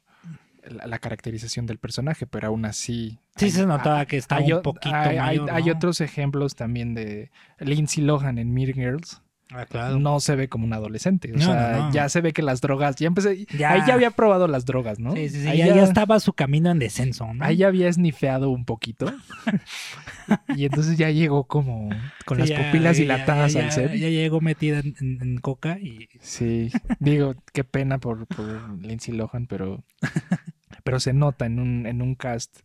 la, 0.64 0.86
la 0.86 0.98
caracterización 0.98 1.66
del 1.66 1.78
personaje, 1.78 2.26
pero 2.26 2.48
aún 2.48 2.64
así 2.64 3.18
Sí, 3.36 3.50
Sí 3.50 3.58
se 3.58 3.66
notaba 3.66 4.04
que 4.06 4.16
estaba 4.16 4.40
hay, 4.40 4.52
un 4.52 4.62
poquito 4.62 4.94
hay- 4.94 5.18
hay- 5.18 5.38
hay 5.50 5.70
otros 5.70 6.00
ejemplos 6.00 6.54
también 6.54 6.94
de 6.94 7.30
Lindsay 7.58 8.02
Lohan 8.04 8.38
en 8.38 8.52
Mean 8.52 8.72
Girls. 8.72 9.22
Ah, 9.52 9.66
claro. 9.66 9.98
No 9.98 10.20
se 10.20 10.36
ve 10.36 10.48
como 10.48 10.64
un 10.64 10.72
adolescente. 10.72 11.32
O 11.32 11.36
No, 11.36 11.44
sea, 11.44 11.72
no, 11.72 11.86
no. 11.88 11.92
ya 11.92 12.08
se 12.08 12.20
ve 12.20 12.32
que 12.32 12.42
las 12.42 12.60
drogas. 12.60 12.96
Ya 12.96 13.08
empecé. 13.08 13.46
Ya. 13.58 13.72
Ahí 13.72 13.82
ya 13.86 13.94
había 13.94 14.10
probado 14.12 14.46
las 14.46 14.64
drogas, 14.64 14.98
¿no? 15.00 15.12
Sí, 15.14 15.28
sí, 15.28 15.42
sí, 15.42 15.48
Ahí 15.48 15.58
ya, 15.58 15.74
ya 15.74 15.82
estaba 15.82 16.20
su 16.20 16.32
camino 16.32 16.70
en 16.70 16.78
descenso, 16.78 17.32
¿no? 17.34 17.44
Ahí 17.44 17.56
ya 17.56 17.66
había 17.68 17.92
snifeado 17.92 18.50
un 18.50 18.64
poquito. 18.64 19.06
y 20.56 20.64
entonces 20.64 20.96
ya 20.96 21.10
llegó 21.10 21.44
como 21.44 21.88
con 22.24 22.36
Sí, 22.36 22.40
las 22.42 22.48
ya- 22.50 22.66
pupilas 22.66 22.96
ya- 22.96 23.02
dilatadas 23.02 23.52
ya- 23.52 23.64
al 23.64 23.72
set. 23.72 23.92
Ya 23.94 24.08
llegó 24.08 24.40
metida 24.40 24.78
en, 24.80 24.94
en- 25.00 25.18
en 25.22 25.38
coca 25.38 25.78
y 25.80 26.08
Sí, 26.20 26.70
digo, 26.98 27.34
qué 27.52 27.64
pena 27.64 27.98
por, 27.98 28.26
por 28.26 28.78
Lindsay 28.80 29.14
Lohan, 29.14 29.46
pero, 29.46 29.82
pero 30.84 31.00
se 31.00 31.12
nota 31.12 31.46
en 31.46 31.58
un, 31.58 31.86
en 31.86 32.02
un 32.02 32.14
cast 32.14 32.60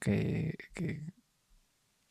que, 0.00 0.56
que, 0.74 1.02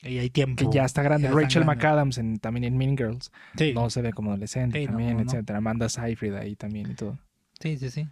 y 0.03 0.17
hay 0.19 0.29
tiempo. 0.29 0.69
que 0.69 0.75
ya 0.75 0.85
está 0.85 1.01
grande. 1.03 1.27
ya 1.29 1.33
Rachel 1.33 1.63
grande. 1.63 1.75
McAdams 1.75 2.17
en, 2.17 2.37
también 2.39 2.63
en 2.65 2.77
Mean 2.77 2.97
Girls 2.97 3.31
Sí, 3.57 3.73
no 3.73 3.89
se 3.89 4.01
ve 4.01 4.13
como 4.13 4.31
adolescente 4.31 4.79
Sí, 4.79 4.85
no, 4.85 4.91
también, 4.91 5.17
no. 5.17 5.23
etcétera. 5.23 5.57
Amanda 5.59 5.89
Seyfried 5.89 6.35
ahí 6.35 6.55
también 6.55 6.91
y 6.91 6.95
todo. 6.95 7.17
sí, 7.59 7.77
sí, 7.77 7.89
sí. 7.89 8.07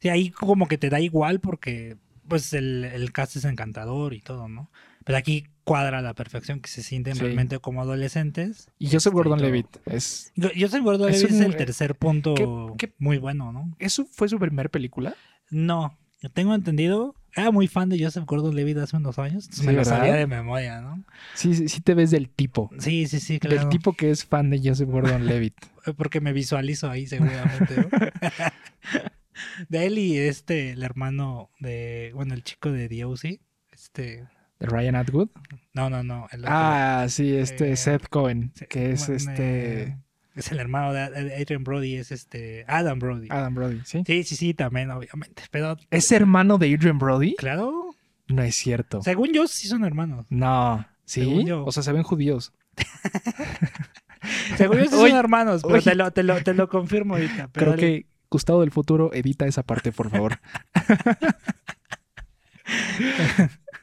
Sí, 0.00 0.08
ahí 0.10 0.30
como 0.30 0.68
que 0.68 0.78
te 0.78 0.90
da 0.90 1.00
igual 1.00 1.40
porque 1.40 1.96
pues 2.28 2.52
el, 2.52 2.84
el 2.84 3.10
cast 3.12 3.36
es 3.36 3.44
encantador 3.46 4.12
y 4.14 4.20
todo, 4.20 4.48
¿no? 4.48 4.70
Pero 5.04 5.16
aquí 5.16 5.46
cuadra 5.64 5.98
a 5.98 6.02
la 6.02 6.12
perfección 6.14 6.60
que 6.60 6.68
se 6.68 6.82
sienten 6.82 7.14
Sí. 7.14 7.20
realmente 7.22 7.58
como 7.58 7.80
adolescentes. 7.80 8.68
Y 8.78 8.86
Joseph 8.86 8.96
Este, 9.06 9.08
y 9.08 9.12
Gordon-Levitt 9.14 9.66
todo. 9.70 9.82
es 9.96 10.32
Yo, 10.36 10.52
yo 10.52 10.68
soy 10.68 10.80
Gordon 10.82 11.10
Levitt 11.10 11.30
es 11.30 11.40
el 11.40 11.56
tercer 11.56 11.94
punto 11.94 12.34
¿qué- 12.34 12.88
qué- 12.88 12.94
muy 12.98 13.16
bueno, 13.18 13.50
¿no? 13.52 13.74
¿Eso 13.78 14.04
fue 14.12 14.28
su 14.28 14.38
primer 14.38 14.70
película? 14.70 15.14
No, 15.50 15.96
yo 16.20 16.28
tengo 16.30 16.54
entendido. 16.54 17.14
Era 17.34 17.50
muy 17.50 17.68
fan 17.68 17.88
de 17.88 18.02
Joseph 18.02 18.24
Gordon 18.26 18.54
Levitt 18.56 18.78
hace 18.78 18.96
unos 18.96 19.18
años. 19.18 19.48
Sí, 19.50 19.66
me 19.66 19.72
lo 19.72 19.78
¿verdad? 19.78 19.98
sabía 19.98 20.14
de 20.14 20.26
memoria, 20.26 20.80
¿no? 20.80 21.04
Sí, 21.34 21.54
sí, 21.54 21.68
sí 21.68 21.80
te 21.80 21.94
ves 21.94 22.10
del 22.10 22.28
tipo. 22.28 22.70
Sí, 22.78 23.06
sí, 23.06 23.20
sí, 23.20 23.38
claro. 23.38 23.56
Del 23.58 23.68
tipo 23.68 23.92
que 23.92 24.10
es 24.10 24.24
fan 24.24 24.50
de 24.50 24.60
Joseph 24.62 24.88
Gordon-Levitt. 24.88 25.54
Porque 25.96 26.20
me 26.20 26.32
visualizo 26.32 26.90
ahí 26.90 27.06
seguramente. 27.06 27.76
¿no? 27.76 27.88
de 29.68 29.86
él 29.86 29.98
y 29.98 30.16
este, 30.18 30.70
el 30.72 30.82
hermano 30.82 31.50
de, 31.60 32.10
bueno, 32.14 32.34
el 32.34 32.42
chico 32.42 32.72
de 32.72 32.88
DOC. 32.88 33.40
Este, 33.72 34.26
De 34.58 34.66
Ryan 34.66 34.96
Atwood. 34.96 35.28
no, 35.74 35.88
no, 35.90 36.02
no. 36.02 36.26
el 36.32 36.40
otro. 36.40 36.50
Ah, 36.52 37.06
sí, 37.08 37.36
este 37.36 37.72
Eh, 37.72 37.76
Seth 37.76 38.08
Cohen, 38.08 38.52
que 38.68 38.92
es 38.92 39.06
bueno, 39.06 39.16
este 39.16 39.82
eh, 39.82 39.98
es 40.38 40.52
el 40.52 40.58
hermano 40.60 40.92
de 40.92 41.00
Adrian 41.40 41.64
Brody, 41.64 41.96
es 41.96 42.12
este, 42.12 42.64
Adam 42.68 42.98
Brody. 42.98 43.28
Adam 43.30 43.54
Brody, 43.54 43.80
¿sí? 43.84 44.02
Sí, 44.06 44.24
sí, 44.24 44.36
sí, 44.36 44.54
también, 44.54 44.90
obviamente. 44.90 45.42
Pero, 45.50 45.76
¿Es 45.90 46.10
hermano 46.12 46.58
de 46.58 46.74
Adrian 46.74 46.98
Brody? 46.98 47.34
claro, 47.36 47.94
No 48.28 48.42
es 48.42 48.54
cierto. 48.56 49.02
según 49.02 49.32
yo, 49.32 49.46
sí 49.46 49.68
son 49.68 49.84
hermanos. 49.84 50.26
No, 50.30 50.84
¿sí? 51.04 51.20
Según 51.22 51.46
yo. 51.46 51.64
O 51.64 51.72
sea, 51.72 51.82
se 51.82 51.92
ven 51.92 52.02
judíos. 52.02 52.52
Según 54.56 54.78
yo, 54.78 54.84
sí 54.86 54.94
Oye, 54.96 55.10
son 55.10 55.18
hermanos, 55.18 55.62
pero 55.62 55.80
te 55.80 55.94
lo, 55.94 56.10
te, 56.10 56.22
lo, 56.24 56.42
te 56.42 56.52
lo 56.54 56.68
confirmo 56.68 57.14
ahorita. 57.14 57.48
pero 57.52 57.54
Creo 57.66 57.70
dale. 57.70 57.80
que 58.02 58.06
Gustavo 58.30 58.60
del 58.62 58.72
futuro 58.72 59.12
edita 59.14 59.46
esa 59.46 59.62
parte, 59.62 59.92
por 59.92 60.10
favor. 60.10 60.40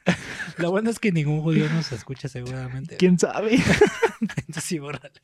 Lo 0.58 0.70
bueno 0.70 0.88
es 0.90 0.98
que 0.98 1.12
ningún 1.12 1.42
judío 1.42 1.68
nos 1.70 1.92
escucha 1.92 2.28
seguramente. 2.28 2.96
¿Quién 2.96 3.18
sabe? 3.18 3.56
Entonces 4.20 4.64
sí, 4.64 4.78
bórrale. 4.78 5.20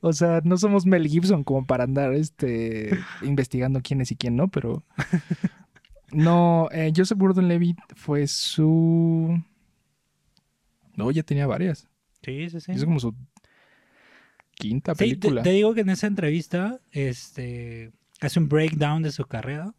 O 0.00 0.12
sea, 0.12 0.40
no 0.44 0.56
somos 0.56 0.86
Mel 0.86 1.08
Gibson 1.08 1.42
como 1.44 1.66
para 1.66 1.84
andar 1.84 2.12
este 2.14 2.90
investigando 3.22 3.80
quién 3.82 4.00
es 4.00 4.12
y 4.12 4.16
quién 4.16 4.36
no, 4.36 4.48
pero 4.48 4.84
no, 6.12 6.68
eh, 6.72 6.92
Joseph 6.94 7.18
Gordon-Levitt 7.18 7.78
fue 7.96 8.26
su 8.26 9.42
No, 10.96 11.10
ya 11.10 11.22
tenía 11.22 11.46
varias. 11.46 11.88
Sí, 12.22 12.50
sí, 12.50 12.60
sí. 12.60 12.72
Es 12.72 12.84
como 12.84 13.00
su 13.00 13.14
quinta 14.54 14.92
Sí, 14.94 14.98
te, 14.98 15.04
película. 15.04 15.42
te 15.42 15.50
digo 15.50 15.74
que 15.74 15.80
en 15.80 15.88
esa 15.90 16.06
entrevista 16.06 16.80
este, 16.92 17.92
hace 18.20 18.38
un 18.38 18.48
breakdown 18.48 19.02
de 19.02 19.10
su 19.10 19.24
carrera. 19.24 19.74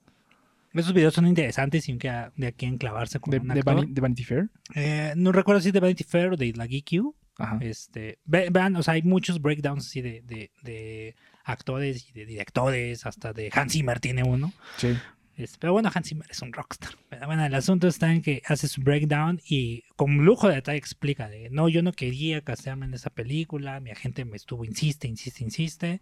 Esos 0.73 0.93
videos 0.93 1.13
son 1.13 1.27
interesantes 1.27 1.87
y 1.89 1.97
que 1.97 2.09
a- 2.09 2.31
de 2.35 2.47
aquí 2.47 2.65
a 2.65 2.69
enclavarse 2.69 3.19
con 3.19 3.31
de, 3.31 3.39
un 3.39 3.47
de 3.49 3.59
actor. 3.59 3.87
De 3.87 4.01
Vanity 4.01 4.23
Fair. 4.23 4.49
Eh, 4.75 5.13
no 5.17 5.31
recuerdo 5.31 5.61
si 5.61 5.71
de 5.71 5.79
Vanity 5.79 6.03
Fair 6.03 6.33
o 6.33 6.37
de 6.37 6.53
la 6.53 6.65
GQ. 6.67 7.13
Ajá. 7.37 7.57
Este, 7.61 8.19
ve- 8.25 8.49
vean, 8.51 8.75
o 8.75 8.83
sea, 8.83 8.93
hay 8.93 9.01
muchos 9.03 9.41
breakdowns 9.41 9.87
así 9.87 10.01
de, 10.01 10.21
de, 10.21 10.51
de 10.63 11.15
actores 11.43 12.07
y 12.09 12.13
de 12.13 12.25
directores, 12.25 13.05
hasta 13.05 13.33
de 13.33 13.49
Hans 13.53 13.73
Zimmer 13.73 13.99
tiene 13.99 14.23
uno. 14.23 14.53
Sí. 14.77 14.89
Este, 15.37 15.57
pero 15.59 15.73
bueno, 15.73 15.89
Hans 15.93 16.07
Zimmer 16.09 16.27
es 16.29 16.41
un 16.41 16.53
rockstar. 16.53 16.91
Pero 17.09 17.25
bueno, 17.25 17.43
el 17.43 17.55
asunto 17.55 17.87
está 17.87 18.13
en 18.13 18.21
que 18.21 18.41
hace 18.45 18.67
su 18.67 18.81
breakdown 18.81 19.41
y 19.49 19.83
con 19.95 20.17
lujo 20.23 20.47
de 20.49 20.55
detalle 20.55 20.77
explica 20.77 21.29
de, 21.29 21.49
no, 21.49 21.67
yo 21.67 21.81
no 21.81 21.93
quería 21.93 22.41
castearme 22.41 22.85
en 22.85 22.93
esa 22.93 23.09
película, 23.09 23.79
mi 23.79 23.89
agente 23.89 24.23
me 24.23 24.35
estuvo, 24.35 24.63
insiste, 24.63 25.07
insiste, 25.07 25.43
insiste, 25.43 26.01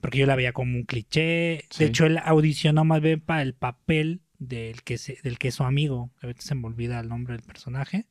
porque 0.00 0.18
yo 0.18 0.26
la 0.26 0.36
veía 0.36 0.52
como 0.52 0.76
un 0.76 0.84
cliché. 0.84 1.64
Sí. 1.70 1.84
De 1.84 1.90
hecho, 1.90 2.06
él 2.06 2.18
audicionó 2.22 2.84
más 2.84 3.00
bien 3.00 3.20
para 3.20 3.42
el 3.42 3.54
papel 3.54 4.22
del 4.38 4.82
que, 4.82 4.98
se- 4.98 5.18
del 5.24 5.38
que 5.38 5.48
es 5.48 5.54
su 5.56 5.64
amigo, 5.64 6.10
ahorita 6.22 6.42
se 6.42 6.54
me 6.54 6.66
olvida 6.66 7.00
el 7.00 7.08
nombre 7.08 7.34
del 7.34 7.42
personaje. 7.42 8.06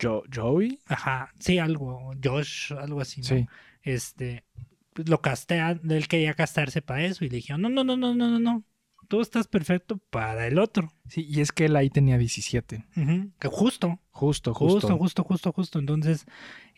Jo- 0.00 0.24
Joey. 0.32 0.78
Ajá, 0.86 1.32
sí, 1.38 1.58
algo, 1.58 2.12
Josh, 2.22 2.72
algo 2.74 3.00
así, 3.00 3.22
¿no? 3.22 3.26
Sí. 3.28 3.46
Este, 3.82 4.44
pues, 4.92 5.08
lo 5.08 5.20
castean, 5.22 5.80
él 5.88 6.06
quería 6.08 6.34
castarse 6.34 6.82
para 6.82 7.04
eso 7.04 7.24
y 7.24 7.30
le 7.30 7.36
dijeron, 7.36 7.62
no, 7.62 7.70
no, 7.70 7.82
no, 7.84 7.96
no, 7.96 8.14
no, 8.14 8.28
no, 8.28 8.38
no, 8.38 8.64
tú 9.08 9.22
estás 9.22 9.48
perfecto 9.48 9.96
para 10.10 10.46
el 10.46 10.58
otro. 10.58 10.92
Sí, 11.08 11.26
y 11.26 11.40
es 11.40 11.50
que 11.50 11.64
él 11.64 11.76
ahí 11.76 11.88
tenía 11.88 12.18
17. 12.18 12.84
Ujú, 12.96 13.30
que 13.40 13.48
Justo, 13.48 13.98
Justo, 14.10 14.52
justo. 14.52 14.80
justo, 14.80 14.98
justo, 14.98 15.22
justo, 15.24 15.52
justo. 15.52 15.78
Entonces, 15.78 16.26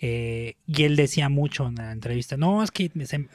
eh, 0.01 0.57
y 0.67 0.85
él 0.85 0.95
decía 0.95 1.29
mucho 1.29 1.67
en 1.67 1.75
la 1.75 1.91
entrevista, 1.91 2.37
no, 2.37 2.63
es 2.63 2.71
que 2.71 2.91
me 2.95 3.07
se- 3.07 3.29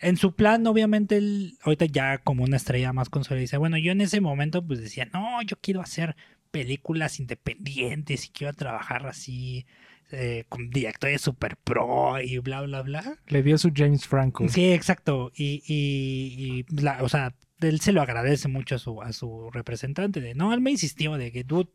en 0.00 0.16
su 0.16 0.34
plan, 0.34 0.66
obviamente, 0.66 1.16
él, 1.16 1.58
ahorita 1.62 1.86
ya 1.86 2.18
como 2.18 2.44
una 2.44 2.56
estrella 2.56 2.92
más 2.92 3.08
consolidada, 3.08 3.40
dice, 3.42 3.56
bueno, 3.56 3.78
yo 3.78 3.92
en 3.92 4.00
ese 4.00 4.20
momento 4.20 4.66
pues 4.66 4.80
decía, 4.80 5.06
no, 5.12 5.42
yo 5.42 5.56
quiero 5.60 5.80
hacer 5.80 6.16
películas 6.50 7.20
independientes 7.20 8.26
y 8.26 8.30
quiero 8.30 8.52
trabajar 8.54 9.06
así 9.06 9.66
eh, 10.10 10.44
con 10.48 10.70
directores 10.70 11.20
super 11.20 11.56
pro 11.56 12.20
y 12.20 12.38
bla, 12.38 12.62
bla, 12.62 12.82
bla. 12.82 13.18
Le 13.26 13.42
dio 13.42 13.58
su 13.58 13.70
James 13.74 14.06
Franco. 14.06 14.48
Sí, 14.48 14.72
exacto. 14.72 15.30
Y, 15.34 15.62
y, 15.66 16.64
y 16.70 16.82
la- 16.82 17.02
o 17.02 17.08
sea, 17.08 17.34
él 17.60 17.80
se 17.80 17.92
lo 17.92 18.00
agradece 18.00 18.48
mucho 18.48 18.76
a 18.76 18.78
su, 18.78 19.02
a 19.02 19.12
su 19.12 19.50
representante. 19.50 20.20
De, 20.20 20.34
no, 20.34 20.54
él 20.54 20.60
me 20.60 20.70
insistió 20.70 21.16
de 21.18 21.32
que 21.32 21.44
tú, 21.44 21.68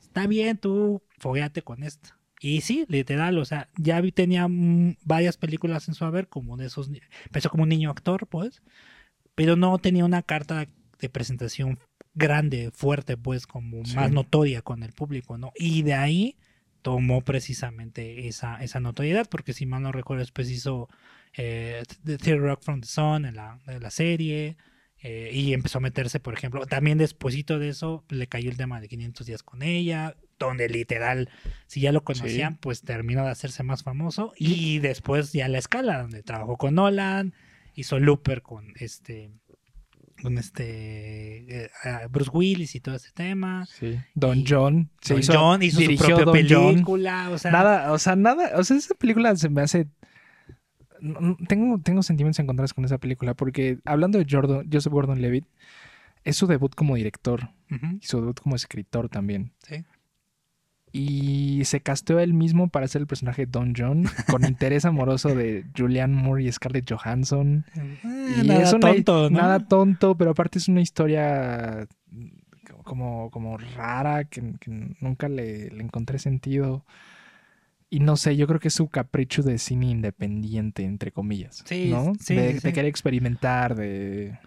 está 0.00 0.26
bien, 0.26 0.58
tú 0.58 1.02
fogueate 1.18 1.62
con 1.62 1.82
esto. 1.82 2.10
Y 2.42 2.62
sí, 2.62 2.86
literal, 2.88 3.36
o 3.38 3.44
sea, 3.44 3.68
ya 3.76 4.02
tenía 4.12 4.48
mm, 4.48 4.96
varias 5.04 5.36
películas 5.36 5.86
en 5.88 5.94
su 5.94 6.04
haber, 6.06 6.28
como 6.28 6.56
de 6.56 6.66
esos, 6.66 6.90
empezó 7.26 7.50
como 7.50 7.64
un 7.64 7.68
niño 7.68 7.90
actor, 7.90 8.26
pues, 8.26 8.62
pero 9.34 9.56
no 9.56 9.76
tenía 9.78 10.04
una 10.06 10.22
carta 10.22 10.66
de 10.98 11.08
presentación 11.10 11.78
grande, 12.14 12.70
fuerte, 12.72 13.16
pues, 13.16 13.46
como 13.46 13.84
Sí. 13.84 13.94
más 13.94 14.10
notoria 14.10 14.62
con 14.62 14.82
el 14.82 14.92
público, 14.92 15.36
¿no? 15.38 15.52
Y 15.54 15.82
de 15.82 15.94
ahí 15.94 16.36
tomó 16.82 17.20
precisamente 17.20 18.26
esa, 18.26 18.56
esa 18.64 18.80
notoriedad, 18.80 19.28
porque 19.30 19.52
si 19.52 19.66
mal 19.66 19.82
no 19.82 19.92
recuerdo, 19.92 20.20
después 20.20 20.50
hizo 20.50 20.88
eh, 21.36 21.82
The 22.04 22.16
Theory 22.18 22.40
Rock 22.40 22.62
from 22.62 22.80
the 22.80 22.88
Sun 22.88 23.24
en 23.26 23.36
la, 23.36 23.60
en 23.66 23.82
la 23.82 23.90
serie, 23.90 24.56
eh, 25.02 25.30
y 25.32 25.52
empezó 25.52 25.78
a 25.78 25.82
meterse, 25.82 26.20
por 26.20 26.34
ejemplo, 26.34 26.66
también 26.66 26.98
despuesito 26.98 27.58
de 27.58 27.68
eso 27.68 28.04
le 28.08 28.26
cayó 28.26 28.50
el 28.50 28.56
tema 28.56 28.80
de 28.80 28.88
500 28.88 29.26
días 29.26 29.42
con 29.42 29.62
ella, 29.62 30.16
donde 30.48 30.68
literal, 30.68 31.28
si 31.66 31.80
ya 31.80 31.92
lo 31.92 32.02
conocían, 32.02 32.56
pues 32.56 32.82
terminó 32.82 33.24
de 33.24 33.30
hacerse 33.30 33.62
más 33.62 33.82
famoso, 33.82 34.32
y 34.36 34.78
después 34.80 35.32
ya 35.32 35.48
la 35.48 35.58
escala, 35.58 36.02
donde 36.02 36.22
trabajó 36.22 36.56
con 36.56 36.74
Nolan, 36.74 37.34
hizo 37.74 37.98
Looper 37.98 38.42
con 38.42 38.72
este 38.76 39.30
con 40.22 40.36
este 40.36 41.64
eh, 41.64 41.70
Bruce 42.10 42.30
Willis 42.30 42.74
y 42.74 42.80
todo 42.80 42.94
este 42.96 43.10
tema. 43.14 43.64
Sí. 43.66 43.98
Don 44.14 44.38
Y- 44.40 44.44
John. 44.46 44.90
Se 45.00 45.14
Don 45.14 45.20
hizo, 45.22 45.32
John 45.32 45.62
hizo 45.62 45.80
su 45.80 45.96
propia 45.96 46.24
Don 46.26 46.46
John. 46.48 46.72
película, 46.74 47.30
o 47.30 47.38
sea, 47.38 47.50
Nada, 47.50 47.90
o 47.92 47.98
sea, 47.98 48.16
nada, 48.16 48.50
o 48.58 48.62
sea, 48.64 48.76
esa 48.76 48.94
película 48.94 49.34
se 49.36 49.48
me 49.48 49.62
hace... 49.62 49.88
Tengo, 51.48 51.80
tengo 51.80 52.02
sentimientos 52.02 52.38
encontrados 52.40 52.74
con 52.74 52.84
esa 52.84 52.98
película 52.98 53.32
porque 53.32 53.78
hablando 53.86 54.18
de 54.18 54.26
Jordan, 54.28 54.68
Joseph 54.70 54.92
Gordon-Levitt, 54.92 55.46
es 56.24 56.36
su 56.36 56.46
debut 56.46 56.74
como 56.74 56.96
director 56.96 57.48
y 58.00 58.04
su 58.06 58.20
debut 58.20 58.38
como 58.40 58.56
escritor 58.56 59.08
también. 59.08 59.52
sí. 59.66 59.84
Y 60.92 61.64
se 61.66 61.80
casteó 61.80 62.18
él 62.18 62.34
mismo 62.34 62.68
para 62.68 62.88
ser 62.88 63.00
el 63.02 63.06
personaje 63.06 63.46
Don 63.46 63.74
John 63.76 64.04
con 64.28 64.44
interés 64.48 64.84
amoroso 64.84 65.34
de 65.34 65.64
Julianne 65.76 66.14
Moore 66.16 66.42
y 66.44 66.52
Scarlett 66.52 66.90
Johansson. 66.90 67.64
Eh, 67.76 68.40
Y 68.42 68.46
nada 68.48 68.62
es 68.62 68.72
una- 68.72 68.92
tonto, 68.92 69.30
¿no? 69.30 69.38
Nada 69.38 69.60
tonto, 69.60 70.16
pero 70.16 70.32
aparte 70.32 70.58
es 70.58 70.68
una 70.68 70.80
historia 70.80 71.86
como, 72.84 73.30
como 73.30 73.56
rara 73.56 74.24
que, 74.24 74.54
que 74.60 74.70
nunca 75.00 75.28
le, 75.28 75.70
le 75.70 75.82
encontré 75.82 76.18
sentido. 76.18 76.84
Y 77.88 78.00
no 78.00 78.16
sé, 78.16 78.36
yo 78.36 78.46
creo 78.46 78.60
que 78.60 78.68
es 78.68 78.74
su 78.74 78.88
capricho 78.88 79.42
de 79.42 79.58
cine 79.58 79.86
independiente, 79.90 80.84
entre 80.84 81.10
comillas. 81.12 81.62
Sí, 81.66 81.88
¿no? 81.90 82.12
sí, 82.20 82.34
de, 82.36 82.48
sí, 82.48 82.54
de 82.54 82.60
sí. 82.60 82.72
querer 82.72 82.86
experimentar, 82.86 83.74
de... 83.74 84.38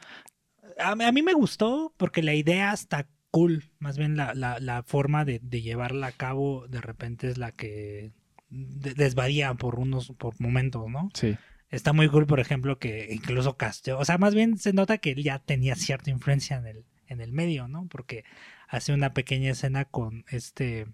A, 0.80 0.96
mí- 0.96 1.04
a 1.04 1.12
mí 1.12 1.22
me 1.22 1.34
gustó 1.34 1.94
porque 1.98 2.24
la 2.24 2.34
idea 2.34 2.72
hasta 2.72 3.06
cool. 3.34 3.64
Más 3.80 3.98
bien 3.98 4.16
la, 4.16 4.34
la, 4.36 4.60
la 4.60 4.84
forma 4.84 5.26
de, 5.26 5.40
de 5.44 5.62
llevarla 5.62 6.08
a 6.08 6.12
cabo 6.12 6.68
de 6.68 6.80
repente 6.82 7.28
es 7.30 7.38
la 7.40 7.52
que 7.52 8.12
de- 8.50 8.94
desvaría 8.94 9.54
por 9.56 9.80
unos 9.80 10.14
por 10.18 10.40
momentos, 10.40 10.90
¿no? 10.90 11.10
Sí. 11.16 11.36
Está 11.70 11.92
muy 11.92 12.08
cool, 12.08 12.28
por 12.28 12.40
ejemplo, 12.40 12.78
que 12.78 13.10
incluso 13.12 13.58
casteó. 13.58 13.98
O 13.98 14.06
sea, 14.06 14.20
más 14.20 14.36
bien 14.36 14.58
se 14.60 14.74
nota 14.74 15.00
que 15.00 15.12
él 15.12 15.24
ya 15.24 15.40
tenía 15.40 15.76
cierta 15.76 16.12
influencia 16.12 16.58
en 16.58 16.68
el, 16.68 16.86
en 17.08 17.20
el 17.20 17.32
medio, 17.34 17.68
¿no? 17.68 17.88
Porque 17.88 18.24
hace 18.68 18.94
una 18.94 19.14
pequeña 19.14 19.50
escena 19.50 19.86
con 19.86 20.24
este. 20.30 20.86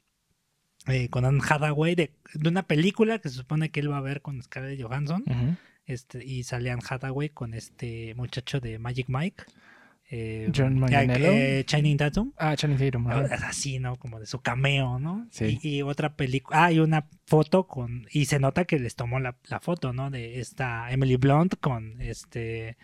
eh, 0.88 1.10
con 1.10 1.26
Anne 1.26 1.42
Hathaway 1.48 1.96
de, 1.96 2.14
de 2.34 2.50
una 2.50 2.64
película 2.64 3.20
que 3.20 3.28
se 3.28 3.36
supone 3.36 3.70
que 3.72 3.82
él 3.82 3.92
va 3.92 3.98
a 3.98 4.02
ver 4.02 4.22
con 4.22 4.42
Scarlett 4.42 4.82
Johansson. 4.82 5.24
Este, 5.86 6.24
y 6.24 6.44
sale 6.44 6.72
Anne 6.72 6.84
Hathaway 6.88 7.28
con 7.30 7.54
este 7.54 8.14
muchacho 8.16 8.62
de 8.62 8.80
Magic 8.80 9.08
Mike. 9.10 9.44
Eh, 10.12 10.52
John 10.56 10.80
Manganiello. 10.80 11.32
eh, 11.32 11.64
Channing 11.66 11.98
Tatum. 11.98 12.34
Ah, 12.38 12.56
Channing 12.56 12.78
Tatum. 12.80 13.08
así, 13.08 13.80
¿no? 13.80 13.96
Como 13.98 14.20
de 14.20 14.26
su 14.26 14.40
cameo, 14.42 14.98
¿no? 15.00 15.28
Sí. 15.32 15.60
Y, 15.62 15.70
y 15.78 15.82
otra 15.84 16.16
película. 16.16 16.58
Ah, 16.64 16.66
hay 16.66 16.80
una 16.80 17.08
foto 17.28 17.68
con. 17.68 18.08
Y 18.12 18.26
se 18.26 18.40
nota 18.40 18.66
que 18.66 18.80
les 18.80 18.96
tomó 18.96 19.20
la, 19.20 19.36
la 19.50 19.60
foto, 19.60 19.94
¿no? 19.94 20.10
De 20.10 20.40
esta 20.40 20.92
Emily 20.92 21.16
Blunt 21.18 21.56
con 21.60 22.02
este. 22.02 22.78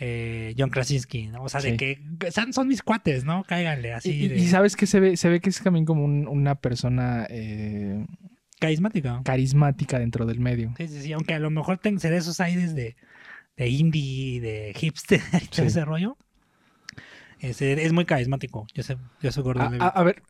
eh, 0.00 0.54
John 0.56 0.70
Krasinski, 0.70 1.26
¿no? 1.28 1.42
O 1.42 1.48
sea, 1.48 1.60
de 1.60 1.76
que 1.76 2.00
son, 2.30 2.52
son 2.52 2.68
mis 2.68 2.82
cuates, 2.82 3.24
¿no? 3.24 3.44
Cáiganle 3.44 3.92
así. 3.92 4.10
Y, 4.10 4.24
y- 4.24 4.28
de, 4.28 4.36
y 4.38 4.46
sabes 4.46 4.76
que 4.76 4.86
se 4.86 5.00
ve, 5.00 5.16
se 5.16 5.28
ve 5.28 5.40
que 5.40 5.50
es 5.50 5.60
también 5.60 5.84
como 5.84 6.04
un- 6.04 6.28
una 6.28 6.54
persona 6.56 7.26
eh, 7.30 8.04
Carismático. 8.60 9.22
carismática 9.24 9.98
dentro 9.98 10.26
del 10.26 10.40
medio. 10.40 10.72
Sí, 10.76 10.88
sí, 10.88 11.02
sí. 11.02 11.12
Aunque 11.12 11.34
a 11.34 11.38
lo 11.38 11.50
mejor 11.50 11.80
se 11.98 12.10
dé 12.10 12.16
esos 12.16 12.40
aires 12.40 12.74
de, 12.74 12.96
de 13.56 13.68
indie, 13.68 14.40
de 14.40 14.72
hipster 14.76 15.20
y 15.42 15.46
todo 15.46 15.66
ese 15.66 15.84
rollo. 15.84 16.16
Es, 17.40 17.60
es 17.62 17.92
muy 17.92 18.04
carismático. 18.04 18.66
Yo 18.74 18.82
sé, 18.82 18.96
yo 19.20 19.30
soy 19.32 19.42
Gordon 19.44 19.66
A, 19.66 19.70
Levitt. 19.70 19.82
a- 19.82 19.88
a 19.88 20.02
ver, 20.02 20.22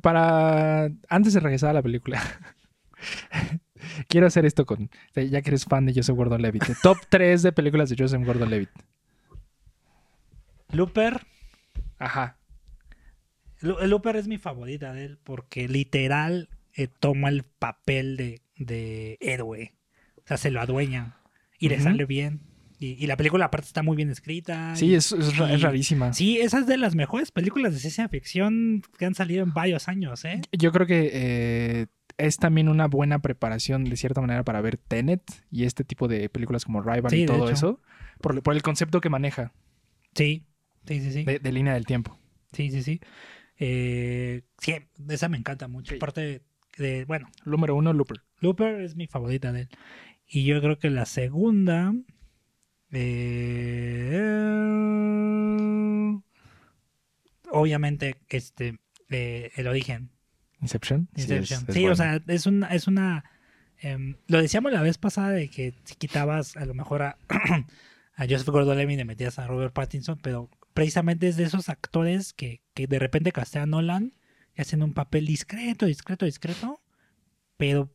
para 0.00 0.88
antes 1.08 1.32
de 1.34 1.40
regresar 1.40 1.70
a 1.70 1.74
la 1.74 1.82
película, 1.82 2.20
quiero 4.08 4.26
hacer 4.26 4.44
esto 4.46 4.64
con, 4.66 4.90
ya 5.14 5.42
que 5.42 5.50
eres 5.50 5.64
fan 5.64 5.86
de 5.86 5.94
Joseph 5.94 6.16
Gordon-Levitt. 6.16 6.64
Top 6.82 6.98
3 7.08 7.42
de 7.42 7.52
películas 7.52 7.88
de 7.90 7.96
Joseph 7.98 8.24
Gordon-Levitt. 8.24 8.70
Looper. 10.72 11.26
Ajá. 11.98 12.36
Looper 13.60 14.16
es 14.16 14.28
mi 14.28 14.38
favorita 14.38 14.92
de 14.92 15.04
él 15.06 15.18
porque 15.22 15.68
literal 15.68 16.48
eh, 16.74 16.88
toma 16.88 17.28
el 17.30 17.44
papel 17.44 18.16
de, 18.16 18.42
de 18.56 19.16
héroe. 19.20 19.74
O 20.18 20.22
sea, 20.26 20.36
se 20.36 20.50
lo 20.50 20.60
adueña 20.60 21.16
y 21.58 21.68
le 21.68 21.80
sale 21.80 22.04
bien. 22.04 22.40
Y, 22.78 23.02
y 23.02 23.06
la 23.06 23.16
película 23.16 23.46
aparte 23.46 23.66
está 23.66 23.82
muy 23.82 23.96
bien 23.96 24.10
escrita. 24.10 24.76
Sí, 24.76 24.88
y- 24.88 24.94
es, 24.96 25.12
es 25.12 25.36
rarísima. 25.62 26.12
Sí, 26.12 26.38
esa 26.38 26.58
es 26.58 26.66
de 26.66 26.76
las 26.76 26.94
mejores 26.94 27.30
películas 27.32 27.72
de 27.72 27.78
ciencia 27.80 28.08
ficción 28.08 28.82
que 28.98 29.06
han 29.06 29.14
salido 29.14 29.42
en 29.42 29.52
varios 29.54 29.88
años, 29.88 30.24
¿eh? 30.24 30.42
Yo 30.52 30.72
creo 30.72 30.86
que 30.86 31.10
eh, 31.12 31.86
es 32.18 32.36
también 32.36 32.68
una 32.68 32.86
buena 32.86 33.20
preparación 33.20 33.84
de 33.84 33.96
cierta 33.96 34.20
manera 34.20 34.44
para 34.44 34.60
ver 34.60 34.76
Tenet 34.76 35.22
y 35.50 35.64
este 35.64 35.84
tipo 35.84 36.06
de 36.08 36.28
películas 36.28 36.64
como 36.66 36.82
Rival 36.82 37.10
Sí, 37.10 37.22
y 37.22 37.26
todo 37.26 37.48
eso, 37.48 37.80
por, 38.20 38.42
por 38.42 38.54
el 38.54 38.62
concepto 38.62 39.00
que 39.00 39.08
maneja 39.08 39.52
Sí, 40.14 40.44
sí, 40.86 41.00
sí, 41.00 41.12
sí. 41.12 41.24
de, 41.24 41.38
de 41.38 41.52
línea 41.52 41.72
del 41.74 41.86
tiempo. 41.86 42.18
Sí, 42.52 42.70
sí, 42.70 42.82
sí. 42.82 43.00
Eh, 43.58 44.42
sí, 44.58 44.74
esa 45.08 45.28
me 45.28 45.38
encanta 45.38 45.68
mucho. 45.68 45.90
Sí. 45.90 45.96
Aparte 45.96 46.20
de, 46.20 46.42
de- 46.78 47.04
bueno, 47.06 47.28
Número 47.44 47.74
uno, 47.74 47.92
Looper. 47.92 48.22
Looper 48.40 48.80
es 48.82 48.96
mi 48.96 49.06
favorita 49.06 49.52
de 49.52 49.62
él. 49.62 49.68
Y 50.28 50.44
yo 50.44 50.60
creo 50.60 50.78
que 50.78 50.90
la 50.90 51.06
segunda. 51.06 51.94
Eh, 52.92 54.16
obviamente, 57.50 58.16
este. 58.28 58.78
eh, 59.10 59.50
el 59.56 59.66
origen. 59.68 60.10
Inception. 60.60 61.08
Sí, 61.14 61.22
Inception. 61.22 61.60
es- 61.62 61.68
es 61.68 61.74
Sí, 61.74 61.86
o 61.86 61.94
sea, 61.94 62.20
es 62.26 62.46
una. 62.46 62.68
Es 62.68 62.86
una 62.86 63.24
em, 63.80 64.16
lo 64.26 64.40
decíamos 64.40 64.72
la 64.72 64.82
vez 64.82 64.98
pasada 64.98 65.30
de 65.30 65.48
que 65.50 65.74
si 65.84 65.94
quitabas 65.96 66.56
a 66.56 66.64
lo 66.64 66.72
mejor 66.74 67.02
a, 67.02 67.18
a 68.16 68.22
Joseph 68.28 68.48
Gordon-Levitt 68.48 68.94
y 68.94 68.96
le 68.96 69.04
metías 69.04 69.38
a 69.38 69.46
Robert 69.46 69.74
Pattinson, 69.74 70.18
pero 70.22 70.48
precisamente 70.72 71.28
es 71.28 71.36
de 71.36 71.44
esos 71.44 71.68
actores 71.68 72.32
que, 72.32 72.62
que 72.74 72.86
de 72.86 72.98
repente 72.98 73.32
castean 73.32 73.70
Nolan 73.70 74.14
y 74.56 74.62
hacen 74.62 74.82
un 74.82 74.94
papel 74.94 75.26
discreto, 75.26 75.84
discreto, 75.86 76.24
discreto, 76.24 76.80
pero 77.58 77.92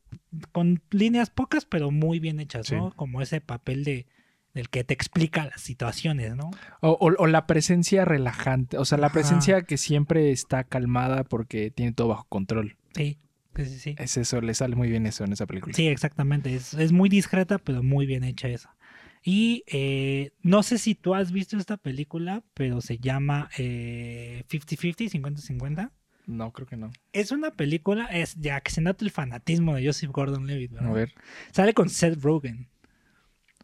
con 0.52 0.84
líneas 0.92 1.32
pocas, 1.32 1.66
pero 1.66 1.90
muy 1.90 2.20
bien 2.20 2.40
hechas, 2.40 2.68
Sí. 2.68 2.76
¿no? 2.76 2.92
Como 2.96 3.22
ese 3.24 3.42
papel 3.42 3.84
de 3.84 4.06
del 4.54 4.70
que 4.70 4.84
te 4.84 4.94
explica 4.94 5.46
las 5.46 5.62
situaciones, 5.62 6.36
¿no? 6.36 6.52
O, 6.82 6.90
o- 6.92 7.16
o 7.18 7.28
la 7.28 7.48
presencia 7.48 8.06
relajante, 8.06 8.78
o 8.78 8.86
sea, 8.86 8.98
la 8.98 9.08
Ajá. 9.08 9.14
presencia 9.14 9.62
que 9.64 9.78
siempre 9.78 10.32
está 10.32 10.64
calmada 10.64 11.24
porque 11.24 11.72
tiene 11.72 11.94
todo 11.94 12.10
bajo 12.10 12.26
control. 12.26 12.78
Sí, 12.96 13.18
sí, 13.56 13.66
sí. 13.80 13.96
Es 13.98 14.18
eso, 14.18 14.42
le 14.42 14.54
sale 14.54 14.76
muy 14.76 14.90
bien 14.90 15.06
eso 15.06 15.24
en 15.24 15.34
esa 15.34 15.46
película. 15.46 15.74
Sí, 15.76 15.88
exactamente. 15.88 16.54
Es, 16.56 16.74
es 16.74 16.92
muy 16.92 17.08
discreta, 17.10 17.58
pero 17.60 17.82
muy 17.84 18.06
bien 18.06 18.24
hecha 18.24 18.48
esa. 18.50 18.76
Y 19.24 19.64
eh, 19.68 20.32
no 20.42 20.64
sé 20.64 20.78
si 20.80 20.96
tú 20.96 21.14
has 21.14 21.32
visto 21.32 21.56
esta 21.56 21.78
película, 21.78 22.44
pero 22.56 22.82
se 22.82 22.98
llama 22.98 23.50
eh, 23.58 24.44
50-50, 24.50 25.10
50-50. 25.12 25.92
No, 26.28 26.52
creo 26.52 26.68
que 26.68 26.78
no. 26.78 26.92
Es 27.14 27.32
una 27.32 27.52
película, 27.52 28.06
es 28.06 28.36
ya 28.36 28.62
que 28.62 28.72
se 28.72 28.82
nota 28.82 29.04
el 29.06 29.12
fanatismo 29.12 29.76
de 29.76 29.86
Joseph 29.86 30.12
Gordon-Levitt, 30.12 30.72
A 30.72 30.76
¿verdad? 30.76 30.94
ver. 30.94 31.14
Sale 31.52 31.74
con 31.74 31.90
Seth 31.90 32.22
Rogen. 32.22 32.68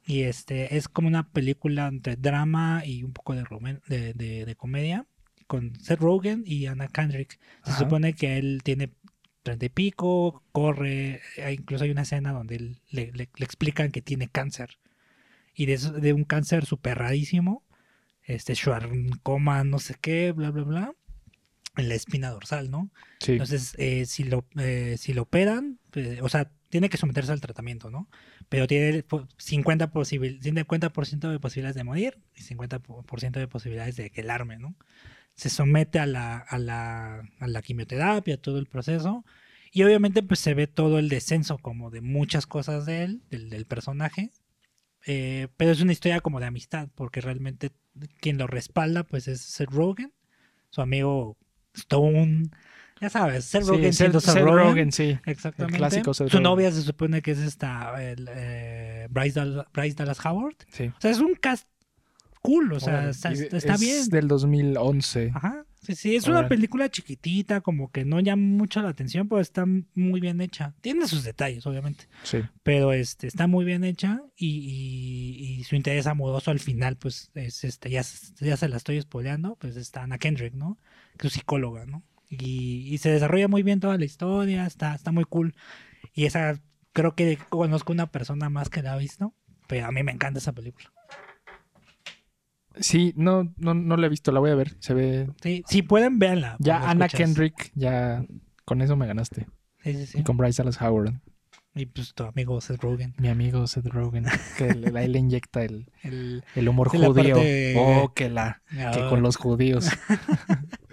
Y 0.07 0.21
este 0.23 0.77
es 0.77 0.87
como 0.87 1.07
una 1.09 1.29
película 1.29 1.87
entre 1.87 2.15
drama 2.15 2.81
y 2.85 3.03
un 3.03 3.11
poco 3.13 3.35
de, 3.35 3.43
romen- 3.43 3.81
de, 3.87 4.13
de- 4.13 4.45
de 4.45 4.55
comedia. 4.55 5.05
Con 5.47 5.75
Seth 5.79 5.99
Rogen 5.99 6.43
y 6.45 6.65
Anna 6.65 6.87
Kendrick. 6.87 7.39
Se 7.63 7.71
Ajá. 7.71 7.79
supone 7.79 8.13
que 8.13 8.37
él 8.37 8.61
tiene 8.63 8.93
treinta 9.43 9.65
y 9.65 9.69
pico, 9.69 10.43
corre. 10.51 11.21
eh, 11.37 11.53
Incluso 11.53 11.83
hay 11.83 11.91
una 11.91 12.01
escena 12.03 12.31
donde 12.31 12.55
él 12.55 12.77
le, 12.89 13.11
le- 13.11 13.29
le 13.35 13.45
explican 13.45 13.91
que 13.91 14.01
tiene 14.01 14.29
cáncer. 14.29 14.77
Y 15.53 15.65
de, 15.65 15.77
de 15.77 16.13
un 16.13 16.23
cáncer 16.23 16.65
súper 16.65 16.97
rarísimo. 16.97 17.63
Este, 18.23 18.53
coma, 19.23 19.63
no 19.63 19.79
sé 19.79 19.95
qué, 19.99 20.31
bla, 20.31 20.51
bla, 20.51 20.63
bla. 20.63 20.93
En 21.77 21.89
la 21.89 21.95
espina 21.95 22.29
dorsal, 22.29 22.71
¿no? 22.71 22.89
Sí. 23.19 23.33
Entonces, 23.33 23.73
eh, 23.77 24.05
si, 24.05 24.23
lo, 24.23 24.45
eh, 24.57 24.95
si 24.97 25.13
lo 25.13 25.23
operan, 25.23 25.79
pues, 25.91 26.21
o 26.21 26.27
sea, 26.29 26.49
tiene 26.69 26.89
que 26.89 26.97
someterse 26.97 27.31
al 27.31 27.39
tratamiento, 27.39 27.89
¿no? 27.89 28.09
Pero 28.49 28.67
tiene 28.67 29.03
po- 29.03 29.27
50, 29.37 29.91
posibil 29.91 30.39
50% 30.41 31.29
de 31.29 31.39
posibilidades 31.39 31.75
de 31.75 31.83
morir 31.83 32.19
y 32.35 32.41
50% 32.43 33.39
de 33.39 33.47
posibilidades 33.47 33.95
de 33.97 34.09
que 34.09 34.21
el 34.21 34.29
arme, 34.29 34.57
¿no? 34.57 34.75
Se 35.35 35.49
somete 35.49 35.99
a 35.99 36.05
la, 36.07 36.37
a 36.39 36.57
la, 36.59 37.21
a 37.39 37.47
la 37.47 37.61
quimioterapia, 37.61 38.41
todo 38.41 38.59
el 38.59 38.67
proceso. 38.67 39.25
Y 39.71 39.83
obviamente 39.83 40.23
pues 40.23 40.39
se 40.39 40.53
ve 40.53 40.67
todo 40.67 40.99
el 40.99 41.09
descenso 41.09 41.57
como 41.59 41.91
de 41.91 42.01
muchas 42.01 42.47
cosas 42.47 42.85
de 42.85 43.03
él, 43.03 43.21
del, 43.29 43.49
del 43.49 43.65
personaje. 43.65 44.31
Eh, 45.05 45.47
pero 45.57 45.71
es 45.71 45.81
una 45.81 45.93
historia 45.93 46.21
como 46.21 46.39
de 46.39 46.47
amistad, 46.47 46.89
porque 46.95 47.21
realmente 47.21 47.71
quien 48.19 48.37
lo 48.37 48.47
respalda 48.47 49.03
pues 49.03 49.27
es 49.27 49.41
Seth 49.41 49.69
Rogen, 49.71 50.11
su 50.69 50.81
amigo 50.81 51.37
Stone, 51.73 52.49
ya 53.01 53.09
sabes, 53.09 53.45
Seth 53.45 53.65
Rogen 53.67 53.93
siendo 53.93 54.19
Seth 54.19 54.33
Seth 54.33 54.43
Rogen. 54.43 54.57
Rogen, 54.65 54.91
sí. 54.91 55.17
Exactamente. 55.25 55.77
clásico 55.77 56.13
Seth 56.13 56.27
Su 56.29 56.37
Rogen. 56.37 56.43
novia 56.43 56.71
se 56.71 56.81
supone 56.81 57.21
que 57.21 57.31
es 57.31 57.39
esta 57.39 58.01
el, 58.03 58.27
eh, 58.31 59.07
Bryce, 59.09 59.39
Dal- 59.39 59.65
Bryce 59.73 59.95
Dallas 59.95 60.23
Howard. 60.25 60.55
Sí. 60.71 60.85
O 60.87 61.01
sea, 61.01 61.11
es 61.11 61.19
un 61.19 61.35
cast 61.35 61.67
cool, 62.41 62.71
o 62.73 62.79
sea, 62.79 63.09
está, 63.09 63.31
está 63.33 63.73
es 63.73 63.79
bien. 63.79 64.07
del 64.09 64.27
2011. 64.27 65.31
Ajá. 65.33 65.63
Sí, 65.81 65.95
sí, 65.95 66.15
es 66.15 66.27
una 66.27 66.49
película 66.49 66.89
chiquitita, 66.89 67.61
como 67.61 67.91
que 67.91 68.03
no 68.03 68.19
llama 68.19 68.41
mucho 68.43 68.81
la 68.81 68.89
atención, 68.89 69.29
pero 69.29 69.39
está 69.39 69.65
muy 69.93 70.19
bien 70.19 70.41
hecha. 70.41 70.73
Tiene 70.81 71.07
sus 71.07 71.23
detalles, 71.23 71.65
obviamente, 71.65 72.09
Sí. 72.23 72.39
pero 72.63 72.91
este 72.91 73.27
está 73.27 73.47
muy 73.47 73.63
bien 73.63 73.83
hecha 73.85 74.21
y, 74.35 74.47
y- 74.47 75.59
y 75.59 75.63
su 75.63 75.75
interés 75.75 76.05
amoroso 76.07 76.51
al 76.51 76.59
final, 76.59 76.97
pues, 76.97 77.31
es 77.35 77.63
este, 77.63 77.89
ya, 77.89 78.03
se- 78.03 78.33
ya 78.43 78.57
se 78.57 78.67
la 78.67 78.77
estoy 78.77 78.99
spoileando, 79.01 79.55
pues 79.59 79.77
está 79.77 80.03
Anna 80.03 80.17
Kendrick, 80.17 80.53
¿no? 80.55 80.77
Que 81.17 81.27
es 81.27 81.33
psicóloga, 81.33 81.85
¿no? 81.85 82.03
Y, 82.29 82.93
y 82.93 82.97
se 82.97 83.09
desarrolla 83.11 83.47
muy 83.47 83.63
bien 83.63 83.79
toda 83.79 83.97
la 83.97 84.05
historia, 84.05 84.65
está, 84.65 84.93
está 84.95 85.11
muy 85.11 85.23
cool. 85.23 85.55
Y 86.13 86.25
esa, 86.25 86.59
creo 86.93 87.15
que 87.15 87.37
conozco 87.49 87.93
una 87.93 88.07
persona 88.11 88.49
más 88.49 88.69
que 88.69 88.81
la 88.81 88.93
ha 88.93 88.97
visto, 88.97 89.33
pero 89.67 89.85
a 89.87 89.91
mí 89.91 90.03
me 90.03 90.11
encanta 90.11 90.39
esa 90.39 90.51
película. 90.53 90.91
Sí, 92.79 93.13
no, 93.15 93.51
no, 93.57 93.73
no 93.73 93.97
la 93.97 94.05
he 94.05 94.09
visto, 94.09 94.31
la 94.31 94.39
voy 94.39 94.51
a 94.51 94.55
ver. 94.55 94.75
Se 94.79 94.93
ve. 94.93 95.29
Sí, 95.41 95.63
si 95.67 95.81
pueden, 95.81 96.19
véanla. 96.19 96.57
Ya 96.59 96.77
Anna 96.89 97.05
escuchas. 97.05 97.27
Kendrick, 97.27 97.71
ya 97.73 98.23
con 98.65 98.81
eso 98.81 98.95
me 98.95 99.07
ganaste. 99.07 99.47
Sí, 99.83 99.93
sí, 99.93 100.05
sí. 100.05 100.19
Y 100.19 100.23
con 100.23 100.37
Bryce 100.37 100.61
Dallas 100.61 100.79
Howard, 100.81 101.13
Y 101.73 101.85
pues 101.87 102.13
tu 102.13 102.23
amigo 102.25 102.59
Seth 102.61 102.81
Rogen. 102.81 103.15
mi 103.17 103.29
amigo 103.29 103.65
Seth 103.65 103.87
Rogen, 103.87 104.25
que 104.57 104.73
le, 104.75 105.03
él 105.05 105.11
le 105.11 105.19
inyecta 105.19 105.63
el, 105.63 105.89
El, 106.03 106.43
el 106.55 106.69
humor 106.69 106.89
judío. 106.89 107.13
parte- 107.35 107.75
Oh, 107.77 108.13
que 108.13 108.29
la, 108.29 108.61
que 108.69 109.07
con 109.09 109.21
los 109.23 109.37
judíos. 109.37 109.89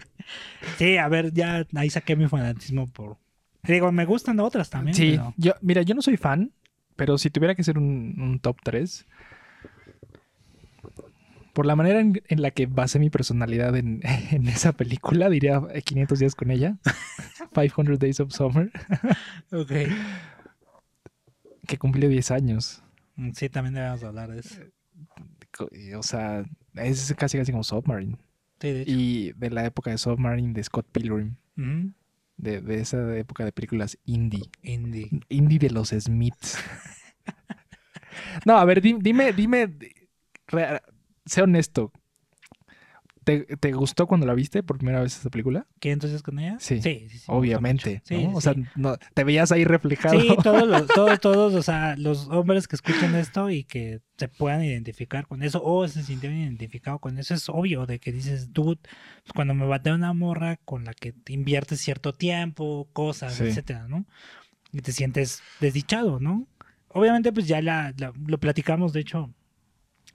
Sí, 0.78 0.96
a 0.96 1.08
ver, 1.08 1.32
ya 1.32 1.66
ahí 1.74 1.90
saqué 1.90 2.16
mi 2.16 2.26
fanatismo 2.28 2.86
por... 2.86 3.16
Digo, 3.64 3.90
me 3.92 4.04
gustan 4.04 4.40
otras 4.40 4.70
también. 4.70 4.94
Sí, 4.94 5.10
pero- 5.12 5.34
yo, 5.36 5.52
mira, 5.62 5.82
yo 5.82 5.94
no 5.94 6.02
soy 6.02 6.16
fan, 6.16 6.52
pero 6.96 7.16
si 7.18 7.30
tuviera 7.30 7.54
que 7.54 7.64
ser 7.64 7.78
un, 7.78 8.14
un 8.20 8.38
top 8.40 8.56
3, 8.62 9.06
por 11.52 11.66
la 11.66 11.76
manera 11.76 12.00
en, 12.00 12.20
en 12.28 12.42
la 12.42 12.50
que 12.50 12.66
basé 12.66 12.98
mi 12.98 13.10
personalidad 13.10 13.76
en, 13.76 14.00
en 14.30 14.46
esa 14.48 14.72
película, 14.72 15.30
diría 15.30 15.62
eh, 15.72 15.82
500 15.82 16.18
días 16.18 16.34
con 16.34 16.50
ella, 16.50 16.76
500 17.54 17.98
Days 17.98 18.20
of 18.20 18.32
Summer, 18.32 18.70
Ok. 19.52 19.72
que 21.66 21.78
cumplió 21.78 22.08
10 22.08 22.30
años. 22.30 22.82
Mm, 23.16 23.30
Sí, 23.32 23.48
también 23.48 23.74
debemos 23.74 24.02
hablar 24.02 24.30
de 24.30 24.40
eso. 24.40 24.60
Y, 25.70 25.92
O 25.94 26.02
sea, 26.02 26.44
es 26.74 27.14
casi 27.16 27.38
casi 27.38 27.52
como 27.52 27.62
Submarine. 27.62 28.16
Sí, 28.64 28.72
de 28.72 28.80
hecho. 28.82 28.90
Y 28.90 29.32
de 29.36 29.50
la 29.50 29.66
época 29.66 29.90
de 29.90 29.98
Submarine 29.98 30.54
de 30.54 30.64
Scott 30.64 30.86
Pilgrim, 30.90 31.34
Ujú. 31.58 31.92
de, 32.38 32.60
de 32.62 32.80
esa 32.80 33.14
época 33.18 33.44
de 33.44 33.52
películas 33.52 33.98
indie. 34.06 34.50
Indie. 34.62 35.10
Indie 35.28 35.58
de 35.58 35.68
los 35.70 35.90
Smiths. 35.90 36.56
no, 38.46 38.56
a 38.56 38.64
ver, 38.64 38.80
di- 38.80 38.96
dime, 39.00 39.32
dime, 39.32 39.68
re- 40.46 40.80
sé 41.26 41.42
honesto. 41.42 41.92
¿Te, 43.24 43.40
te 43.56 43.72
gustó 43.72 44.06
cuando 44.06 44.26
la 44.26 44.34
viste 44.34 44.62
por 44.62 44.76
primera 44.78 45.00
vez 45.00 45.16
esa 45.18 45.30
película? 45.30 45.66
¿Quién 45.80 45.94
entonces 45.94 46.22
con 46.22 46.38
ella? 46.38 46.56
Sí, 46.60 46.80
sí, 46.82 47.08
sí, 47.08 47.24
Obviamente, 47.26 48.02
¿no? 48.10 48.34
o 48.36 48.40
sea, 48.40 48.54
no, 48.76 48.96
te 49.14 49.24
veías 49.24 49.50
ahí 49.50 49.64
reflejado. 49.64 50.18
Sí, 50.20 50.28
todos, 50.42 50.68
los, 50.68 50.86
todos, 50.94 51.20
todos, 51.20 51.54
o 51.54 51.62
sea, 51.62 51.96
los 51.96 52.28
hombres 52.28 52.68
que 52.68 52.76
escuchen 52.76 53.14
esto 53.14 53.50
y 53.50 53.64
que 53.64 54.00
se 54.18 54.28
puedan 54.28 54.62
identificar 54.62 55.26
con 55.26 55.42
eso 55.42 55.62
o 55.64 55.88
se 55.88 56.02
sintieron 56.02 56.38
identificados 56.38 57.00
con 57.00 57.18
eso, 57.18 57.34
es 57.34 57.48
obvio 57.48 57.86
de 57.86 57.98
que 57.98 58.12
dices, 58.12 58.52
dude, 58.52 58.76
pues, 58.82 59.32
cuando 59.34 59.54
me 59.54 59.66
batea 59.66 59.94
una 59.94 60.12
morra 60.12 60.58
con 60.64 60.84
la 60.84 60.92
que 60.94 61.12
te 61.12 61.32
inviertes 61.32 61.80
cierto 61.80 62.12
tiempo, 62.12 62.88
cosas, 62.92 63.40
etcétera, 63.48 63.88
¿no? 63.88 64.04
Y 64.72 64.80
te 64.80 64.92
sientes 64.92 65.42
desdichado, 65.60 66.20
¿no? 66.20 66.46
Obviamente, 66.88 67.32
pues 67.32 67.46
ya 67.48 67.62
la, 67.62 67.94
la- 67.96 68.12
lo 68.26 68.38
platicamos, 68.38 68.92
de 68.92 69.00
hecho, 69.00 69.32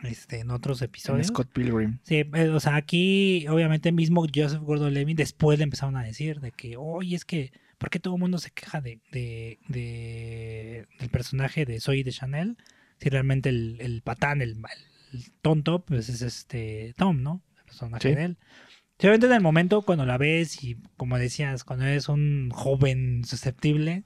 este, 0.03 0.39
en 0.39 0.51
otros 0.51 0.81
En 0.81 0.85
episodios. 0.85 1.27
Scott 1.27 1.49
Pilgrim. 1.51 1.99
Sí, 2.03 2.15
eh, 2.33 2.49
o 2.53 2.59
sea, 2.59 2.75
aquí 2.75 3.47
obviamente 3.47 3.91
mismo 3.91 4.25
Joseph 4.33 4.61
Gordon-Levitt 4.61 5.17
después 5.17 5.57
le 5.59 5.63
empezaron 5.63 5.95
a 5.97 6.03
decir 6.03 6.39
de 6.39 6.51
que, 6.51 6.75
oye, 6.77 7.15
es 7.15 7.25
que, 7.25 7.51
¿por 7.77 7.89
qué 7.89 7.99
todo 7.99 8.15
el 8.15 8.19
mundo 8.19 8.37
se 8.37 8.51
queja 8.51 8.81
de, 8.81 8.99
de, 9.11 9.59
de- 9.67 10.87
del 10.99 11.09
personaje 11.09 11.65
de 11.65 11.79
Zoe 11.79 12.03
de 12.03 12.11
Chanel? 12.11 12.57
Si 12.99 13.09
realmente 13.09 13.49
el, 13.49 13.77
el 13.79 14.01
patán, 14.01 14.41
el, 14.41 14.57
el 15.13 15.31
tonto, 15.41 15.85
pues 15.85 16.09
es 16.09 16.21
este 16.21 16.93
Tom, 16.97 17.21
¿no? 17.23 17.41
El 17.57 17.63
personaje 17.65 18.09
Sí. 18.09 18.15
de 18.15 18.23
él. 18.25 18.37
Obviamente 18.99 19.27
en 19.27 19.31
el 19.33 19.41
momento 19.41 19.81
cuando 19.83 20.05
la 20.05 20.17
ves 20.17 20.61
y 20.63 20.75
como 20.97 21.17
decías, 21.17 21.63
cuando 21.63 21.85
eres 21.85 22.09
un 22.09 22.49
joven 22.51 23.23
susceptible, 23.23 24.03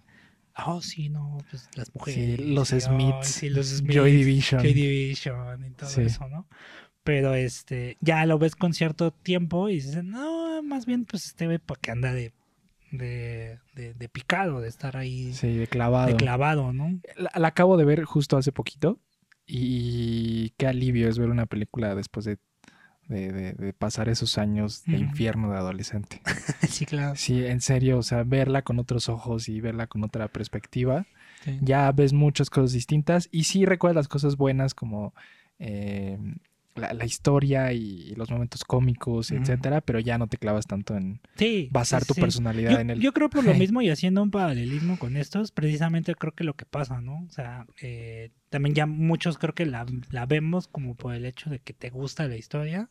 oh 0.65 0.81
sí, 0.81 1.09
no, 1.09 1.37
pues 1.49 1.69
las 1.75 1.93
mujeres. 1.93 2.39
los 2.39 2.71
y, 2.71 2.75
ay, 2.75 2.81
Smiths, 2.81 3.27
sí, 3.27 3.49
los 3.49 3.67
Smiths, 3.67 3.95
Joy 3.95 4.11
Division. 4.11 4.61
Joy 4.61 4.73
Division 4.73 5.65
y 5.65 5.69
todo 5.71 5.89
Sí. 5.89 6.01
eso, 6.01 6.27
¿no? 6.29 6.47
Pero 7.03 7.33
este, 7.35 7.97
ya 7.99 8.25
lo 8.25 8.37
ves 8.39 8.55
con 8.55 8.73
cierto 8.73 9.11
tiempo 9.11 9.67
y 9.69 9.75
dices, 9.75 10.03
no, 10.03 10.63
más 10.63 10.85
bien 10.85 11.05
pues 11.05 11.25
este 11.25 11.47
ve 11.47 11.59
para 11.59 11.79
que 11.81 11.91
anda 11.91 12.13
de, 12.13 12.31
de, 12.91 13.59
de, 13.75 13.93
de 13.93 14.09
picado, 14.09 14.61
de 14.61 14.69
estar 14.69 14.95
ahí 14.95 15.33
Sí, 15.33 15.53
de 15.57 15.67
clavado. 15.67 16.07
de 16.07 16.15
clavado, 16.15 16.71
¿no? 16.71 16.99
la, 17.17 17.31
la 17.35 17.47
acabo 17.49 17.75
de 17.75 17.85
ver 17.85 18.03
justo 18.05 18.37
hace 18.37 18.51
poquito 18.53 18.99
y 19.45 20.51
qué 20.51 20.67
alivio 20.67 21.09
es 21.09 21.17
ver 21.19 21.29
una 21.29 21.45
película 21.45 21.95
después 21.95 22.25
de, 22.25 22.37
de- 23.07 23.31
de- 23.31 23.53
de 23.53 23.73
pasar 23.73 24.09
esos 24.09 24.37
años 24.37 24.83
de 24.85 24.97
infierno 24.97 25.51
de 25.51 25.57
adolescente. 25.57 26.21
sí, 26.69 26.85
claro. 26.85 27.15
Sí, 27.15 27.45
en 27.45 27.61
serio, 27.61 27.97
o 27.97 28.03
sea, 28.03 28.23
verla 28.23 28.61
con 28.61 28.79
otros 28.79 29.09
ojos 29.09 29.49
y 29.49 29.59
verla 29.61 29.87
con 29.87 30.03
otra 30.03 30.27
perspectiva, 30.27 31.05
Sí. 31.43 31.59
ya 31.61 31.91
ves 31.91 32.13
muchas 32.13 32.49
cosas 32.49 32.71
distintas 32.71 33.27
y 33.31 33.43
sí 33.43 33.65
recuerdas 33.65 33.95
las 33.95 34.07
cosas 34.07 34.37
buenas 34.37 34.73
como 34.73 35.13
eh, 35.59 36.17
la, 36.75 36.93
la 36.93 37.05
historia 37.05 37.71
y 37.73 38.13
los 38.15 38.29
momentos 38.31 38.63
cómicos, 38.63 39.31
etcétera, 39.31 39.81
pero 39.81 39.99
ya 39.99 40.17
no 40.17 40.27
te 40.27 40.37
clavas 40.37 40.65
tanto 40.67 40.95
en 40.95 41.19
Sí, 41.35 41.67
basar 41.71 42.05
tu 42.05 42.13
sí. 42.13 42.21
personalidad 42.21 42.73
Yo, 42.73 42.79
en 42.79 42.89
el... 42.91 42.99
yo 43.01 43.13
creo 43.13 43.29
por 43.29 43.43
lo 43.43 43.53
mismo 43.53 43.81
y 43.81 43.89
haciendo 43.89 44.21
un 44.23 44.31
paralelismo 44.31 44.97
con 44.97 45.17
estos, 45.17 45.51
precisamente 45.51 46.15
creo 46.15 46.33
que 46.33 46.43
lo 46.43 46.55
que 46.55 46.65
pasa, 46.65 47.01
¿no? 47.01 47.23
O 47.27 47.29
sea, 47.31 47.65
eh, 47.81 48.31
también 48.49 48.75
ya 48.75 48.85
muchos 48.85 49.37
creo 49.37 49.53
que 49.53 49.65
la, 49.65 49.85
la 50.11 50.25
vemos 50.25 50.67
como 50.67 50.95
por 50.95 51.13
el 51.15 51.25
hecho 51.25 51.49
de 51.49 51.59
que 51.59 51.73
te 51.73 51.89
gusta 51.89 52.27
la 52.27 52.37
historia 52.37 52.89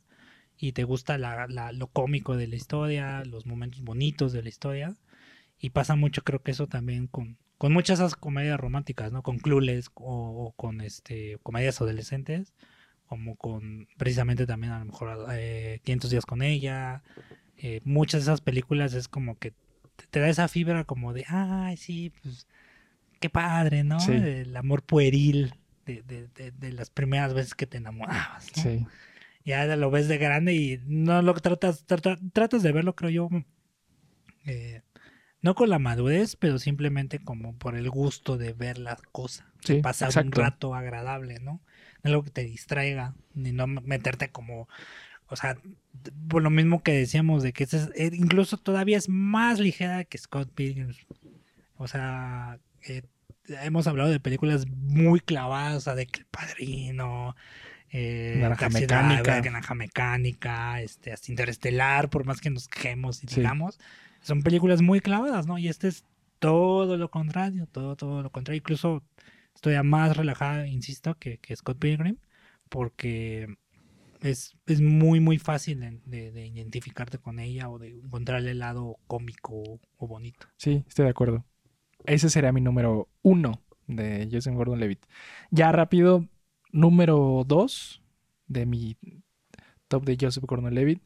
y 0.58 0.72
te 0.72 0.84
gusta 0.84 1.18
la, 1.18 1.46
la- 1.48 1.72
lo 1.72 1.88
cómico 1.88 2.36
de 2.36 2.46
la 2.48 2.56
historia, 2.56 3.24
los 3.24 3.46
momentos 3.46 3.82
bonitos 3.82 4.32
de 4.32 4.42
la 4.42 4.48
historia. 4.48 4.96
Y 5.58 5.70
pasa 5.70 5.94
mucho, 5.96 6.22
creo 6.22 6.42
que 6.42 6.50
eso 6.50 6.66
también 6.66 7.06
con, 7.06 7.38
con 7.58 7.72
muchas 7.72 8.00
esas 8.00 8.16
comedias 8.16 8.58
románticas, 8.58 9.12
¿no? 9.12 9.22
Con 9.22 9.38
Clueless 9.38 9.90
o, 9.94 10.46
o 10.46 10.52
con 10.52 10.80
este 10.80 11.38
comedias 11.44 11.80
adolescentes, 11.80 12.52
como 13.12 13.36
con 13.36 13.88
precisamente 13.98 14.46
también 14.46 14.72
a 14.72 14.78
lo 14.78 14.86
mejor 14.86 15.26
eh, 15.32 15.80
500 15.84 16.10
días 16.10 16.24
con 16.24 16.40
ella. 16.40 17.02
eh, 17.58 17.82
muchas 17.84 18.22
de 18.22 18.32
esas 18.32 18.40
películas 18.40 18.94
es 18.94 19.06
como 19.06 19.36
que 19.38 19.52
te, 20.10 20.18
da 20.18 20.30
esa 20.30 20.48
fibra 20.48 20.84
como 20.84 21.12
de, 21.12 21.26
ay, 21.28 21.76
sí, 21.76 22.10
pues 22.22 22.46
qué 23.20 23.28
padre, 23.28 23.84
¿no? 23.84 24.00
Sí. 24.00 24.12
El 24.12 24.56
amor 24.56 24.82
pueril 24.82 25.52
de, 25.84 26.00
de- 26.04 26.28
de- 26.28 26.52
de 26.52 26.72
las 26.72 26.88
primeras 26.88 27.34
veces 27.34 27.54
que 27.54 27.66
te 27.66 27.76
enamorabas, 27.76 28.46
¿no? 28.56 28.62
Sí, 28.62 28.86
ya 29.44 29.66
lo 29.76 29.90
ves 29.90 30.08
de 30.08 30.16
grande 30.16 30.54
y 30.54 30.80
no 30.86 31.20
lo 31.20 31.34
tratas, 31.34 31.84
trata- 31.84 32.16
tratas 32.32 32.62
de 32.62 32.72
verlo, 32.72 32.94
creo 32.96 33.10
yo, 33.10 33.28
eh, 34.46 34.80
no 35.42 35.54
con 35.54 35.68
la 35.68 35.78
madurez, 35.78 36.34
pero 36.36 36.58
simplemente 36.58 37.18
como 37.18 37.58
por 37.58 37.76
el 37.76 37.90
gusto 37.90 38.38
de 38.38 38.54
ver 38.54 38.78
las 38.78 39.02
cosas, 39.02 39.46
sí, 39.62 39.80
pasar 39.82 40.08
un 40.24 40.32
rato 40.44 40.74
agradable, 40.74 41.40
¿no? 41.40 41.60
Algo 42.03 42.22
que 42.22 42.30
te 42.30 42.44
distraiga, 42.44 43.14
ni 43.34 43.53
no 43.53 43.66
meterte 43.66 44.28
como, 44.28 44.68
o 45.28 45.36
sea, 45.36 45.57
por 46.28 46.42
lo 46.42 46.50
mismo 46.50 46.82
que 46.82 46.92
decíamos 46.92 47.42
de 47.42 47.53
que 47.53 47.64
es- 47.64 47.90
eh, 47.94 48.11
incluso 48.12 48.57
todavía 48.57 48.98
es 48.98 49.09
más 49.09 49.59
ligera 49.61 50.05
que 50.05 50.18
Scott 50.18 50.50
Pilgrim. 50.53 50.92
O 51.76 51.86
sea, 51.86 52.59
eh, 52.88 53.03
hemos 53.62 53.86
hablado 53.86 54.11
de 54.11 54.20
películas 54.20 54.66
muy 54.68 55.20
clavadas, 55.20 55.76
o 55.76 55.80
sea, 55.80 55.94
de 55.94 56.07
que 56.07 56.20
el 56.20 56.26
padrino, 56.26 57.36
eh, 57.90 58.38
Naranja 58.40 58.68
Mecánica. 58.68 59.40
Naranja 59.40 59.74
Mecánica, 59.74 60.80
este, 60.80 61.12
hasta 61.12 61.30
Interestelar, 61.30 62.09
por 62.11 62.24
más 62.24 62.40
que 62.40 62.50
nos 62.50 62.66
quejemos 62.68 63.22
y 63.22 63.28
Sí. 63.28 63.36
digamos, 63.36 63.78
son 64.22 64.42
películas 64.42 64.82
muy 64.82 65.00
clavadas, 65.00 65.46
¿no? 65.46 65.59
Y 65.59 65.68
este 65.68 65.88
es 65.88 66.05
todo 66.38 66.96
lo 66.96 67.11
contrario, 67.11 67.66
todo, 67.70 67.94
todo 67.96 68.22
lo 68.22 68.30
contrario. 68.30 68.59
Incluso 68.59 69.03
estoy 69.55 69.82
más 69.84 70.16
relajada, 70.16 70.66
insisto, 70.68 71.16
que, 71.18 71.38
que 71.38 71.57
Scott 71.57 71.78
Pilgrim, 71.78 72.18
porque 72.68 73.57
es, 74.22 74.57
es 74.66 74.80
muy, 74.82 75.20
muy 75.20 75.38
fácil 75.38 75.80
de, 75.80 76.00
de- 76.07 76.32
de 76.32 76.46
identificarte 76.48 77.18
con 77.18 77.38
ella 77.40 77.70
o 77.70 77.78
de 77.78 77.90
encontrarle 77.90 78.53
el 78.53 78.61
lado 78.61 78.98
cómico 79.09 79.80
o 79.98 80.09
bonito. 80.09 80.48
Sí, 80.57 80.84
estoy 80.88 81.05
de 81.07 81.11
acuerdo. 81.11 81.44
Ese 82.07 82.30
sería 82.30 82.53
mi 82.53 82.61
número 82.62 83.09
uno 83.22 83.62
de 83.86 84.28
Joseph 84.32 84.55
Gordon-Levitt. 84.57 85.05
Ya 85.50 85.72
rápido, 85.72 86.28
número 86.72 87.44
dos 87.46 88.03
de 88.48 88.66
mi 88.66 88.96
top 89.88 90.05
de 90.07 90.18
Joseph 90.20 90.44
Gordon-Levitt. 90.46 91.03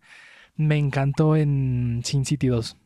Me 0.57 0.79
encantó 0.79 1.37
en 1.37 2.03
Sin 2.05 2.25
City 2.27 2.49
2. 2.49 2.77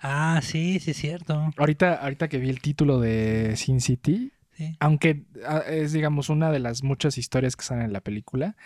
Ah, 0.00 0.40
sí, 0.42 0.78
sí 0.80 0.90
es 0.92 0.96
cierto. 0.96 1.52
Ahorita, 1.56 1.94
ahorita 1.94 2.28
que 2.28 2.38
vi 2.38 2.50
el 2.50 2.60
título 2.60 3.00
de 3.00 3.56
Sin 3.56 3.80
City, 3.80 4.32
Sí. 4.56 4.76
aunque 4.80 5.24
ah, 5.46 5.62
es, 5.68 5.92
digamos, 5.92 6.30
una 6.30 6.50
de 6.50 6.58
las 6.60 6.82
muchas 6.82 7.18
historias 7.18 7.56
que 7.56 7.64
salen 7.64 7.84
en 7.84 7.92
la 7.92 8.00
película, 8.00 8.56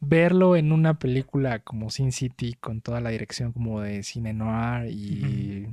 verlo 0.00 0.56
en 0.56 0.72
una 0.72 0.98
película 0.98 1.58
como 1.60 1.90
Sin 1.90 2.12
City, 2.12 2.54
con 2.60 2.80
toda 2.80 3.00
la 3.00 3.10
dirección 3.10 3.52
como 3.52 3.80
de 3.80 4.02
cine 4.02 4.32
noir 4.32 4.90
y 4.90 5.66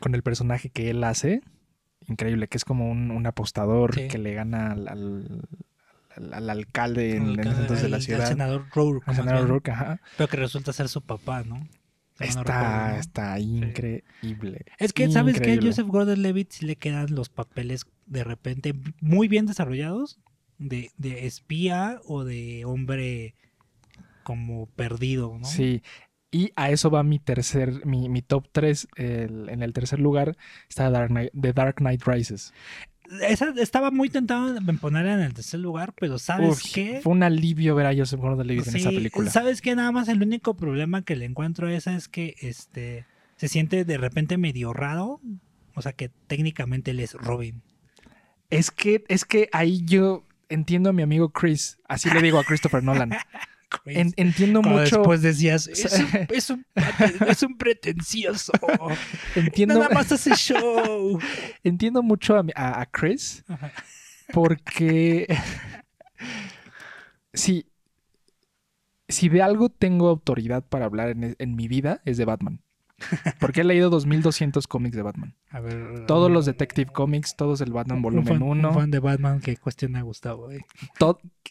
con 0.00 0.14
el 0.14 0.22
personaje 0.22 0.70
que 0.70 0.90
él 0.90 1.02
hace, 1.04 1.40
increíble, 2.06 2.48
que 2.48 2.56
es 2.58 2.64
como 2.64 2.90
un, 2.90 3.10
un 3.10 3.26
apostador 3.26 3.94
Sí. 3.94 4.08
que 4.08 4.18
le 4.18 4.34
gana 4.34 4.72
al, 4.72 4.88
al- 4.88 5.42
al- 6.16 6.34
al 6.34 6.50
alcalde 6.50 7.16
en, 7.16 7.28
El 7.30 7.40
entonces 7.40 7.82
de 7.82 7.88
la 7.88 8.00
ciudad. 8.00 8.26
senador 8.28 8.66
Rourke, 8.74 9.04
al 9.04 9.06
más 9.06 9.16
senador 9.16 9.40
bien, 9.42 9.48
Rourke, 9.48 9.70
ajá. 9.70 10.00
Pero 10.16 10.28
que 10.28 10.36
resulta 10.36 10.72
ser 10.72 10.88
su 10.88 11.00
papá, 11.02 11.42
¿no? 11.44 11.66
Está, 12.18 12.98
está 12.98 13.38
increíble. 13.40 14.66
Es 14.78 14.92
que, 14.92 15.10
¿sabes 15.10 15.34
qué? 15.36 15.40
Increíble. 15.54 15.68
Joseph 15.70 15.86
Gordon-Levitt 15.86 16.50
sí 16.52 16.66
le 16.66 16.76
quedan 16.76 17.14
los 17.14 17.30
papeles 17.30 17.86
de 18.10 18.24
repente 18.24 18.74
muy 19.00 19.26
bien 19.28 19.46
desarrollados 19.46 20.18
de, 20.58 20.90
de 20.98 21.26
espía 21.26 22.00
o 22.04 22.24
de 22.24 22.66
hombre 22.66 23.34
como 24.22 24.66
perdido, 24.66 25.38
¿no? 25.38 25.44
Sí. 25.46 25.82
Y 26.30 26.52
a 26.54 26.70
eso 26.70 26.90
va 26.90 27.02
mi 27.02 27.18
tercer, 27.18 27.84
mi, 27.86 28.08
mi 28.08 28.22
top 28.22 28.46
3. 28.52 28.88
en 28.96 29.62
el 29.62 29.72
tercer 29.72 29.98
lugar 29.98 30.36
está 30.68 30.90
Dark 30.90 31.10
Knight- 31.10 31.32
The 31.40 31.52
Dark 31.52 31.76
Knight 31.76 32.02
Rises. 32.04 32.52
Esa, 33.22 33.52
estaba 33.56 33.90
muy 33.90 34.08
tentado 34.08 34.56
en 34.56 34.78
ponerla 34.78 35.14
en 35.14 35.20
el 35.20 35.34
tercer 35.34 35.58
lugar, 35.58 35.92
pero 35.98 36.18
¿sabes 36.20 36.50
Uf, 36.50 36.72
qué? 36.72 37.00
Fue 37.02 37.12
un 37.12 37.24
alivio 37.24 37.74
ver 37.74 37.86
a 37.86 37.96
Joseph 37.96 38.20
Gordon-Levitt 38.20 38.68
en 38.68 38.76
esa 38.76 38.90
Sí, 38.90 38.94
película. 38.94 39.30
¿Sabes 39.30 39.60
qué? 39.60 39.74
Nada 39.74 39.90
más 39.90 40.06
el 40.08 40.22
único 40.22 40.54
problema 40.54 41.02
que 41.02 41.16
le 41.16 41.24
encuentro 41.24 41.66
a 41.66 41.72
esa 41.72 41.96
es 41.96 42.06
que 42.06 42.36
este 42.40 43.06
se 43.36 43.48
siente 43.48 43.84
de 43.84 43.96
repente 43.98 44.38
medio 44.38 44.72
raro. 44.72 45.20
O 45.74 45.82
sea 45.82 45.92
que 45.92 46.10
técnicamente 46.28 46.92
él 46.92 47.00
es 47.00 47.14
Robin. 47.14 47.62
Es 48.50 48.70
que, 48.70 49.04
es 49.08 49.24
que 49.24 49.48
ahí 49.52 49.84
yo 49.84 50.24
entiendo 50.48 50.90
a 50.90 50.92
mi 50.92 51.02
amigo 51.02 51.30
Chris, 51.30 51.78
así 51.88 52.10
le 52.10 52.20
digo 52.20 52.38
a 52.38 52.44
Christopher 52.44 52.82
Nolan. 52.82 53.10
En- 53.86 54.12
entiendo 54.16 54.62
Como 54.62 54.78
mucho, 54.78 54.96
después 54.96 55.22
decías, 55.22 55.68
es 55.68 55.92
un, 56.00 56.26
es 56.28 56.50
un, 56.50 56.66
es 57.28 57.42
un 57.44 57.56
pretencioso. 57.56 58.50
entiendo, 59.36 59.74
Nada 59.78 59.90
más 59.94 60.10
hace 60.10 60.34
show. 60.34 61.20
entiendo 61.62 62.02
mucho 62.02 62.36
a, 62.36 62.44
a- 62.56 62.80
a 62.80 62.86
Chris 62.86 63.44
Ajá. 63.46 63.70
porque 64.32 65.32
si, 67.32 67.66
si 69.08 69.28
de 69.28 69.40
algo 69.40 69.68
tengo 69.68 70.08
autoridad 70.08 70.64
para 70.66 70.86
hablar 70.86 71.10
en, 71.10 71.36
en 71.38 71.54
mi 71.54 71.68
vida 71.68 72.02
es 72.04 72.16
de 72.16 72.24
Batman. 72.24 72.60
Porque 73.38 73.62
he 73.62 73.64
leído 73.64 73.90
2200 73.90 74.66
cómics 74.66 74.96
de 74.96 75.02
Batman. 75.02 75.34
A 75.50 75.60
ver, 75.60 76.06
Todos 76.06 76.30
los 76.30 76.46
Detective 76.46 76.92
Comics, 76.92 77.36
todos 77.36 77.60
el 77.60 77.72
Batman 77.72 78.02
volumen 78.02 78.26
fan, 78.26 78.42
un 78.42 78.58
1. 78.58 78.72
fan 78.74 78.90
de 78.90 78.98
Batman 79.00 79.40
que 79.40 79.56
cuestiona 79.56 80.00
a 80.00 80.02
Gustavo. 80.02 80.50
eh. 80.50 80.64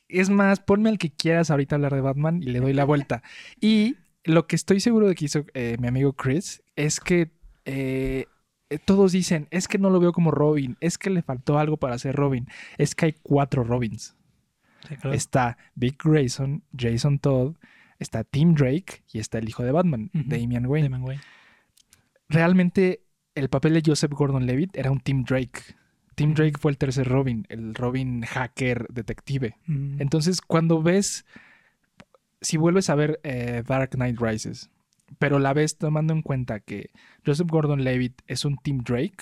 Es 0.07 0.29
más, 0.29 0.59
ponme 0.59 0.89
al 0.89 0.97
que 0.97 1.11
quieras 1.11 1.51
ahorita 1.51 1.75
hablar 1.75 1.93
de 1.93 2.01
Batman 2.01 2.41
y 2.41 2.47
le 2.47 2.59
doy 2.59 2.73
la 2.73 2.85
vuelta. 2.85 3.21
Y 3.59 3.95
lo 4.23 4.47
que 4.47 4.55
estoy 4.55 4.79
seguro 4.79 5.07
de 5.07 5.15
que 5.15 5.25
hizo 5.25 5.45
eh, 5.53 5.77
mi 5.79 5.87
amigo 5.87 6.13
Chris 6.13 6.61
es 6.75 6.99
que 6.99 7.31
eh, 7.65 8.25
eh, 8.69 8.79
todos 8.83 9.11
dicen, 9.11 9.47
es 9.51 9.67
que 9.67 9.77
no 9.77 9.89
lo 9.89 9.99
veo 9.99 10.11
como 10.13 10.31
Robin, 10.31 10.77
es 10.79 10.97
que 10.97 11.09
le 11.09 11.21
faltó 11.21 11.57
algo 11.59 11.77
para 11.77 11.97
ser 11.99 12.15
Robin. 12.15 12.47
Es 12.77 12.95
que 12.95 13.05
hay 13.07 13.15
cuatro 13.21 13.63
Robins. 13.63 14.15
Sí, 14.87 14.95
claro. 14.95 15.13
Está 15.13 15.57
Dick 15.75 16.03
Grayson, 16.03 16.63
Jason 16.77 17.19
Todd, 17.19 17.55
está 17.99 18.23
Tim 18.23 18.53
Drake 18.55 19.03
y 19.11 19.19
está 19.19 19.37
el 19.39 19.49
hijo 19.49 19.63
de 19.63 19.71
Batman, 19.71 20.09
Ujú. 20.13 20.23
Damian 20.27 20.65
Wayne. 20.65 20.89
Damian 20.89 21.03
Wayne. 21.07 21.21
Realmente 22.29 23.01
el 23.35 23.49
papel 23.49 23.73
de 23.73 23.83
Joseph 23.85 24.11
Gordon-Levitt 24.11 24.75
era 24.77 24.91
un 24.91 24.99
Tim 24.99 25.23
Drake. 25.23 25.61
Tim 26.15 26.31
Ujú. 26.31 26.37
Drake 26.41 26.57
fue 26.59 26.71
el 26.71 26.77
tercer 26.77 27.07
Robin, 27.07 27.45
el 27.49 27.73
Robin 27.75 28.21
hacker 28.23 28.87
detective. 28.89 29.55
Mm. 29.65 30.01
Entonces, 30.01 30.41
cuando 30.41 30.81
ves, 30.83 31.25
si 32.41 32.57
vuelves 32.57 32.89
a 32.89 32.95
ver 32.95 33.19
eh, 33.23 33.63
Dark 33.65 33.91
Knight 33.91 34.19
Rises, 34.19 34.69
pero 35.17 35.39
la 35.39 35.53
ves 35.53 35.77
tomando 35.77 36.13
en 36.13 36.21
cuenta 36.21 36.59
que 36.59 36.91
Joseph 37.25 37.47
Gordon-Levitt 37.49 38.21
es 38.27 38.45
un 38.45 38.57
Tim 38.57 38.79
Drake, 38.83 39.15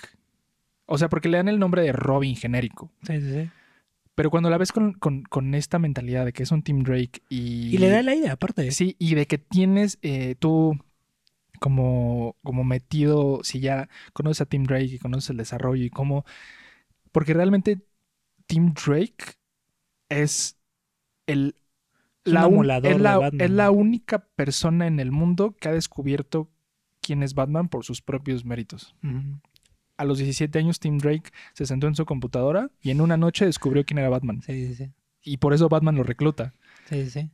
o 0.86 0.98
sea, 0.98 1.08
porque 1.10 1.30
le 1.30 1.38
dan 1.38 1.48
el 1.48 1.60
nombre 1.60 1.82
de 1.82 1.92
Robin 1.94 2.36
genérico, 2.36 2.92
Sí, 3.04 3.22
sí, 3.22 3.32
sí. 3.44 3.50
pero 4.16 4.30
cuando 4.30 4.50
la 4.50 4.58
ves 4.58 4.72
con, 4.72 4.94
con- 4.94 5.24
con 5.24 5.54
esta 5.56 5.80
mentalidad 5.80 6.26
de 6.26 6.34
que 6.34 6.44
es 6.44 6.52
un 6.52 6.62
Tim 6.64 6.84
Drake 6.84 7.22
y... 7.30 7.74
Y 7.74 7.78
le 7.78 7.90
da 7.90 8.00
el 8.00 8.10
aire, 8.10 8.30
aparte. 8.30 8.72
Sí, 8.72 8.96
y 9.00 9.16
de 9.16 9.28
que 9.28 9.38
tienes 9.38 9.98
eh, 10.02 10.36
tú 10.40 10.78
como, 11.60 12.36
como 12.44 12.64
metido, 12.64 13.42
si 13.44 13.60
ya 13.60 13.90
conoces 14.14 14.42
a 14.42 14.46
Tim 14.46 14.64
Drake 14.64 14.86
y 14.86 15.00
conoces 15.00 15.30
el 15.32 15.38
desarrollo 15.38 15.84
y 15.84 15.90
cómo... 15.90 16.26
Porque 17.12 17.34
realmente 17.34 17.80
Tim 18.46 18.74
Drake 18.74 19.36
es 20.10 20.58
el... 21.26 21.56
Es 22.26 22.34
un 22.34 22.70
es, 22.70 23.00
la, 23.00 23.32
es 23.40 23.52
la 23.52 23.72
única 23.72 24.20
persona 24.20 24.86
en 24.86 25.00
el 25.00 25.12
mundo 25.12 25.56
que 25.58 25.70
ha 25.70 25.72
descubierto 25.72 26.50
quién 27.02 27.24
es 27.24 27.34
Batman 27.34 27.70
por 27.70 27.86
sus 27.86 28.02
propios 28.02 28.44
méritos. 28.44 28.94
A 29.96 30.04
los 30.04 30.18
17 30.18 30.60
años 30.60 30.82
Tim 30.82 30.98
Drake 30.98 31.32
se 31.54 31.66
sentó 31.66 31.88
en 31.88 31.96
su 31.96 32.06
computadora 32.06 32.70
y 32.82 32.92
en 32.92 33.00
una 33.00 33.16
noche 33.16 33.46
descubrió 33.46 33.86
quién 33.86 34.00
era 34.00 34.10
Batman. 34.10 34.42
Sí, 34.42 34.68
sí, 34.68 34.76
sí. 34.76 34.92
Y 35.24 35.38
por 35.38 35.54
eso 35.54 35.70
Batman 35.70 35.96
lo 35.96 36.04
recluta. 36.04 36.54
Sí, 36.90 37.10
sí. 37.10 37.30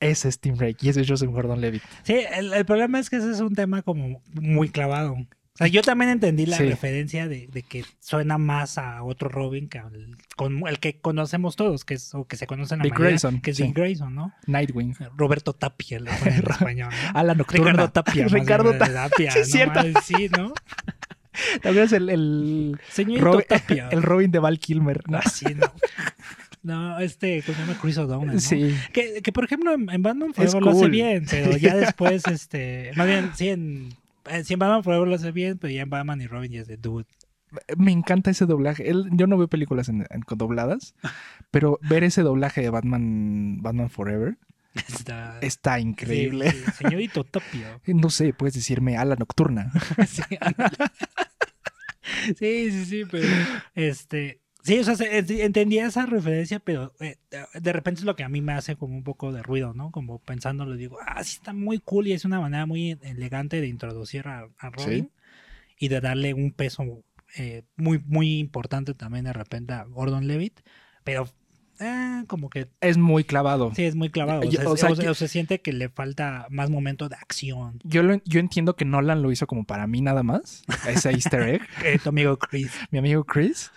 Ese 0.00 0.28
es 0.28 0.38
Tim 0.38 0.54
Drake 0.56 0.76
y 0.80 0.88
ese 0.90 1.00
es 1.02 1.08
Joseph 1.08 1.30
Gordon-Levitt. 1.30 1.82
Sí, 2.02 2.14
el, 2.34 2.52
el 2.52 2.64
problema 2.66 2.98
es 2.98 3.08
que 3.10 3.16
ese 3.16 3.30
es 3.30 3.40
un 3.40 3.54
tema 3.54 3.82
como 3.82 4.20
muy 4.34 4.68
clavado. 4.68 5.12
O 5.14 5.56
sea, 5.56 5.68
yo 5.68 5.82
también 5.82 6.10
entendí 6.10 6.46
la 6.46 6.56
Sí. 6.56 6.64
referencia 6.68 7.28
de, 7.28 7.46
de 7.46 7.62
que 7.62 7.84
suena 8.00 8.38
más 8.38 8.76
a 8.76 9.04
otro 9.04 9.28
Robin 9.28 9.68
que 9.68 9.78
al 9.78 10.16
con, 10.34 10.66
el 10.66 10.80
que 10.80 10.98
conocemos 11.00 11.54
todos, 11.54 11.84
que 11.84 11.94
es, 11.94 12.12
o 12.12 12.26
que 12.26 12.36
se 12.36 12.48
conoce 12.48 12.74
en 12.74 12.78
la 12.80 12.82
Dick 12.82 12.94
mayoría, 12.94 13.10
Grayson, 13.10 13.40
que 13.40 13.52
es 13.52 13.56
sí. 13.58 13.62
Dick 13.62 13.76
Grayson, 13.76 14.14
¿no? 14.16 14.32
Nightwing. 14.48 14.96
Roberto 15.16 15.52
Tapia, 15.52 16.00
ponen 16.00 16.38
en 16.38 16.44
español, 16.50 16.90
¿no? 17.12 17.18
A 17.18 17.22
la 17.22 17.34
nocturna. 17.36 17.70
Ricardo 17.70 17.92
Tapia. 17.92 18.26
Ricardo 18.28 18.70
bien, 18.70 18.78
Ta- 18.80 19.08
Tapia. 19.08 19.30
Sí, 19.32 19.38
es 19.38 19.48
¿no? 19.48 19.52
cierto. 19.54 20.00
Sí, 20.02 20.28
¿no? 20.36 20.52
¿Te 21.62 21.68
acuerdas 21.68 21.92
el, 21.92 22.10
el, 22.10 22.80
Señorito 22.90 23.24
Rob- 23.24 23.46
Tapia. 23.46 23.88
el 23.92 24.02
Robin 24.02 24.32
de 24.32 24.40
Val 24.40 24.58
Kilmer? 24.58 25.08
¿no? 25.08 25.18
Así, 25.18 25.54
¿no? 25.54 25.72
No, 26.64 26.98
este, 26.98 27.42
¿cómo 27.42 27.56
se 27.56 27.62
llama? 27.62 27.78
Chris 27.80 27.98
O'Donnell, 27.98 28.34
¿no? 28.34 28.40
Sí. 28.40 28.74
Que, 28.92 29.20
que, 29.22 29.32
por 29.32 29.44
ejemplo, 29.44 29.72
en, 29.74 29.88
en 29.90 30.02
Batman 30.02 30.32
Forever 30.32 30.62
lo 30.62 30.70
hace 30.70 30.88
bien, 30.88 31.26
pero 31.30 31.56
ya 31.58 31.76
después, 31.76 32.26
este, 32.26 32.90
más 32.96 33.06
bien, 33.06 33.30
sí, 33.34 33.50
en, 33.50 33.90
eh, 34.30 34.42
sí, 34.44 34.54
en 34.54 34.58
Batman 34.58 34.82
Forever 34.82 35.06
lo 35.06 35.14
hace 35.14 35.30
bien, 35.30 35.58
pero 35.58 35.72
ya 35.72 35.82
en 35.82 35.90
Batman 35.90 36.22
y 36.22 36.26
Robin 36.26 36.50
ya 36.50 36.62
es 36.62 36.66
de 36.66 36.78
dude. 36.78 37.04
Me 37.76 37.92
encanta 37.92 38.30
ese 38.30 38.46
doblaje. 38.46 38.88
Él- 38.88 39.10
yo 39.12 39.26
no 39.26 39.36
veo 39.36 39.46
películas 39.46 39.88
en, 39.90 40.06
dobladas, 40.34 40.94
pero 41.50 41.78
ver 41.82 42.02
ese 42.02 42.22
doblaje 42.22 42.62
de 42.62 42.70
Batman, 42.70 43.58
Batman 43.62 43.90
Forever 43.90 44.38
Está 44.74 45.38
está 45.40 45.78
increíble. 45.78 46.50
Sí, 46.50 46.62
sí, 46.64 46.72
señorito 46.78 47.24
Tapia. 47.24 47.78
No 47.86 48.08
sé, 48.08 48.32
puedes 48.32 48.54
decirme 48.54 48.96
a 48.96 49.04
la 49.04 49.16
nocturna. 49.16 49.70
Sí, 52.38 52.70
sí, 52.70 52.84
sí, 52.86 53.02
pero 53.10 53.28
este. 53.74 54.40
Sí, 54.64 54.78
o 54.78 54.84
sea, 54.84 54.94
se- 54.96 55.18
eh, 55.18 55.24
entendía 55.44 55.86
esa 55.86 56.06
referencia, 56.06 56.58
pero 56.58 56.94
eh, 57.00 57.16
de 57.54 57.72
repente 57.72 58.00
es 58.00 58.04
lo 58.04 58.16
que 58.16 58.24
a 58.24 58.28
mí 58.28 58.40
me 58.40 58.54
hace 58.54 58.76
como 58.76 58.96
un 58.96 59.04
poco 59.04 59.30
de 59.30 59.42
ruido, 59.42 59.74
¿no? 59.74 59.90
Como 59.90 60.18
pensándolo, 60.20 60.74
digo, 60.74 60.96
ah, 61.06 61.22
sí 61.22 61.36
está 61.36 61.52
muy 61.52 61.78
cool 61.80 62.06
y 62.08 62.12
es 62.12 62.24
una 62.24 62.40
manera 62.40 62.64
muy 62.66 62.98
elegante 63.02 63.60
de 63.60 63.68
introducir 63.68 64.26
a, 64.26 64.48
a 64.58 64.70
Robin 64.70 65.10
y 65.78 65.88
de 65.88 66.00
darle 66.00 66.32
un 66.34 66.50
peso 66.52 66.82
eh, 67.36 67.62
muy, 67.76 68.02
muy 68.06 68.38
importante 68.38 68.94
también 68.94 69.24
de 69.26 69.32
repente 69.34 69.74
a 69.74 69.84
Gordon 69.84 70.26
Levitt, 70.26 70.60
pero 71.04 71.28
eh, 71.80 72.22
como 72.28 72.48
que 72.48 72.68
Es 72.80 72.96
muy 72.96 73.24
clavado. 73.24 73.72
sí 73.74 73.84
es 73.84 73.96
muy 73.96 74.08
clavado, 74.08 74.40
o 74.48 74.50
sea, 74.50 74.68
o 74.70 74.74
es- 74.74 74.98
sea, 74.98 75.10
o 75.10 75.14
se- 75.14 75.28
siente 75.28 75.60
que 75.60 75.72
le 75.72 75.88
falta 75.90 76.46
más 76.48 76.70
momento 76.70 77.08
de 77.10 77.16
acción. 77.16 77.80
Yo, 77.82 78.02
lo- 78.02 78.22
yo 78.24 78.40
entiendo 78.40 78.76
que 78.76 78.84
Nolan 78.86 79.20
lo 79.20 79.30
hizo 79.32 79.46
como 79.46 79.64
para 79.64 79.86
mí 79.88 80.00
nada 80.00 80.22
más, 80.22 80.62
ese 80.88 81.10
easter 81.10 81.42
egg, 81.42 81.62
tu 82.02 82.08
amigo 82.08 82.38
Chris. 82.38 82.72
mi 82.90 82.98
amigo 83.00 83.24
Chris. 83.24 83.70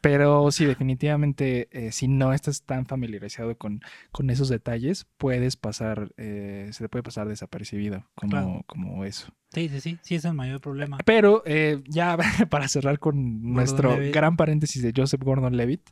Pero 0.00 0.50
sí, 0.50 0.64
definitivamente, 0.64 1.68
eh, 1.72 1.92
si 1.92 2.08
no 2.08 2.32
estás 2.32 2.62
tan 2.62 2.86
familiarizado 2.86 3.56
con, 3.56 3.80
con 4.12 4.30
esos 4.30 4.48
detalles, 4.48 5.06
puedes 5.18 5.56
pasar, 5.56 6.12
eh, 6.16 6.68
se 6.72 6.84
te 6.84 6.88
puede 6.88 7.02
pasar 7.02 7.28
desapercibido 7.28 8.06
como, 8.14 8.30
Claro. 8.30 8.62
como 8.66 9.04
eso. 9.04 9.32
Sí, 9.52 9.68
sí, 9.68 9.80
sí, 9.80 9.98
sí 10.02 10.14
es 10.16 10.24
el 10.24 10.34
mayor 10.34 10.60
problema. 10.60 10.98
Pero 11.04 11.42
eh, 11.46 11.82
ya 11.86 12.16
para 12.50 12.68
cerrar 12.68 12.98
con 12.98 13.42
nuestro 13.52 13.96
gran 14.12 14.36
paréntesis 14.36 14.82
de 14.82 14.92
Joseph 14.96 15.22
Gordon-Levitt, 15.22 15.90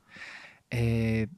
eh, 0.70 1.28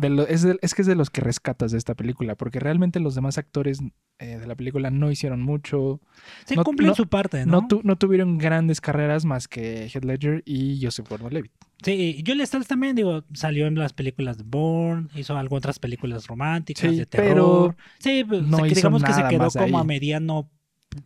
de 0.00 0.10
lo- 0.10 0.26
es, 0.26 0.42
de- 0.42 0.58
es 0.62 0.74
que 0.74 0.82
es 0.82 0.88
de 0.88 0.94
los 0.94 1.10
que 1.10 1.20
rescatas 1.20 1.72
de 1.72 1.78
esta 1.78 1.94
película, 1.94 2.34
porque 2.34 2.58
realmente 2.60 3.00
los 3.00 3.14
demás 3.14 3.38
actores 3.38 3.80
eh, 4.18 4.38
de 4.38 4.46
la 4.46 4.54
película 4.54 4.90
no 4.90 5.10
hicieron 5.10 5.40
mucho, 5.42 6.00
Sí, 6.44 6.54
no- 6.56 6.64
cumplen 6.64 6.88
no- 6.88 6.94
su 6.94 7.06
parte, 7.08 7.46
¿no? 7.46 7.62
no, 7.62 7.68
tu- 7.68 7.80
no 7.84 7.96
tuvieron 7.96 8.36
grandes 8.38 8.80
carreras 8.80 9.24
más 9.24 9.48
que 9.48 9.86
Heath 9.88 10.04
Ledger 10.04 10.42
y 10.44 10.78
Joseph 10.82 11.08
Gordon-Levitt. 11.08 11.52
Sí, 11.82 11.92
y 12.18 12.24
Julia 12.26 12.44
Stiles 12.44 12.66
también, 12.68 12.94
digo, 12.94 13.24
salió 13.32 13.66
en 13.66 13.74
las 13.76 13.94
películas 13.94 14.36
de 14.36 14.44
Bourne, 14.44 15.08
hizo 15.14 15.36
algo 15.38 15.56
otras 15.56 15.78
películas 15.78 16.26
románticas, 16.26 16.90
Sí, 16.90 16.98
de 16.98 17.06
pero 17.06 17.24
terror. 17.26 17.76
Sí, 17.98 18.24
pues, 18.28 18.42
no 18.42 18.62
digamos 18.64 19.02
que 19.02 19.12
se 19.14 19.22
quedó 19.28 19.48
como 19.50 19.78
a 19.78 19.80
ahí. 19.82 19.86
mediano, 19.86 20.50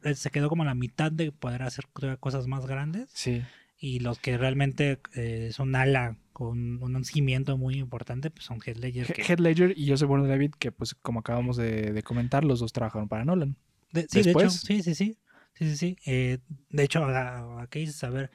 eh, 0.02 0.14
se 0.16 0.30
quedó 0.30 0.48
como 0.48 0.64
a 0.64 0.66
la 0.66 0.74
mitad 0.74 1.12
de 1.12 1.30
poder 1.30 1.62
hacer 1.62 1.86
cosas 2.18 2.48
más 2.48 2.66
grandes. 2.66 3.08
Sí. 3.14 3.42
Y 3.78 4.00
los 4.00 4.18
que 4.18 4.36
realmente 4.38 4.98
eh, 5.14 5.50
son 5.52 5.76
ala 5.76 6.16
con 6.34 6.82
un 6.82 7.04
cimiento 7.06 7.56
muy 7.56 7.76
importante, 7.78 8.30
pues 8.30 8.44
son 8.44 8.58
Heath 8.60 8.76
Ledger. 8.76 9.06
que- 9.14 9.22
Heath 9.22 9.40
Ledger 9.40 9.72
y 9.78 9.88
Joseph 9.88 10.08
Gordon-Levitt, 10.08 10.56
que 10.56 10.70
pues 10.72 10.94
como 10.94 11.20
acabamos 11.20 11.56
de, 11.56 11.92
de 11.92 12.02
comentar, 12.02 12.44
los 12.44 12.60
dos 12.60 12.72
trabajaron 12.74 13.08
para 13.08 13.24
Nolan. 13.24 13.56
de- 13.92 14.06
sí, 14.10 14.22
de 14.22 14.32
hecho, 14.32 14.50
sí, 14.50 14.82
sí, 14.82 14.94
sí. 14.94 15.16
Sí, 15.54 15.70
sí, 15.70 15.76
sí. 15.76 15.96
Eh, 16.04 16.38
de 16.68 16.82
hecho, 16.82 17.04
a- 17.04 17.62
aquí 17.62 17.78
dices, 17.78 18.02
a 18.04 18.10
ver, 18.10 18.30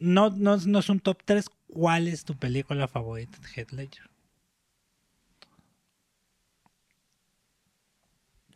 no, 0.00 0.28
no, 0.30 0.56
no 0.58 0.78
es 0.80 0.88
un 0.90 0.98
top 1.00 1.18
3. 1.24 1.46
¿Cuál 1.68 2.08
es 2.08 2.24
tu 2.24 2.36
película 2.36 2.88
favorita 2.88 3.38
de 3.38 3.48
Heath 3.54 3.70
Ledger? 3.72 4.10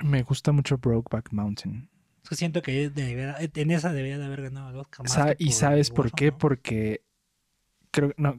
Me 0.03 0.23
gusta 0.23 0.53
mucho 0.53 0.79
Brokeback 0.79 1.33
Mountain. 1.33 1.89
Es 2.23 2.29
que 2.29 2.35
siento 2.37 2.63
que 2.63 2.89
debería- 2.91 3.37
en 3.39 3.71
esa 3.71 3.93
debería 3.93 4.19
de 4.19 4.25
haber 4.25 4.43
ganado 4.43 4.71
el 4.71 4.77
Oscar. 4.77 5.09
Sa- 5.09 5.35
¿Y 5.39 5.53
sabes 5.53 5.91
por 5.91 6.13
qué? 6.13 6.31
¿no? 6.31 6.39
Porque 6.39 7.03
creo 7.91 8.13
no, 8.17 8.37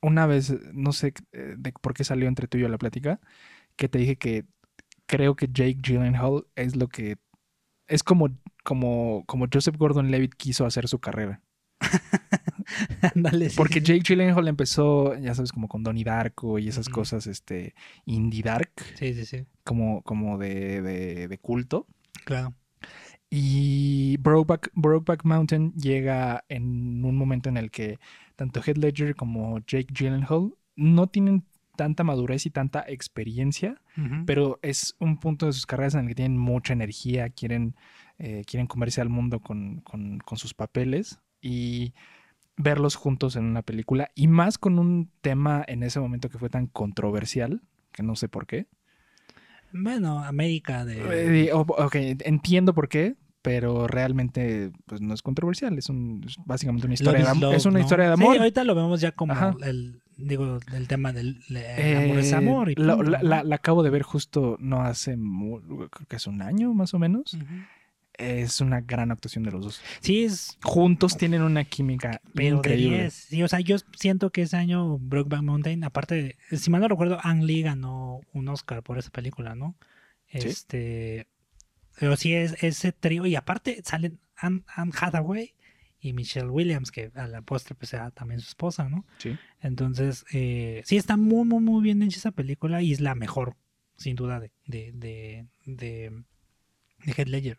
una 0.00 0.26
vez, 0.26 0.54
no 0.72 0.92
sé 0.92 1.12
eh, 1.32 1.54
de 1.58 1.72
por 1.72 1.94
qué 1.94 2.04
salió 2.04 2.28
entre 2.28 2.48
tú 2.48 2.58
y 2.58 2.62
yo 2.62 2.68
la 2.68 2.78
plática, 2.78 3.20
que 3.76 3.88
te 3.88 3.98
dije 3.98 4.16
que 4.16 4.44
creo 5.06 5.36
que 5.36 5.48
Jake 5.48 5.78
Gyllenhaal 5.82 6.46
es 6.56 6.76
lo 6.76 6.88
que 6.88 7.16
es 7.86 8.02
como 8.02 8.28
como 8.64 9.24
como 9.26 9.46
Joseph 9.52 9.76
Gordon-Levitt 9.76 10.34
quiso 10.34 10.66
hacer 10.66 10.88
su 10.88 10.98
carrera. 11.00 11.42
Ándale, 13.14 13.50
sí, 13.50 13.56
Porque. 13.56 13.80
Jake 13.80 14.00
Gyllenhaal 14.06 14.46
empezó, 14.48 15.16
ya 15.18 15.34
sabes, 15.34 15.52
como 15.52 15.68
con 15.68 15.82
Donnie 15.82 16.04
Darko 16.04 16.58
y 16.58 16.68
esas 16.68 16.88
cosas 16.88 17.26
este 17.26 17.74
indie 18.04 18.42
dark, 18.42 18.72
Sí, 18.94 19.14
sí, 19.14 19.24
sí. 19.24 19.46
como 19.64 20.02
como 20.02 20.38
de, 20.38 20.82
de, 20.82 21.28
de 21.28 21.38
culto. 21.38 21.86
Claro. 22.24 22.54
Y 23.30 24.16
Brokeback, 24.18 24.70
Brokeback 24.74 25.24
Mountain 25.24 25.72
llega 25.74 26.44
en 26.48 27.04
un 27.04 27.16
momento 27.16 27.48
en 27.48 27.56
el 27.58 27.70
que 27.70 27.98
tanto 28.38 28.60
Heath 28.64 28.78
Ledger 28.78 29.16
como 29.16 29.58
Jake 29.66 29.88
Gyllenhaal 29.92 30.54
no 30.76 31.08
tienen 31.08 31.42
tanta 31.76 32.04
madurez 32.04 32.46
y 32.46 32.50
tanta 32.50 32.84
experiencia, 32.86 33.80
pero 34.26 34.60
es 34.62 34.94
un 35.00 35.18
punto 35.18 35.46
de 35.46 35.52
sus 35.52 35.66
carreras 35.66 35.94
en 35.94 36.02
el 36.02 36.06
que 36.08 36.14
tienen 36.14 36.38
mucha 36.38 36.72
energía, 36.72 37.30
quieren, 37.30 37.74
eh, 38.18 38.44
quieren 38.46 38.68
comerse 38.68 39.00
al 39.00 39.08
mundo 39.08 39.40
con, 39.40 39.80
con- 39.80 40.18
con 40.20 40.38
sus 40.38 40.54
papeles 40.54 41.18
y 41.40 41.94
verlos 42.56 42.94
juntos 42.94 43.34
en 43.34 43.44
una 43.44 43.62
película 43.62 44.10
y 44.14 44.28
más 44.28 44.56
con 44.56 44.78
un 44.78 45.10
tema 45.20 45.64
en 45.66 45.82
ese 45.82 45.98
momento 45.98 46.28
que 46.28 46.38
fue 46.38 46.48
tan 46.48 46.68
controversial, 46.68 47.60
que 47.92 48.02
no 48.04 48.14
sé 48.14 48.28
por 48.28 48.46
qué. 48.46 48.66
Bueno, 49.72 50.20
América 50.24 50.84
de... 50.84 51.46
Eh, 51.48 51.52
o- 51.52 51.60
ok, 51.60 51.94
entiendo 52.24 52.72
por 52.74 52.88
qué, 52.88 53.16
pero 53.42 53.86
realmente 53.86 54.70
pues, 54.86 55.00
no 55.00 55.14
es 55.14 55.22
controversial, 55.22 55.78
es, 55.78 55.88
un, 55.88 56.22
es 56.26 56.36
básicamente 56.44 56.86
una 56.86 56.94
historia, 56.94 57.20
de, 57.20 57.24
Love 57.24 57.28
is 57.28 57.30
am- 57.36 57.40
Love, 57.40 57.54
es 57.56 57.66
una 57.66 57.78
¿no? 57.78 57.84
historia 57.84 58.10
de 58.10 58.16
Sí, 58.16 58.22
amor. 58.22 58.38
ahorita 58.38 58.64
lo 58.64 58.74
vemos 58.74 59.00
ya 59.00 59.12
como 59.12 59.32
Ajá. 59.32 59.54
el, 59.62 60.00
digo, 60.16 60.58
el 60.74 60.88
tema 60.88 61.12
del 61.12 61.40
el 61.48 61.96
amor 61.96 62.18
es 62.18 62.32
Eh, 62.32 62.34
amor. 62.34 62.70
Y 62.70 62.74
la, 62.74 62.96
punto, 62.96 63.10
la- 63.12 63.18
¿no? 63.22 63.28
la- 63.28 63.44
la 63.44 63.54
acabo 63.54 63.82
de 63.82 63.90
ver 63.90 64.02
justo 64.02 64.56
no 64.60 64.82
hace, 64.82 65.16
creo 65.16 65.88
que 66.08 66.16
hace 66.16 66.28
un 66.30 66.42
año 66.42 66.74
más 66.74 66.94
o 66.94 66.98
menos. 66.98 67.36
Es 68.14 68.60
una 68.60 68.80
gran 68.80 69.12
actuación 69.12 69.44
de 69.44 69.52
los 69.52 69.62
dos. 69.64 69.80
Sí, 70.00 70.24
es 70.24 70.58
Juntos 70.64 71.16
tienen 71.16 71.40
una 71.42 71.62
química 71.62 72.20
pero 72.34 72.56
increíble. 72.56 72.96
de 72.96 73.02
10. 73.02 73.14
Sí, 73.14 73.42
o 73.44 73.48
sea, 73.48 73.60
yo 73.60 73.76
siento 73.96 74.30
que 74.30 74.42
ese 74.42 74.56
año 74.56 74.98
Brokeback 74.98 75.42
Mountain, 75.42 75.84
aparte, 75.84 76.36
de- 76.50 76.56
si 76.56 76.68
mal 76.68 76.80
no 76.80 76.88
recuerdo, 76.88 77.18
Ang 77.22 77.44
Lee 77.44 77.62
ganó 77.62 78.20
un 78.32 78.48
Oscar 78.48 78.82
por 78.82 78.98
esa 78.98 79.10
película, 79.10 79.54
¿no? 79.54 79.76
Sí. 80.26 80.38
Este, 80.48 81.28
pero 81.98 82.16
sí 82.16 82.34
es 82.34 82.62
ese 82.62 82.92
trío 82.92 83.26
y 83.26 83.34
aparte 83.34 83.80
salen 83.84 84.20
Anne, 84.36 84.62
Anne 84.68 84.92
Hathaway 84.98 85.54
y 86.00 86.12
Michelle 86.12 86.48
Williams, 86.48 86.92
que 86.92 87.10
a 87.14 87.26
la 87.26 87.42
postre 87.42 87.74
pues 87.74 87.92
era 87.92 88.10
también 88.12 88.40
su 88.40 88.48
esposa, 88.48 88.88
¿no? 88.88 89.04
Sí. 89.18 89.36
Entonces, 89.60 90.24
eh, 90.32 90.82
sí 90.84 90.96
está 90.96 91.16
muy, 91.16 91.44
muy, 91.44 91.60
muy 91.60 91.82
bien 91.82 92.02
hecha 92.02 92.18
esa 92.18 92.30
película 92.30 92.82
y 92.82 92.92
es 92.92 93.00
la 93.00 93.16
mejor, 93.16 93.56
sin 93.96 94.14
duda, 94.14 94.38
de, 94.38 94.52
de, 94.66 94.92
de, 94.92 95.46
de, 95.64 96.22
de 97.04 97.12
Heath 97.12 97.28
Ledger. 97.28 97.58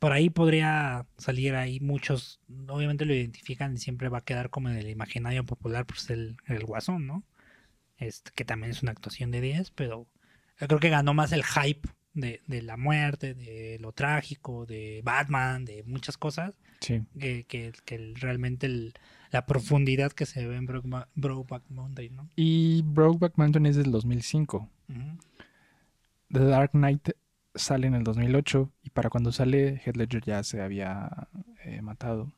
Por 0.00 0.12
ahí 0.12 0.28
podría 0.28 1.06
salir 1.16 1.54
ahí 1.54 1.78
muchos, 1.78 2.40
obviamente 2.68 3.04
lo 3.04 3.14
identifican 3.14 3.74
y 3.74 3.78
siempre 3.78 4.08
va 4.08 4.18
a 4.18 4.24
quedar 4.24 4.50
como 4.50 4.70
en 4.70 4.76
el 4.76 4.88
imaginario 4.88 5.44
popular 5.44 5.86
ser 5.94 6.18
el, 6.18 6.36
el 6.46 6.64
guasón, 6.64 7.06
¿no? 7.06 7.24
Este, 7.96 8.32
que 8.34 8.44
también 8.44 8.72
es 8.72 8.82
una 8.82 8.92
actuación 8.92 9.30
de 9.30 9.40
10, 9.40 9.70
pero 9.72 10.08
yo 10.60 10.66
creo 10.66 10.80
que 10.80 10.90
ganó 10.90 11.14
más 11.14 11.30
el 11.30 11.44
hype 11.44 11.88
de, 12.20 12.40
de 12.46 12.62
la 12.62 12.76
muerte, 12.76 13.34
de 13.34 13.78
lo 13.80 13.92
trágico, 13.92 14.66
de 14.66 15.00
Batman, 15.04 15.64
de 15.64 15.82
muchas 15.84 16.16
cosas, 16.16 16.54
Sí. 16.80 17.02
que, 17.18 17.44
que, 17.44 17.72
realmente 18.14 18.66
el- 18.66 18.94
la 19.30 19.44
profundidad 19.46 20.12
que 20.12 20.24
se 20.26 20.46
ve 20.46 20.56
en 20.56 20.66
Brokeback, 20.66 21.08
Brokeback 21.14 21.62
Mountain, 21.70 22.16
¿no? 22.16 22.28
Y 22.36 22.82
Brokeback 22.82 23.36
Mountain 23.36 23.66
es 23.66 23.76
del 23.76 23.90
2005. 23.92 24.68
Ujú. 24.88 25.00
The 26.32 26.44
Dark 26.44 26.70
Knight 26.72 27.10
sale 27.54 27.86
en 27.86 27.94
el 27.94 28.04
2008 28.04 28.70
y 28.82 28.90
para 28.90 29.10
cuando 29.10 29.32
sale 29.32 29.80
Heath 29.84 29.96
Ledger 29.96 30.22
ya 30.24 30.42
se 30.44 30.60
había 30.62 31.28
eh, 31.64 31.82
matado. 31.82 32.32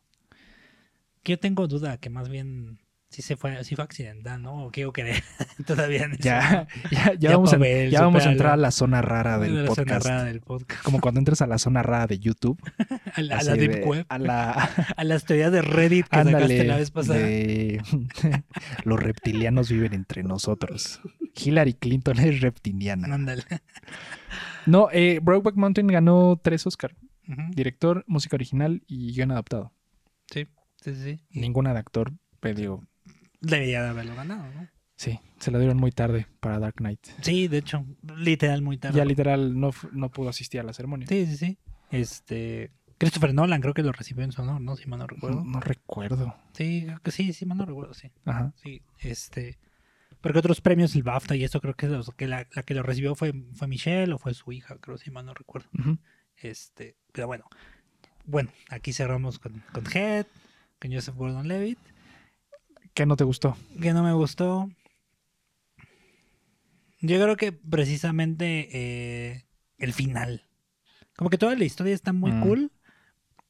Que 1.22 1.32
yo 1.32 1.38
tengo 1.38 1.66
duda 1.68 1.98
que 1.98 2.08
más 2.10 2.28
bien 2.28 2.78
sí 3.10 3.22
se 3.22 3.36
fue, 3.36 3.62
sí 3.64 3.74
fue 3.74 3.84
accidental, 3.84 4.40
¿no? 4.40 4.66
O 4.66 4.70
quiero 4.70 4.92
creer 4.92 5.22
todavía 5.66 6.04
en 6.04 6.16
Ya, 6.18 6.66
ya, 6.90 7.12
ya 7.12 7.14
Ya, 7.14 7.30
vamos, 7.32 7.52
a, 7.52 7.56
Pavel, 7.56 7.90
ya 7.90 8.02
vamos 8.02 8.24
a 8.24 8.30
entrar 8.32 8.52
a 8.52 8.56
la 8.56 8.70
zona 8.70 9.02
rara 9.02 9.38
del 9.38 9.64
La 9.64 9.74
zona 9.74 9.74
podcast. 9.76 10.06
rara 10.06 10.24
del 10.24 10.40
podcast. 10.40 10.82
Como 10.84 11.00
cuando 11.00 11.18
entras 11.18 11.42
a 11.42 11.46
la 11.46 11.58
zona 11.58 11.82
rara 11.82 12.06
de 12.06 12.18
YouTube. 12.18 12.58
A 13.14 13.22
la, 13.22 13.38
a 13.38 13.42
la 13.42 13.54
Deep 13.54 13.72
de- 13.72 13.84
Web. 13.84 14.06
A 14.08 14.18
la, 14.18 14.50
A 14.96 15.02
las 15.04 15.24
teorías 15.24 15.50
de 15.50 15.62
Reddit 15.62 16.06
que 16.06 16.16
sacaste 16.16 16.36
Ándale, 16.36 16.64
la 16.64 16.76
vez 16.76 16.90
pasada. 16.92 17.18
de- 17.18 17.82
los 18.84 19.00
reptilianos 19.00 19.68
viven 19.70 19.94
entre 19.94 20.22
nosotros. 20.22 21.00
Hillary 21.34 21.74
Clinton 21.74 22.20
es 22.20 22.40
reptiliana. 22.40 23.12
Ándale. 23.12 23.42
No, 24.66 24.88
eh, 24.92 25.18
Brokeback 25.20 25.56
Mountain 25.56 25.88
ganó 25.88 26.38
tres 26.42 26.66
Oscar. 26.66 26.94
Director, 27.50 28.04
música 28.06 28.36
original 28.36 28.82
y 28.86 29.12
guion 29.12 29.30
adaptado. 29.32 29.72
Sí, 30.32 30.46
sí, 30.82 30.94
sí. 30.94 31.24
Ninguna 31.30 31.72
de 31.72 31.78
actor, 31.80 32.12
pero 32.40 32.54
digo, 32.56 32.84
Debería 33.40 33.82
de 33.82 33.88
haberlo 33.88 34.14
ganado, 34.14 34.44
¿no? 34.54 34.68
sí, 34.96 35.18
se 35.38 35.50
lo 35.50 35.58
dieron 35.58 35.78
muy 35.78 35.92
tarde 35.92 36.26
para 36.40 36.58
Dark 36.58 36.74
Knight. 36.76 37.00
Sí, 37.22 37.48
de 37.48 37.58
hecho, 37.58 37.86
literal 38.16 38.60
muy 38.60 38.76
tarde. 38.76 38.98
Ya 38.98 39.04
literal 39.06 39.58
no, 39.58 39.70
no 39.92 40.10
pudo 40.10 40.28
asistir 40.28 40.60
a 40.60 40.62
la 40.64 40.72
ceremonia. 40.74 41.06
Sí, 41.06 41.24
sí, 41.26 41.36
sí. 41.38 41.58
Este. 41.90 42.70
Christopher 42.98 43.32
Nolan 43.32 43.62
creo 43.62 43.72
que 43.72 43.82
lo 43.82 43.92
recibió 43.92 44.24
en 44.24 44.32
su 44.32 44.42
honor, 44.42 44.60
¿no? 44.60 44.76
Si 44.76 44.86
mal 44.86 44.98
no 44.98 45.06
recuerdo. 45.06 45.42
No, 45.42 45.52
no 45.52 45.60
recuerdo. 45.60 46.34
Sí, 46.52 46.82
creo 46.84 47.00
que 47.00 47.10
sí, 47.12 47.32
sí, 47.32 47.46
mal 47.46 47.56
no 47.56 47.64
recuerdo, 47.64 47.94
sí. 47.94 48.10
Ajá. 48.26 48.52
Sí, 48.62 48.82
este. 48.98 49.58
Porque 50.20 50.38
otros 50.38 50.60
premios, 50.60 50.94
el 50.94 51.02
BAFTA 51.02 51.34
y 51.34 51.44
esto 51.44 51.62
creo 51.62 51.72
que, 51.74 51.86
los- 51.86 52.10
que 52.14 52.26
la, 52.28 52.46
la 52.54 52.62
que 52.62 52.74
lo 52.74 52.82
recibió 52.82 53.14
fue, 53.14 53.32
fue 53.54 53.68
Michelle 53.68 54.12
o 54.12 54.18
fue 54.18 54.34
su 54.34 54.52
hija, 54.52 54.76
creo, 54.78 54.98
si 54.98 55.10
mal 55.10 55.24
no 55.24 55.32
recuerdo. 55.32 55.70
Este, 56.36 56.94
pero 57.12 57.26
bueno. 57.26 57.44
Bueno, 58.26 58.50
aquí 58.68 58.92
cerramos 58.92 59.38
con, 59.38 59.62
con 59.72 59.84
Head, 59.90 60.26
con 60.78 60.92
Joseph 60.92 61.14
Gordon 61.16 61.48
Levitt. 61.48 61.78
¿Qué 62.94 63.06
no 63.06 63.16
te 63.16 63.24
gustó? 63.24 63.56
Que 63.80 63.92
no 63.92 64.02
me 64.02 64.12
gustó. 64.12 64.70
Yo 67.00 67.20
creo 67.22 67.36
que 67.36 67.52
precisamente 67.52 68.68
eh, 68.72 69.46
el 69.78 69.92
final. 69.92 70.44
Como 71.16 71.30
que 71.30 71.38
toda 71.38 71.54
la 71.54 71.64
historia 71.64 71.94
está 71.94 72.12
muy 72.12 72.32
Mm. 72.32 72.40
cool. 72.42 72.72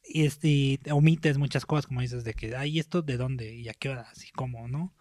Y, 0.04 0.24
este, 0.24 0.48
y 0.48 0.80
omites 0.90 1.38
muchas 1.38 1.66
cosas, 1.66 1.86
como 1.86 2.00
dices, 2.00 2.24
de 2.24 2.34
que, 2.34 2.54
ay, 2.56 2.78
¿esto 2.78 3.02
de 3.02 3.16
dónde? 3.16 3.54
¿Y 3.54 3.68
a 3.68 3.74
qué 3.74 3.88
hora? 3.90 4.08
Así 4.10 4.30
como, 4.30 4.66
¿no? 4.68 4.94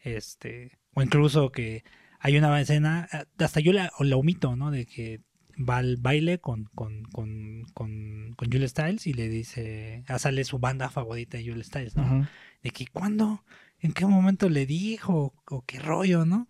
Este, 0.00 0.78
o 0.94 1.02
incluso 1.02 1.50
que 1.52 1.84
hay 2.20 2.36
una 2.38 2.58
escena, 2.60 3.08
eh, 3.12 3.24
hasta 3.38 3.60
yo 3.60 3.72
la, 3.72 3.90
o 3.98 4.04
la 4.04 4.16
omito, 4.16 4.56
¿no? 4.56 4.70
De 4.70 4.86
que 4.86 5.20
va 5.58 5.78
al 5.78 5.96
baile 5.96 6.38
con, 6.38 6.64
con, 6.74 7.02
con, 7.04 7.64
con, 7.74 8.34
con 8.36 8.50
Julia 8.52 8.68
Stiles 8.68 9.06
y 9.06 9.14
le 9.14 9.28
dice, 9.28 10.04
ah, 10.06 10.18
sale 10.18 10.44
su 10.44 10.58
banda 10.58 10.90
favorita 10.90 11.38
de 11.38 11.44
Julia 11.46 11.64
Stiles, 11.64 11.96
¿no? 11.96 12.28
De 12.62 12.70
que 12.70 12.86
cuándo, 12.86 13.44
en 13.86 13.92
qué 13.92 14.04
momento 14.04 14.48
le 14.48 14.66
dijo, 14.66 15.34
o 15.48 15.64
qué 15.64 15.78
rollo, 15.78 16.24
¿no? 16.24 16.48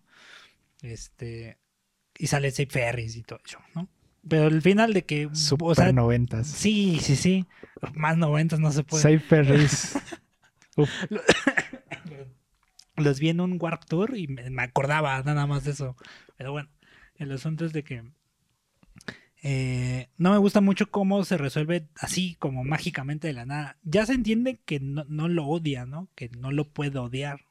Este, 0.81 1.57
y 2.17 2.27
sale 2.27 2.51
Safe 2.51 2.69
Ferris 2.69 3.15
y 3.15 3.23
todo 3.23 3.39
eso, 3.45 3.59
¿no? 3.75 3.87
Pero 4.27 4.47
el 4.47 4.61
final 4.61 4.93
de 4.93 5.05
que, 5.05 5.29
Super 5.33 5.67
o 5.67 5.75
sea, 5.75 5.91
noventas. 5.93 6.47
sí, 6.47 6.99
sí, 7.01 7.15
sí, 7.15 7.45
más 7.93 8.17
noventas 8.17 8.59
no 8.59 8.71
se 8.71 8.83
puede. 8.83 9.03
Safe 9.03 9.19
Ferris. 9.19 9.97
Los 12.97 13.19
vi 13.19 13.29
en 13.29 13.39
un 13.39 13.57
Warp 13.61 13.85
Tour 13.85 14.17
y 14.17 14.27
me, 14.27 14.49
me 14.49 14.63
acordaba 14.63 15.21
nada 15.21 15.45
más 15.45 15.63
de 15.63 15.71
eso. 15.71 15.95
Pero 16.37 16.51
bueno, 16.51 16.69
el 17.15 17.31
asunto 17.31 17.65
es 17.65 17.73
de 17.73 17.83
que 17.83 18.03
eh, 19.43 20.09
no 20.17 20.31
me 20.31 20.37
gusta 20.37 20.61
mucho 20.61 20.89
cómo 20.89 21.23
se 21.23 21.37
resuelve 21.37 21.87
así, 21.95 22.35
como 22.39 22.63
mágicamente 22.63 23.27
de 23.27 23.33
la 23.33 23.45
nada. 23.45 23.77
Ya 23.83 24.05
se 24.05 24.13
entiende 24.13 24.59
que 24.65 24.79
no, 24.79 25.05
no 25.07 25.27
lo 25.27 25.45
odia, 25.45 25.85
¿no? 25.85 26.09
Que 26.15 26.29
no 26.29 26.51
lo 26.51 26.69
puede 26.69 26.97
odiar. 26.99 27.45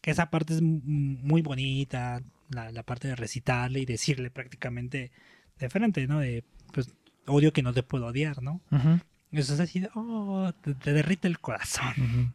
Que 0.00 0.10
esa 0.10 0.30
parte 0.30 0.54
es 0.54 0.62
muy 0.62 1.42
bonita, 1.42 2.22
la, 2.48 2.70
la 2.72 2.82
parte 2.82 3.08
de 3.08 3.16
recitarle 3.16 3.80
y 3.80 3.86
decirle 3.86 4.30
prácticamente 4.30 5.12
de 5.58 5.70
frente, 5.70 6.06
¿no? 6.06 6.20
De, 6.20 6.44
pues, 6.72 6.94
odio 7.26 7.52
que 7.52 7.62
no 7.62 7.72
te 7.72 7.82
puedo 7.82 8.06
odiar, 8.06 8.42
¿no? 8.42 8.60
Eso 9.30 9.54
es 9.54 9.60
así 9.60 9.80
de, 9.80 9.90
oh, 9.94 10.52
te, 10.60 10.74
te 10.74 10.92
derrite 10.92 11.28
el 11.28 11.40
corazón 11.40 11.94
ujú. 11.96 12.32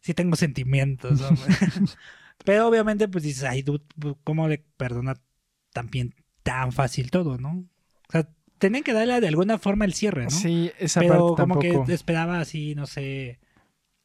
sí 0.00 0.14
tengo 0.14 0.36
sentimientos, 0.36 1.20
hombre. 1.22 1.54
Pero 2.44 2.68
obviamente, 2.68 3.08
pues 3.08 3.24
dices, 3.24 3.44
ay, 3.44 3.62
dude, 3.62 3.84
¿cómo 4.22 4.46
le 4.48 4.58
perdona 4.76 5.20
también 5.72 6.14
tan 6.42 6.72
fácil 6.72 7.10
todo, 7.10 7.36
no? 7.38 7.64
O 8.08 8.12
sea, 8.12 8.28
tenían 8.58 8.82
que 8.84 8.92
darle 8.92 9.20
de 9.20 9.28
alguna 9.28 9.58
forma 9.58 9.84
el 9.84 9.94
cierre, 9.94 10.24
¿no? 10.24 10.30
Sí, 10.30 10.70
esa 10.78 11.00
Pero 11.00 11.26
parte 11.26 11.42
como 11.42 11.58
tampoco. 11.58 11.84
que 11.86 11.92
esperaba 11.92 12.40
así, 12.40 12.74
no 12.74 12.86
sé, 12.86 13.38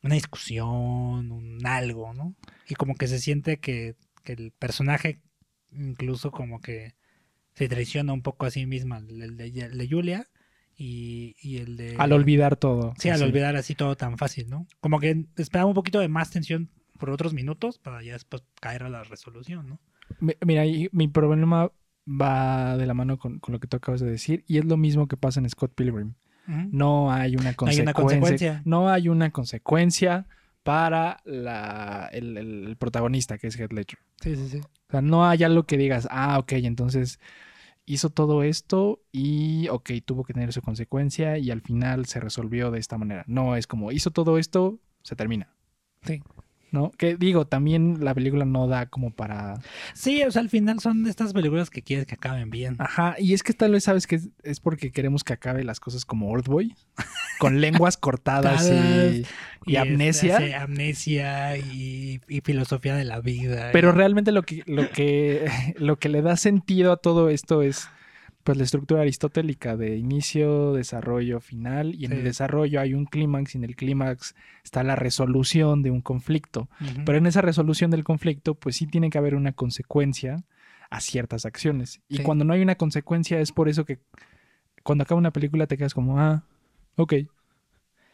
una 0.04 0.16
discusión, 0.16 1.32
un 1.32 1.66
algo, 1.66 2.14
¿no? 2.14 2.36
Y 2.68 2.76
como 2.76 2.96
que 2.96 3.08
se 3.08 3.20
siente 3.20 3.58
que, 3.60 3.96
que 4.24 4.34
el 4.34 4.52
personaje 4.52 5.20
incluso 5.72 6.32
como 6.32 6.62
que 6.62 6.94
se 7.56 7.68
traiciona 7.68 8.14
un 8.14 8.22
poco 8.22 8.46
a 8.46 8.52
sí 8.52 8.66
misma, 8.66 8.98
el, 8.98 9.38
de, 9.38 9.46
el 9.48 9.78
de 9.78 9.88
Julia 9.90 10.28
y, 10.76 11.36
y 11.42 11.58
el 11.58 11.78
de... 11.78 11.96
Al 12.00 12.14
olvidar 12.14 12.56
todo. 12.58 12.94
Sí, 12.98 13.10
al 13.10 13.22
olvidar 13.24 13.56
así 13.56 13.76
todo 13.76 13.96
tan 13.96 14.18
fácil, 14.18 14.50
¿no? 14.50 14.68
Como 14.82 15.00
que 15.00 15.26
esperaba 15.38 15.68
un 15.68 15.76
poquito 15.76 16.00
de 16.00 16.08
más 16.08 16.32
tensión 16.32 16.70
por 17.00 17.10
otros 17.10 17.34
minutos 17.34 17.80
para 17.80 18.02
ya 18.04 18.14
después 18.14 18.44
caer 18.60 18.84
a 18.84 18.90
la 18.90 19.04
resolución, 19.04 19.68
¿no? 19.68 19.80
Mi- 20.20 20.36
Mira, 20.46 20.66
y 20.66 20.90
mi 20.92 21.08
problema 21.08 21.72
va 22.08 22.78
de 22.78 22.86
la 22.86 22.94
mano 22.94 23.18
con, 23.18 23.40
con 23.40 23.54
lo 23.54 23.60
que 23.60 23.68
tú 23.68 23.78
acabas 23.78 24.02
de 24.02 24.10
decir 24.10 24.44
y 24.48 24.58
es 24.58 24.66
lo 24.66 24.78
mismo 24.78 25.08
que 25.08 25.18
pasa 25.18 25.40
en 25.40 25.50
Scott 25.50 25.74
Pilgrim. 25.74 26.14
No 26.46 27.12
hay 27.12 27.36
una 27.36 27.50
hay 27.50 27.56
consecuencia. 27.56 27.84
una 27.84 27.94
consecuencia. 27.94 28.62
No 28.66 28.90
hay 28.90 29.08
una 29.08 29.32
consecuencia 29.32 30.28
para 30.64 31.22
la, 31.24 32.10
el, 32.12 32.38
el 32.38 32.76
protagonista, 32.78 33.38
que 33.38 33.48
es 33.48 33.58
Heath 33.58 33.72
Ledger. 33.72 34.00
Sí, 34.22 34.36
sí, 34.36 34.50
sí. 34.50 34.58
O 34.60 34.92
sea, 34.92 35.02
no 35.02 35.26
hay 35.26 35.44
algo 35.44 35.64
que 35.64 35.78
digas, 35.78 36.08
ah, 36.12 36.40
ok, 36.40 36.54
entonces 36.54 37.20
hizo 37.86 38.10
todo 38.10 38.44
esto 38.44 39.02
y, 39.12 39.68
ok, 39.70 39.92
tuvo 40.06 40.24
que 40.24 40.34
tener 40.34 40.54
su 40.54 40.62
consecuencia 40.62 41.38
y 41.38 41.52
al 41.52 41.62
final 41.62 42.06
se 42.06 42.20
resolvió 42.20 42.72
de 42.72 42.80
esta 42.80 42.98
manera. 42.98 43.24
No, 43.28 43.56
es 43.56 43.68
como, 43.68 43.92
hizo 43.92 44.12
todo 44.12 44.38
esto, 44.38 44.80
se 45.02 45.16
termina. 45.16 45.50
Sí. 46.04 46.22
¿No? 46.74 46.90
Que 46.98 47.16
digo, 47.18 47.46
también 47.46 48.04
la 48.04 48.16
película 48.16 48.46
no 48.46 48.68
da 48.68 48.88
como 48.88 49.12
para... 49.12 49.60
Sí, 49.94 50.24
o 50.24 50.32
sea, 50.32 50.42
al 50.42 50.50
final 50.50 50.80
son 50.80 51.04
de 51.04 51.12
estas 51.12 51.32
películas 51.32 51.70
que 51.70 51.84
quieres 51.84 52.08
que 52.08 52.16
acaben 52.16 52.50
bien. 52.50 52.78
Ajá, 52.80 53.16
y 53.20 53.36
es 53.36 53.44
que 53.44 53.54
tal 53.54 53.74
vez 53.74 53.84
sabes 53.84 54.08
que 54.08 54.16
es, 54.16 54.30
es 54.42 54.60
porque 54.60 54.92
queremos 54.92 55.24
que 55.24 55.34
acabe 55.34 55.64
las 55.64 55.80
cosas 55.80 56.04
como 56.04 56.32
Old 56.32 56.48
Boy, 56.48 56.76
con 57.38 57.62
lenguas 57.62 57.96
cortadas 57.98 58.68
y, 58.72 59.24
y 59.68 59.76
este, 59.76 59.78
amnesia. 59.78 60.38
hace 60.38 60.56
amnesia 60.56 61.58
y, 61.58 62.22
y 62.28 62.42
filosofía 62.42 62.96
de 62.96 63.04
la 63.04 63.20
vida. 63.22 63.70
Pero 63.72 63.92
realmente 63.92 64.32
lo 64.32 64.42
que, 64.42 64.64
lo 64.66 64.90
que, 64.90 65.48
lo 65.78 66.00
que 66.00 66.10
le 66.10 66.24
da 66.24 66.38
sentido 66.38 66.92
a 66.92 66.98
todo 66.98 67.30
esto 67.30 67.62
es 67.62 67.88
pues 68.44 68.58
la 68.58 68.64
estructura 68.66 69.02
aristotélica 69.02 69.78
de 69.78 69.96
inicio, 69.98 70.74
desarrollo, 70.74 71.40
final, 71.40 71.96
y 71.96 72.06
en 72.06 72.12
Sí. 72.12 72.18
el 72.18 72.24
desarrollo 72.26 72.82
hay 72.82 72.94
un 72.94 73.06
clímax, 73.06 73.56
y 73.56 73.58
en 73.58 73.64
el 73.64 73.76
clímax 73.76 74.36
está 74.64 74.84
la 74.84 74.96
resolución 74.96 75.82
de 75.82 75.92
un 75.92 76.02
conflicto. 76.02 76.68
Pero 77.06 77.18
en 77.18 77.26
esa 77.26 77.42
resolución 77.42 77.90
del 77.92 78.04
conflicto, 78.04 78.56
pues 78.56 78.76
sí 78.76 78.86
tiene 78.88 79.10
que 79.10 79.18
haber 79.18 79.36
una 79.36 79.54
consecuencia 79.54 80.44
a 80.90 81.00
ciertas 81.00 81.46
acciones. 81.46 82.02
Y 82.10 82.18
Sí. 82.18 82.24
cuando 82.24 82.44
no 82.46 82.54
hay 82.54 82.62
una 82.62 82.76
consecuencia, 82.76 83.40
es 83.40 83.52
por 83.52 83.70
eso 83.70 83.86
que 83.86 84.00
cuando 84.84 85.04
acaba 85.04 85.18
una 85.20 85.32
película 85.32 85.66
te 85.66 85.78
quedas 85.78 85.94
como, 85.94 86.20
ah, 86.20 86.44
ok, 86.98 87.14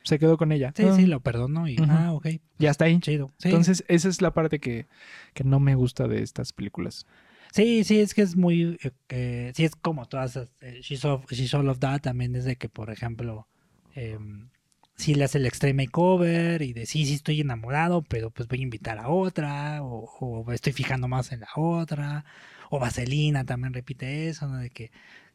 se 0.04 0.18
quedó 0.20 0.38
con 0.38 0.52
ella. 0.52 0.72
Sí, 0.76 0.84
Ah, 0.84 0.96
sí, 0.96 1.06
lo 1.08 1.20
perdono 1.20 1.68
y... 1.68 1.76
Ah, 1.90 2.14
ok. 2.14 2.28
Ya 2.58 2.70
está 2.72 2.86
ahí. 2.86 3.00
Chido. 3.00 3.32
Sí. 3.38 3.50
Entonces, 3.50 3.84
esa 3.88 4.08
es 4.08 4.22
la 4.22 4.32
parte 4.34 4.60
que, 4.60 4.88
que 5.34 5.44
no 5.44 5.60
me 5.60 5.76
gusta 5.76 6.08
de 6.08 6.22
estas 6.24 6.54
películas. 6.54 7.06
Sí, 7.54 7.84
sí, 7.84 8.00
es 8.00 8.14
que 8.14 8.22
es 8.22 8.36
muy. 8.36 8.78
eh, 8.84 8.92
eh, 9.10 9.52
sí, 9.56 9.66
es 9.66 9.76
como 9.76 10.08
todas. 10.08 10.38
eh, 10.62 10.80
She's, 10.82 11.04
of- 11.06 11.26
She's 11.32 11.54
All 11.54 11.68
of 11.70 11.80
That 11.80 12.02
también 12.02 12.36
es 12.36 12.46
de 12.46 12.56
que, 12.58 12.70
por 12.70 12.92
ejemplo, 12.92 13.48
em, 13.96 14.50
sí 14.96 15.16
le 15.16 15.24
hace 15.26 15.40
el 15.40 15.46
extreme 15.48 15.86
makeover 15.86 16.62
y 16.62 16.74
de 16.74 16.86
sí, 16.86 17.06
sí 17.06 17.16
estoy 17.16 17.42
enamorado, 17.42 18.04
pero 18.04 18.30
pues 18.32 18.48
voy 18.48 18.60
a 18.60 18.64
invitar 18.64 19.00
a 19.00 19.10
otra, 19.10 19.82
o, 19.84 20.46
estoy 20.54 20.74
fijando 20.74 21.08
más 21.08 21.32
en 21.32 21.42
la 21.42 21.48
otra. 21.56 22.26
O 22.70 22.80
Vaselina 22.80 23.44
también 23.46 23.74
repite 23.74 24.30
eso, 24.30 24.48
¿no? 24.48 24.58
De 24.58 24.70
que, 24.70 24.92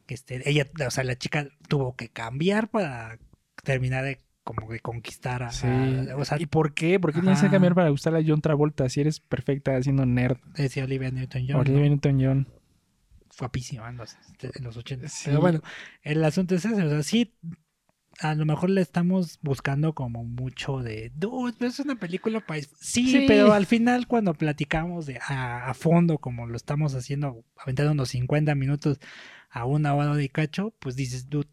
que 0.07 0.15
este, 0.15 0.49
ella, 0.49 0.67
o 0.87 0.91
sea, 0.91 1.03
la 1.05 1.17
chica 1.19 1.49
tuvo 1.69 1.97
que 1.97 2.09
cambiar 2.11 2.71
para 2.71 3.19
terminar 3.65 4.05
de 4.05 4.21
como 4.45 4.71
de 4.71 4.79
conquistar 4.81 5.43
a. 5.43 5.51
Sí. 5.51 5.67
a- 5.67 6.17
o 6.17 6.25
sea, 6.25 6.41
¿Y 6.41 6.47
por 6.47 6.75
qué? 6.75 7.01
¿Por 7.01 7.13
qué 7.13 7.21
tienes 7.21 7.41
que 7.41 7.51
cambiar 7.51 7.75
para 7.75 7.89
gustarle 7.89 8.21
a 8.21 8.25
John 8.27 8.41
Travolta 8.43 8.89
si 8.89 9.01
eres 9.01 9.19
perfecta 9.21 9.77
haciendo 9.77 10.05
nerd? 10.07 10.37
decía 10.57 10.85
Olivia 10.85 11.11
Newton-John. 11.11 11.57
Olivia 11.61 11.81
¿no? 11.83 11.89
Newton-John. 11.89 12.49
guapísima 13.39 13.89
en 13.89 13.97
los, 13.97 14.17
en 14.41 14.65
los 14.65 14.77
80. 14.77 15.09
Sí. 15.09 15.23
Pero 15.27 15.41
bueno, 15.41 15.61
el 16.03 16.23
asunto 16.25 16.55
es 16.55 16.65
ese, 16.65 16.83
o 16.83 16.89
sea, 16.89 17.03
sí, 17.03 17.35
a 18.21 18.35
lo 18.37 18.45
mejor 18.47 18.71
le 18.71 18.81
estamos 18.81 19.41
buscando 19.43 19.93
como 19.93 20.23
mucho 20.23 20.79
de, 20.79 21.11
dude, 21.17 21.53
pero 21.59 21.69
es 21.71 21.81
una 21.81 21.97
película 21.97 22.39
para... 22.41 22.61
Sí, 22.79 23.09
Sí. 23.11 23.25
pero 23.27 23.53
al 23.53 23.67
final 23.67 24.07
cuando 24.07 24.35
platicamos 24.35 25.07
de 25.07 25.19
a, 25.27 25.69
a 25.69 25.75
fondo, 25.75 26.19
como 26.19 26.47
lo 26.47 26.55
estamos 26.57 26.95
haciendo, 26.95 27.45
aventando 27.57 27.91
unos 27.91 28.11
50 28.11 28.55
minutos 28.55 29.01
a 29.51 29.65
una 29.65 29.95
hora 29.95 30.15
de 30.15 30.29
cacho, 30.29 30.73
pues 30.79 30.95
dices, 30.95 31.29
dude, 31.29 31.49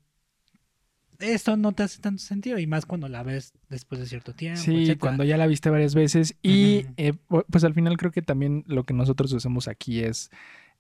esto 1.21 1.55
no 1.57 1.71
te 1.71 1.83
hace 1.83 2.01
tanto 2.01 2.21
sentido, 2.21 2.57
y 2.59 2.67
más 2.67 2.85
cuando 2.85 3.07
la 3.07 3.23
ves 3.23 3.53
después 3.69 3.99
de 4.01 4.07
cierto 4.07 4.33
tiempo. 4.33 4.59
Sí, 4.59 4.75
etcétera. 4.75 4.99
cuando 4.99 5.23
ya 5.23 5.37
la 5.37 5.47
viste 5.47 5.69
varias 5.69 5.95
veces. 5.95 6.35
Y 6.41 6.85
eh, 6.97 7.13
pu- 7.29 7.45
pues 7.49 7.63
al 7.63 7.73
final 7.73 7.97
creo 7.97 8.11
que 8.11 8.21
también 8.21 8.63
lo 8.67 8.83
que 8.83 8.93
nosotros 8.93 9.33
hacemos 9.33 9.67
aquí 9.67 9.99
es 10.01 10.29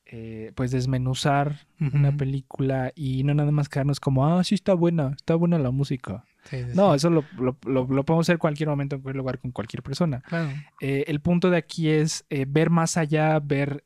eh, 0.05 0.51
pues 0.55 0.71
desmenuzar 0.71 1.67
una 1.79 2.15
película 2.17 2.91
y 2.95 3.23
no 3.23 3.33
nada 3.33 3.51
más 3.51 3.69
quedarnos 3.69 3.99
como, 3.99 4.27
ah, 4.27 4.43
sí 4.43 4.55
está 4.55 4.73
buena, 4.73 5.13
está 5.15 5.35
buena 5.35 5.57
la 5.57 5.71
música. 5.71 6.25
Sí, 6.49 6.57
sí, 6.57 6.71
No, 6.75 6.91
sí. 6.91 6.97
eso 6.97 7.09
lo, 7.11 7.23
lo, 7.37 7.55
lo- 7.65 7.87
lo 7.87 8.03
podemos 8.03 8.25
hacer 8.25 8.33
en 8.33 8.39
cualquier 8.39 8.67
momento, 8.67 8.95
en 8.95 9.01
cualquier 9.03 9.17
lugar, 9.19 9.39
con 9.39 9.51
cualquier 9.51 9.83
persona. 9.83 10.21
Claro. 10.27 10.49
Eh, 10.81 11.05
el 11.07 11.21
punto 11.21 11.49
de 11.49 11.57
aquí 11.57 11.87
es 11.89 12.25
ver 12.47 12.69
más 12.71 12.97
allá, 12.97 13.39
ver 13.39 13.83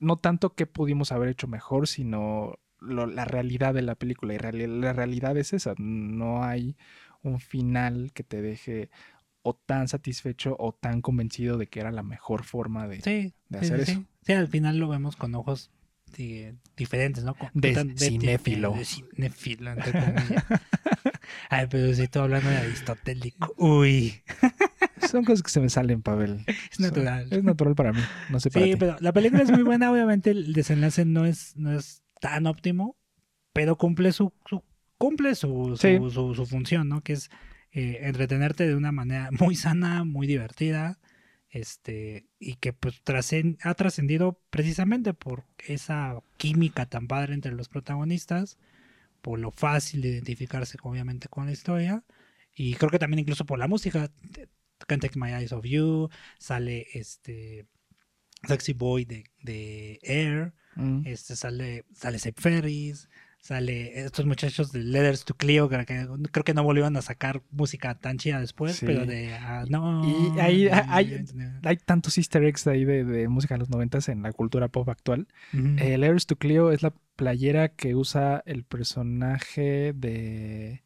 no 0.00 0.16
tanto 0.16 0.54
qué 0.54 0.66
pudimos 0.66 1.12
haber 1.12 1.28
hecho 1.28 1.46
mejor, 1.46 1.86
sino 1.86 2.58
lo- 2.82 3.06
la 3.06 3.24
realidad 3.24 3.74
de 3.74 3.82
la 3.82 3.94
película. 3.94 4.34
Y 4.34 4.38
la 4.38 4.92
realidad 4.92 5.36
es 5.36 5.52
esa. 5.52 5.74
No 5.78 6.44
hay 6.44 6.76
un 7.22 7.40
final 7.40 8.10
que 8.14 8.24
te 8.24 8.42
deje 8.42 8.90
o 9.42 9.54
tan 9.54 9.88
satisfecho 9.88 10.56
o 10.58 10.72
tan 10.72 11.00
convencido 11.00 11.56
de 11.58 11.66
que 11.66 11.80
era 11.80 11.90
la 11.90 12.02
mejor 12.02 12.44
forma 12.44 12.86
de... 12.88 13.00
Sí, 13.00 13.32
de 13.48 13.58
hacer 13.58 13.84
sí, 13.84 13.90
eso. 13.92 14.00
sí. 14.00 14.06
Sí, 14.26 14.32
al 14.34 14.48
final 14.48 14.78
lo 14.78 14.88
vemos 14.88 15.16
con 15.16 15.34
ojos 15.34 15.70
sí, 16.14 16.46
diferentes, 16.76 17.24
¿no? 17.24 17.34
Con- 17.34 17.50
De 17.54 17.74
cinéfilo. 17.96 18.72
De 18.74 18.84
cinéfilo, 18.84 19.72
entre 19.72 19.92
comillas. 19.92 20.44
Ay, 21.50 21.66
pero 21.70 21.92
si 21.94 22.02
estoy 22.02 22.22
hablando 22.22 22.48
de 22.50 22.56
aristotélico. 22.56 23.54
Uy, 23.58 24.22
Son 25.10 25.24
cosas 25.24 25.42
que 25.42 25.50
se 25.50 25.60
me 25.60 25.68
salen, 25.68 26.02
Pavel. 26.02 26.44
es 26.70 26.78
natural. 26.80 27.26
Es 27.30 27.42
natural 27.42 27.74
para 27.74 27.92
mí. 27.92 28.00
No 28.30 28.38
sé 28.40 28.50
para 28.50 28.64
Sí, 28.66 28.72
ti. 28.72 28.76
pero 28.78 28.96
la 29.00 29.12
película 29.12 29.42
es 29.42 29.50
muy 29.50 29.62
buena. 29.62 29.90
Obviamente 29.90 30.30
el 30.30 30.52
desenlace 30.52 31.04
no 31.04 31.24
es, 31.24 31.56
no 31.56 31.72
es 31.76 32.02
tan 32.22 32.46
óptimo, 32.46 32.96
pero 33.52 33.76
cumple 33.76 34.12
su, 34.12 34.32
su- 34.46 34.62
cumple 34.96 35.34
su, 35.34 35.76
su, 35.76 35.76
Sí. 35.76 35.98
su- 36.14 36.34
su 36.34 36.46
función, 36.46 36.88
¿no? 36.88 37.02
Que 37.02 37.14
es 37.14 37.28
eh, 37.72 37.98
entretenerte 38.02 38.66
de 38.68 38.76
una 38.76 38.92
manera 38.92 39.28
muy 39.50 39.56
sana, 39.56 40.04
muy 40.04 40.26
divertida, 40.28 41.00
este, 41.50 42.28
y 42.38 42.54
que 42.62 42.72
pues 42.72 43.02
ha 43.64 43.74
trascendido 43.74 44.40
precisamente 44.50 45.12
por 45.14 45.44
esa 45.66 46.22
química 46.38 46.86
tan 46.86 47.08
padre 47.08 47.34
entre 47.34 47.52
los 47.52 47.68
protagonistas, 47.68 48.56
por 49.20 49.38
lo 49.40 49.50
fácil 49.50 50.00
de 50.02 50.08
identificarse 50.10 50.78
obviamente 50.82 51.28
con 51.28 51.46
la 51.46 51.52
historia, 51.52 52.04
y 52.54 52.74
creo 52.74 52.90
que 52.90 52.98
también 53.00 53.18
incluso 53.20 53.44
por 53.46 53.58
la 53.58 53.68
música. 53.68 54.10
Can't 54.88 55.02
Take 55.02 55.18
My 55.18 55.32
Eyes 55.32 55.52
Off 55.52 55.64
You, 55.64 56.08
sale 56.38 56.86
este 56.94 57.66
Sexy 58.48 58.72
Boy 58.74 59.04
de, 59.04 59.24
de 59.42 59.98
Air, 60.02 60.54
Mm. 60.76 61.02
este 61.06 61.36
sale, 61.36 61.84
sale 61.92 62.18
Seth 62.18 62.40
Ferris, 62.40 63.08
sale 63.40 64.04
estos 64.04 64.24
muchachos 64.24 64.70
de 64.72 64.80
Letters 64.84 65.24
to 65.24 65.34
Cleo, 65.34 65.68
que, 65.68 65.84
que 65.84 66.06
creo 66.30 66.44
que 66.44 66.54
no 66.54 66.62
volvieron 66.62 66.96
a 66.96 67.02
sacar 67.02 67.42
música 67.50 67.96
tan 67.98 68.16
chida 68.18 68.38
después, 68.40 68.76
Sí. 68.76 68.86
pero 68.86 69.04
de 69.04 69.34
ah, 69.34 69.64
no. 69.68 70.02
Y 70.36 70.38
ahí 70.38 70.68
hay, 70.68 71.24
hay 71.64 71.76
tantos 71.78 72.16
easter 72.18 72.44
eggs 72.44 72.66
ahí 72.68 72.84
de, 72.84 73.04
de 73.04 73.28
música 73.28 73.54
de 73.54 73.58
los 73.58 73.68
noventas 73.70 74.08
en 74.08 74.22
la 74.22 74.32
cultura 74.32 74.68
pop 74.68 74.88
actual. 74.88 75.26
Eh, 75.52 75.98
Letters 75.98 76.26
to 76.26 76.36
Cleo 76.36 76.70
es 76.70 76.82
la 76.82 76.92
playera 77.16 77.68
que 77.68 77.94
usa 77.96 78.42
el 78.46 78.64
personaje 78.64 79.92
de. 79.94 80.82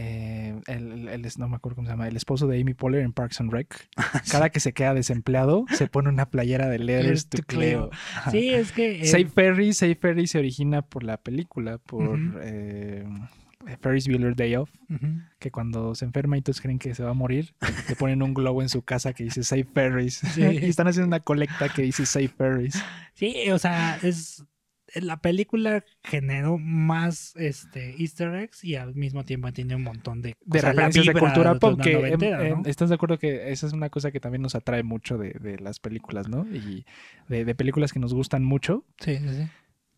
Eh, 0.00 0.54
el, 0.68 1.28
no 1.38 1.48
me 1.48 1.56
acuerdo 1.56 1.74
cómo 1.74 1.88
se 1.88 1.92
llama, 1.92 2.06
el 2.06 2.16
esposo 2.16 2.46
de 2.46 2.60
Amy 2.60 2.72
Poehler 2.74 3.02
en 3.02 3.12
Parks 3.12 3.40
and 3.40 3.50
Rec. 3.50 3.88
Cada 4.30 4.50
que 4.50 4.60
se 4.60 4.72
queda 4.72 4.94
desempleado, 4.94 5.64
se 5.72 5.88
pone 5.88 6.08
una 6.08 6.30
playera 6.30 6.68
de 6.68 6.78
Letters 6.78 7.28
to 7.28 7.42
Cleo. 7.42 7.90
Sí, 8.30 8.50
es 8.50 8.70
que. 8.70 9.02
eh, 9.02 9.06
Save 9.06 9.26
Ferry, 9.26 9.72
Save 9.72 9.96
Ferry 9.96 10.28
se 10.28 10.38
origina 10.38 10.82
por 10.82 11.02
la 11.02 11.16
película, 11.16 11.78
por 11.78 12.16
eh, 12.42 13.04
Ferris 13.80 14.06
Bueller 14.06 14.36
Day 14.36 14.54
Off, 14.54 14.70
que 15.40 15.50
cuando 15.50 15.96
se 15.96 16.04
enferma 16.04 16.38
y 16.38 16.42
todos 16.42 16.60
creen 16.60 16.78
que 16.78 16.94
se 16.94 17.02
va 17.02 17.10
a 17.10 17.14
morir, 17.14 17.54
le 17.88 17.96
ponen 17.96 18.22
un 18.22 18.34
globo 18.34 18.62
en 18.62 18.68
su 18.68 18.82
casa 18.82 19.12
que 19.12 19.24
dice 19.24 19.42
Save 19.42 19.64
Ferris. 19.64 20.22
Sí. 20.32 20.42
y 20.62 20.66
están 20.66 20.86
haciendo 20.86 21.08
una 21.08 21.20
colecta 21.20 21.68
que 21.68 21.82
dice 21.82 22.06
Save 22.06 22.28
Ferris. 22.28 22.80
Sí, 23.14 23.50
o 23.50 23.58
sea, 23.58 23.98
es. 24.02 24.44
La 24.94 25.20
película 25.20 25.84
generó 26.02 26.58
más 26.58 27.34
este, 27.36 27.94
easter 28.00 28.34
eggs 28.34 28.64
y 28.64 28.76
al 28.76 28.94
mismo 28.94 29.24
tiempo 29.24 29.52
tiene 29.52 29.76
un 29.76 29.82
montón 29.82 30.22
de, 30.22 30.36
referencias 30.46 31.06
de 31.06 31.12
cultura 31.14 31.58
pop 31.58 31.80
que 31.80 31.92
em, 31.92 31.96
noventera, 31.96 32.46
em, 32.46 32.62
¿no? 32.62 32.68
estás 32.68 32.88
de 32.88 32.94
acuerdo 32.94 33.18
que 33.18 33.50
esa 33.52 33.66
es 33.66 33.72
una 33.72 33.90
cosa 33.90 34.10
que 34.10 34.20
también 34.20 34.42
nos 34.42 34.54
atrae 34.54 34.82
mucho 34.82 35.18
de, 35.18 35.30
de 35.40 35.58
las 35.58 35.78
películas, 35.78 36.28
¿no? 36.28 36.46
Y 36.46 36.86
de, 37.28 37.44
de 37.44 37.54
películas 37.54 37.92
que 37.92 38.00
nos 38.00 38.14
gustan 38.14 38.44
mucho, 38.44 38.84
Sí, 39.00 39.16
sí, 39.16 39.28
sí. 39.28 39.48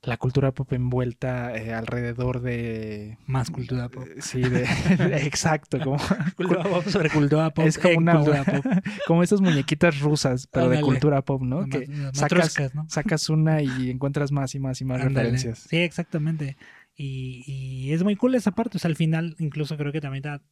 La 0.03 0.17
cultura 0.17 0.53
pop 0.53 0.73
envuelta 0.73 1.55
eh, 1.57 1.75
alrededor 1.75 2.41
de 2.41 3.19
Más 3.27 3.51
cultura 3.51 3.89
pop. 3.91 4.07
eh, 4.09 4.23
sí, 4.23 4.41
de, 4.41 4.67
de- 4.97 5.17
exacto, 5.27 5.79
como, 5.79 5.99
Cultura 6.37 6.63
pop 6.63 6.87
sobre 6.87 7.11
cultura 7.11 7.51
pop. 7.51 7.67
es 7.67 7.77
como 7.79 7.99
una 7.99 8.15
cultura 8.17 8.45
pop. 8.45 8.65
como 9.07 9.23
estas 9.23 9.41
muñequitas 9.43 10.01
rusas, 10.01 10.47
pero 10.47 10.69
de 10.71 10.81
cultura 10.81 11.23
pop, 11.23 11.43
¿no? 11.43 11.67
Que 11.67 11.87
sacas, 11.87 12.21
matroscas, 12.23 12.75
¿no? 12.75 12.87
sacas 12.89 13.29
una 13.29 13.61
y 13.63 13.91
encuentras 13.91 14.33
más 14.33 14.55
y 14.55 14.59
más 14.61 14.81
y 14.81 14.85
más 14.87 15.01
Ándale. 15.03 15.31
referencias. 15.31 15.67
Sí, 15.69 15.77
exactamente. 15.79 16.57
Y, 16.97 17.45
y 17.47 17.93
es 17.93 18.03
muy 18.03 18.17
cool 18.17 18.35
esa 18.35 18.53
parte. 18.53 18.77
O 18.79 18.81
sea, 18.81 18.89
al 18.89 18.97
final, 18.97 19.37
incluso 19.39 19.77
creo 19.77 19.93
que 19.93 20.01
también 20.01 20.25
está, 20.25 20.43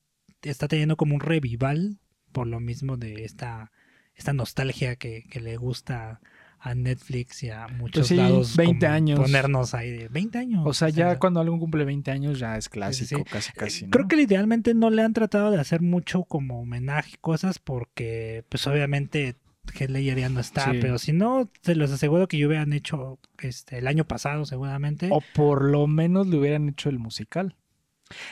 está 0.42 0.68
teniendo 0.68 0.96
como 0.96 1.14
un 1.14 1.20
revival 1.20 1.98
por 2.32 2.46
lo 2.46 2.60
mismo 2.60 2.96
de 2.98 3.24
esta, 3.24 3.72
esta 4.14 4.32
nostalgia 4.34 4.96
que, 4.96 5.24
que 5.30 5.40
le 5.40 5.56
gusta 5.56 6.20
a 6.60 6.74
Netflix 6.74 7.42
y 7.44 7.50
a 7.50 7.68
muchos 7.68 8.00
Pues 8.00 8.06
sí, 8.08 8.16
lados. 8.16 8.56
20 8.56 8.86
como 8.86 8.94
años. 8.96 9.20
Ponernos 9.20 9.74
ahí 9.74 9.90
de 9.92 10.08
20 10.08 10.38
años. 10.38 10.62
O 10.66 10.72
sea, 10.74 10.88
ya 10.88 11.18
cuando 11.18 11.40
algo 11.40 11.58
cumple 11.58 11.84
20 11.84 12.10
años 12.10 12.38
ya 12.38 12.56
es 12.56 12.68
clásico, 12.68 13.18
sí. 13.18 13.24
casi 13.30 13.52
casi. 13.52 13.84
¿no? 13.84 13.90
Creo 13.90 14.08
que 14.08 14.20
idealmente 14.20 14.74
no 14.74 14.90
le 14.90 15.02
han 15.02 15.12
tratado 15.12 15.50
de 15.50 15.60
hacer 15.60 15.80
mucho 15.82 16.24
como 16.24 16.60
homenaje 16.60 17.12
y 17.14 17.18
cosas 17.20 17.58
porque, 17.58 18.44
pues 18.48 18.66
obviamente, 18.66 19.36
Heath 19.74 19.90
Ledger 19.90 20.18
ya 20.18 20.28
no 20.30 20.40
está, 20.40 20.72
Sí. 20.72 20.78
pero 20.80 20.98
si 20.98 21.12
no, 21.12 21.50
se 21.62 21.74
los 21.74 21.90
aseguro 21.92 22.26
que 22.26 22.38
yo 22.38 22.48
hubieran 22.48 22.72
hecho 22.72 23.18
este, 23.40 23.78
el 23.78 23.86
año 23.86 24.04
pasado 24.06 24.44
seguramente. 24.46 25.08
O 25.12 25.22
por 25.34 25.62
lo 25.64 25.86
menos 25.86 26.26
le 26.26 26.38
hubieran 26.38 26.68
hecho 26.68 26.88
el 26.88 26.98
musical. 26.98 27.54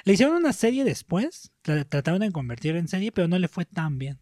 Le 0.05 0.15
hicieron 0.15 0.35
una 0.37 0.55
serie 0.55 0.85
después, 0.85 1.53
tra- 1.63 1.87
trataron 1.87 2.21
de 2.21 2.33
convertir 2.33 2.75
en 2.77 2.89
serie, 2.89 3.13
pero 3.13 3.29
no 3.29 3.39
le 3.39 3.47
fue 3.49 3.67
tan 3.67 3.99
bien. 3.99 4.19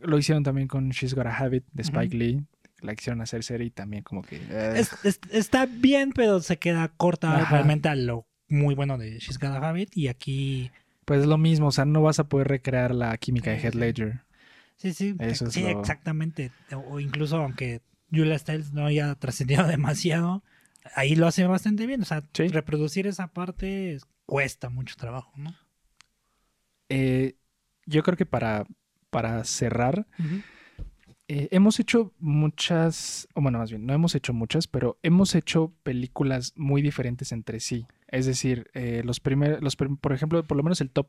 Lo 0.00 0.18
hicieron 0.18 0.42
también 0.42 0.66
con 0.66 0.88
She's 0.90 1.14
Got 1.14 1.26
a 1.26 1.36
Habit 1.36 1.64
de 1.72 1.82
Spike. 1.82 2.16
Lee. 2.16 2.42
La 2.80 2.94
quisieron 2.94 3.20
hacer 3.20 3.42
serie 3.44 3.66
y 3.66 3.70
también 3.70 4.02
como 4.04 4.22
que... 4.22 4.36
eh, 4.36 4.72
Es- 4.76 5.04
es- 5.04 5.20
está 5.30 5.66
bien, 5.66 6.12
pero 6.12 6.40
se 6.40 6.58
queda 6.58 6.88
corta 6.88 7.36
Ajá. 7.36 7.50
realmente 7.56 7.88
a 7.88 7.94
lo 7.96 8.26
muy 8.48 8.74
bueno 8.74 8.96
de 8.98 9.18
She's 9.18 9.38
Got 9.38 9.50
a 9.62 9.68
Habit. 9.68 9.96
Y 9.96 10.08
aquí, 10.08 10.70
Pues 11.04 11.20
es 11.22 11.26
lo 11.26 11.38
mismo, 11.38 11.68
o 11.68 11.72
sea, 11.72 11.84
no 11.84 12.02
vas 12.02 12.18
a 12.20 12.28
poder 12.28 12.48
recrear 12.48 12.94
la 12.94 13.16
química 13.18 13.50
de 13.50 13.58
Heath 13.58 13.72
sí. 13.74 13.78
Ledger. 13.78 14.20
sí, 14.76 14.92
sí, 14.94 15.16
Eso 15.18 15.46
es 15.46 15.54
sí, 15.54 15.62
lo- 15.62 15.80
exactamente. 15.80 16.52
O, 16.72 17.00
incluso 17.00 17.36
aunque 17.38 17.82
Julia 18.12 18.38
Stiles 18.38 18.72
no 18.72 18.86
haya 18.86 19.14
trascendido 19.16 19.66
demasiado, 19.66 20.42
ahí 20.94 21.16
lo 21.16 21.26
hace 21.26 21.44
bastante 21.46 21.86
bien. 21.86 22.02
O 22.02 22.04
sea, 22.04 22.22
Sí. 22.32 22.48
reproducir 22.48 23.06
esa 23.06 23.26
parte 23.28 23.94
es- 23.94 24.06
cuesta 24.26 24.68
mucho 24.68 24.94
trabajo, 24.96 25.32
¿no? 25.36 25.54
Eh, 26.88 27.36
yo 27.86 28.02
creo 28.02 28.16
que 28.16 28.26
para, 28.26 28.64
para 29.10 29.44
cerrar, 29.44 30.06
eh, 31.28 31.48
hemos 31.52 31.78
hecho 31.78 32.12
muchas, 32.18 33.28
o 33.34 33.40
bueno, 33.42 33.58
más 33.58 33.70
bien, 33.70 33.86
no 33.86 33.92
hemos 33.94 34.14
hecho 34.14 34.32
muchas, 34.32 34.66
pero 34.66 34.98
hemos 35.02 35.34
hecho 35.34 35.72
películas 35.82 36.52
muy 36.56 36.82
diferentes 36.82 37.32
entre 37.32 37.60
sí. 37.60 37.86
Es 38.08 38.26
decir, 38.26 38.70
eh, 38.74 39.02
los 39.04 39.20
primeros, 39.20 39.60
los, 39.62 39.76
por 39.76 40.12
ejemplo, 40.12 40.42
por 40.44 40.56
lo 40.56 40.62
menos 40.62 40.80
el 40.80 40.90
top 40.90 41.08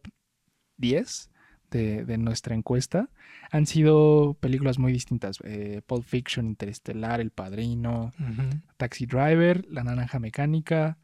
10 0.77 1.29
de, 1.71 2.03
de 2.05 2.17
nuestra 2.17 2.55
encuesta 2.55 3.09
han 3.51 3.65
sido 3.65 4.35
películas 4.39 4.77
muy 4.79 4.91
distintas. 4.91 5.37
Eh, 5.43 5.81
Pulp 5.85 6.03
Fiction, 6.03 6.45
Interestelar, 6.47 7.21
El 7.21 7.31
Padrino. 7.31 8.11
Taxi 8.77 9.05
Driver, 9.05 9.65
La 9.69 9.83
Naranja 9.83 10.19
Mecánica, 10.19 10.97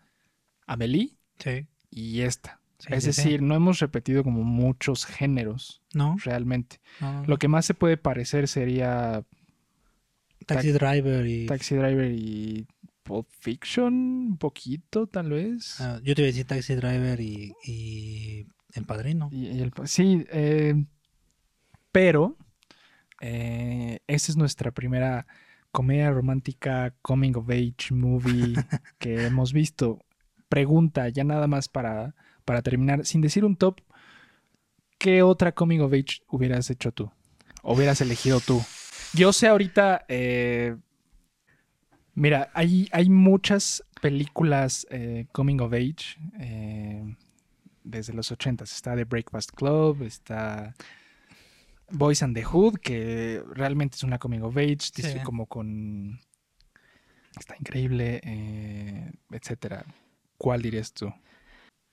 Amelie 0.68 1.18
Sí. 1.39 1.68
y 1.89 2.22
esta. 2.22 2.59
Sí, 2.80 2.88
es 2.91 3.03
sí, 3.03 3.13
sí. 3.13 3.21
decir, 3.23 3.41
no 3.41 3.55
hemos 3.55 3.80
repetido 3.80 4.23
como 4.23 4.43
muchos 4.43 5.05
géneros 5.05 5.82
¿no? 5.93 6.15
realmente. 6.23 6.80
No, 7.01 7.23
Lo 7.26 7.38
que 7.38 7.47
más 7.47 7.65
se 7.65 7.73
puede 7.73 7.97
parecer 7.97 8.47
sería 8.47 9.23
Taxi 10.45 10.71
Driver 10.71 11.26
y... 11.26 11.45
Taxi 11.47 11.76
Driver 11.76 12.11
y 12.11 12.67
Pulp 13.03 13.28
Fiction, 13.39 13.93
un 13.93 14.38
poquito 14.38 15.07
tal 15.07 15.30
vez. 15.30 15.80
Ah, 15.80 15.99
yo 16.03 16.15
te 16.15 16.21
iba 16.21 16.26
a 16.28 16.32
decir 16.32 16.45
Taxi 16.45 16.76
Driver 16.76 17.19
y, 17.21 17.53
y 17.63 18.47
El 18.73 18.86
Padrino. 18.86 19.30
Y- 19.32 19.47
y 19.47 19.61
el- 19.61 19.71
sí, 19.86 20.26
eh, 20.32 20.86
pero 21.91 22.38
eh, 23.21 23.99
esa 24.07 24.32
es 24.32 24.38
nuestra 24.38 24.71
primera 24.71 25.26
comedia 25.71 26.11
romántica 26.11 26.93
coming 27.01 27.34
of 27.36 27.49
age 27.49 27.91
movie 27.93 28.53
que 28.99 29.26
hemos 29.26 29.53
visto. 29.53 29.99
Pregunta, 30.49 31.09
ya 31.09 31.23
nada 31.23 31.47
más 31.47 31.69
para, 31.69 32.15
para 32.46 32.62
terminar, 32.62 33.06
sin 33.06 33.22
decir 33.22 33.43
un 33.43 33.56
top, 33.56 33.82
¿qué 34.98 35.24
otra 35.24 35.52
coming 35.54 35.80
of 35.80 35.91
age 35.93 36.22
hubieras 36.30 36.70
hecho 36.70 36.91
tú? 36.91 37.12
¿O 37.64 37.74
hubieras 37.74 38.00
elegido 38.02 38.39
tú? 38.39 38.64
Yo 39.14 39.34
sé 39.34 39.48
ahorita, 39.48 40.06
eh, 40.08 40.76
mira, 42.14 42.52
hay, 42.54 42.88
hay 42.91 43.10
muchas 43.10 43.84
películas 44.02 44.86
eh, 44.91 45.26
coming 45.32 45.60
of 45.60 45.74
age 45.74 46.18
eh, 46.39 47.16
desde 47.84 48.14
los 48.14 48.32
80 48.32 48.64
Está 48.64 48.96
The 48.96 49.06
Breakfast 49.06 49.52
Club, 49.52 50.04
está 50.04 50.76
Boys 51.89 52.22
and 52.24 52.36
the 52.36 52.43
Hood, 52.43 52.76
que 52.80 53.43
realmente 53.54 53.96
es 53.96 54.04
una 54.04 54.18
coming 54.20 54.41
of 54.41 54.58
age, 54.58 54.78
Sí. 54.93 55.02
dice 55.02 55.22
como 55.24 55.46
con... 55.48 56.20
Está 57.38 57.56
increíble, 57.60 58.22
eh, 58.24 59.12
etcétera. 59.32 59.86
¿Cuál 60.38 60.62
dirías 60.62 60.93
tú? 60.93 61.14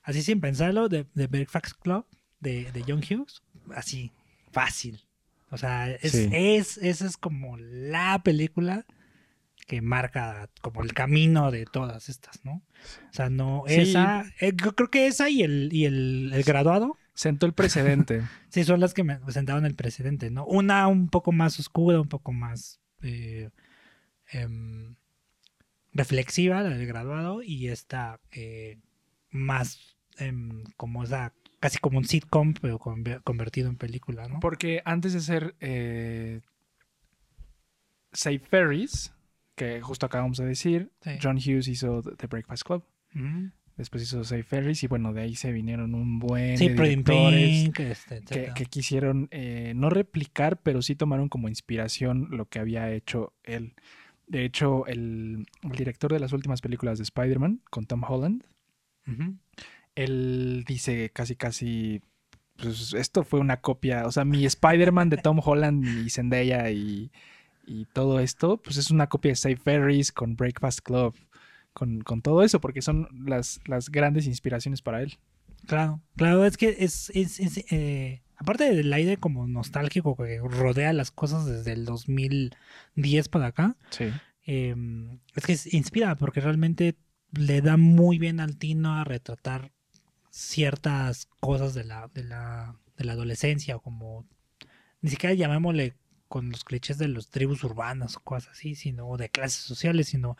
Así 0.03 0.21
sin 0.21 0.41
pensarlo, 0.41 0.89
de, 0.89 1.05
de 1.13 1.27
Breakfast 1.27 1.75
Club, 1.81 2.05
de, 2.39 2.71
de 2.71 2.83
John 2.87 2.99
Hughes, 2.99 3.41
así, 3.73 4.11
fácil. 4.51 5.01
O 5.49 5.57
sea, 5.57 5.89
es, 5.91 6.11
Sí. 6.11 6.29
es, 6.31 6.77
esa 6.77 7.05
es 7.05 7.15
como 7.17 7.57
la 7.57 8.21
película 8.23 8.85
que 9.67 9.81
marca 9.81 10.49
como 10.61 10.83
el 10.83 10.93
camino 10.93 11.49
de 11.51 11.65
todas 11.65 12.09
estas, 12.09 12.43
¿no? 12.43 12.63
O 13.09 13.13
sea, 13.13 13.29
no, 13.29 13.63
Sí. 13.67 13.75
esa, 13.81 14.25
eh, 14.41 14.51
yo 14.55 14.75
creo 14.75 14.89
que 14.89 15.07
esa 15.07 15.29
y 15.29 15.41
el, 15.43 15.69
y 15.71 15.85
el, 15.85 16.31
el 16.33 16.43
graduado, 16.43 16.97
Sentó 17.15 17.45
el 17.45 17.53
precedente. 17.53 18.23
sí, 18.49 18.63
son 18.63 18.79
las 18.79 18.95
que 18.95 19.03
me 19.03 19.19
sentaron 19.31 19.67
el 19.67 19.75
precedente, 19.75 20.31
¿no? 20.31 20.45
Una 20.47 20.87
un 20.87 21.09
poco 21.09 21.31
más 21.31 21.59
oscura, 21.59 22.01
un 22.01 22.07
poco 22.09 22.31
más 22.33 22.79
eh, 23.03 23.51
em, 24.31 24.95
reflexiva, 25.91 26.61
la 26.63 26.69
del 26.69 26.87
graduado, 26.87 27.43
y 27.43 27.67
esta 27.67 28.19
eh, 28.31 28.79
más 29.29 29.92
em, 30.17 30.63
como 30.77 31.03
esa, 31.03 31.33
casi 31.59 31.77
como 31.79 31.97
un 31.97 32.05
sitcom, 32.05 32.53
pero 32.61 32.79
conver- 32.79 33.21
convertido 33.23 33.69
en 33.69 33.75
película, 33.77 34.27
¿no? 34.27 34.39
Porque 34.39 34.81
antes 34.85 35.13
de 35.13 35.19
ser 35.21 35.55
eh, 35.59 36.41
Say 38.11 38.37
Ferris, 38.39 39.13
que 39.55 39.81
justo 39.81 40.05
acabamos 40.05 40.37
de 40.37 40.45
decir, 40.45 40.91
Sí. 41.01 41.11
John 41.21 41.37
Hughes 41.37 41.67
hizo 41.67 42.01
The 42.01 42.27
Breakfast 42.27 42.63
Club. 42.63 42.83
Ujú. 43.15 43.51
Después 43.75 44.03
hizo 44.03 44.23
Say 44.23 44.43
Ferris 44.43 44.83
y 44.83 44.87
bueno, 44.87 45.13
de 45.13 45.21
ahí 45.21 45.35
se 45.35 45.51
vinieron 45.51 45.95
un 45.95 46.19
buen 46.19 46.57
Sí, 46.59 46.69
de 46.69 46.75
Pretty 46.75 46.93
in 46.93 47.03
directores 47.03 47.63
Pink, 47.63 47.79
este, 47.79 48.53
que, 48.53 48.65
quisieron 48.67 49.27
eh, 49.31 49.73
no 49.75 49.89
replicar, 49.89 50.61
pero 50.61 50.83
sí 50.83 50.95
tomaron 50.95 51.27
como 51.27 51.49
inspiración 51.49 52.27
lo 52.29 52.45
que 52.47 52.59
había 52.59 52.91
hecho 52.91 53.33
él. 53.43 53.73
De 54.27 54.45
hecho, 54.45 54.85
el, 54.85 55.47
el 55.63 55.71
director 55.71 56.13
de 56.13 56.19
las 56.19 56.33
últimas 56.33 56.61
películas 56.61 56.99
de 56.99 57.03
Spider-Man, 57.03 57.61
con 57.71 57.85
Tom 57.87 58.03
Holland. 58.07 58.43
Él 59.95 60.63
dice 60.67 61.09
casi 61.11 61.35
casi 61.35 62.01
pues 62.55 62.93
esto 62.93 63.23
fue 63.23 63.39
una 63.39 63.57
copia, 63.61 64.05
o 64.05 64.11
sea, 64.11 64.25
mi 64.25 64.45
Spider-Man 64.45 65.09
de 65.09 65.17
Tom 65.17 65.39
Holland 65.43 65.83
y 66.05 66.09
Zendaya 66.11 66.69
y, 66.69 67.11
y 67.65 67.85
todo 67.85 68.19
esto, 68.19 68.57
pues 68.57 68.77
es 68.77 68.91
una 68.91 69.07
copia 69.07 69.31
de 69.31 69.35
Save 69.35 69.57
Ferris 69.57 70.11
con 70.11 70.35
Breakfast 70.35 70.81
Club, 70.81 71.15
con, 71.73 72.01
con 72.01 72.21
todo 72.21 72.43
eso, 72.43 72.61
porque 72.61 72.83
son 72.83 73.07
las, 73.25 73.59
las 73.65 73.89
grandes 73.89 74.27
inspiraciones 74.27 74.83
para 74.83 75.01
él. 75.01 75.17
Claro, 75.65 75.99
claro, 76.15 76.45
es 76.45 76.55
que 76.57 76.75
es, 76.79 77.09
es, 77.15 77.39
es, 77.39 77.57
eh, 77.71 78.21
aparte 78.37 78.71
del 78.73 78.93
aire 78.93 79.17
como 79.17 79.47
nostálgico 79.47 80.15
que 80.15 80.37
rodea 80.39 80.93
las 80.93 81.09
cosas 81.09 81.47
desde 81.47 81.71
el 81.73 81.85
2010 81.85 83.29
para 83.29 83.47
acá, 83.47 83.75
Sí. 83.89 84.05
eh, 84.45 84.75
es 85.35 85.45
que 85.45 85.53
es- 85.53 85.73
inspira 85.73 86.15
porque 86.17 86.39
realmente 86.39 86.95
le 87.31 87.61
da 87.61 87.77
muy 87.77 88.19
bien 88.19 88.39
al 88.39 88.57
Tino 88.57 88.93
a 88.95 89.03
retratar 89.03 89.71
ciertas 90.33 91.27
cosas 91.39 91.75
de 91.75 91.83
la, 91.83 92.09
de 92.11 92.23
la, 92.23 92.75
de 92.97 93.03
la 93.03 93.13
adolescencia 93.13 93.75
o 93.75 93.81
como 93.81 94.25
ni 95.01 95.11
siquiera 95.11 95.35
llamémosle 95.35 95.95
con 96.27 96.49
los 96.49 96.63
clichés 96.63 96.97
de 96.97 97.07
los 97.07 97.29
tribus 97.29 97.63
urbanas 97.63 98.17
o 98.17 98.19
cosas 98.21 98.53
así, 98.53 98.73
sino 98.73 99.07
o 99.07 99.17
de 99.17 99.29
clases 99.29 99.61
sociales, 99.61 100.07
sino 100.07 100.35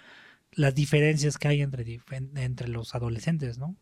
las 0.51 0.73
diferencias 0.73 1.37
que 1.37 1.47
hay 1.47 1.61
entre, 1.61 1.99
entre 2.09 2.67
los 2.69 2.95
adolescentes, 2.95 3.59
¿no? 3.59 3.75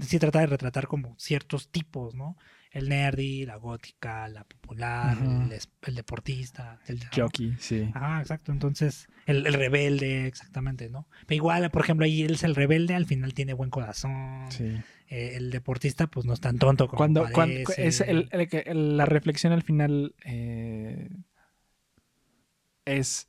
Sí 0.00 0.18
trata 0.18 0.40
de 0.40 0.46
retratar 0.46 0.88
como 0.88 1.14
ciertos 1.18 1.68
tipos, 1.68 2.14
¿no? 2.14 2.36
El 2.72 2.88
nerdy, 2.88 3.44
la 3.44 3.56
gótica, 3.56 4.26
la 4.28 4.44
popular, 4.44 5.16
el, 5.20 5.94
deportista, 5.94 6.80
El 6.86 7.00
jockey, 7.14 7.54
sí. 7.58 7.90
Ah, 7.94 8.18
exacto. 8.20 8.50
Entonces, 8.50 9.08
el, 9.26 9.46
el 9.46 9.52
rebelde, 9.52 10.26
exactamente, 10.26 10.88
¿no? 10.88 11.06
Pero 11.26 11.36
igual, 11.36 11.70
por 11.70 11.82
ejemplo, 11.82 12.06
ahí 12.06 12.22
él 12.22 12.32
es 12.32 12.42
el 12.42 12.54
rebelde, 12.54 12.94
al 12.94 13.04
final 13.04 13.34
tiene 13.34 13.52
buen 13.52 13.68
corazón. 13.68 14.46
Sí. 14.50 14.80
Eh, 15.14 15.36
el 15.36 15.50
deportista, 15.50 16.06
pues 16.06 16.24
no 16.24 16.32
es 16.32 16.40
tan 16.40 16.58
tonto 16.58 16.88
como 16.88 16.96
Cuando, 16.96 17.20
cuando 17.32 17.54
parece. 17.64 17.86
es 17.86 18.00
el- 18.00 18.28
el 18.32 18.48
que- 18.48 18.64
el- 18.66 18.96
la 18.96 19.04
reflexión 19.04 19.52
al 19.52 19.62
final 19.62 20.14
eh, 20.24 21.10
es 22.86 23.26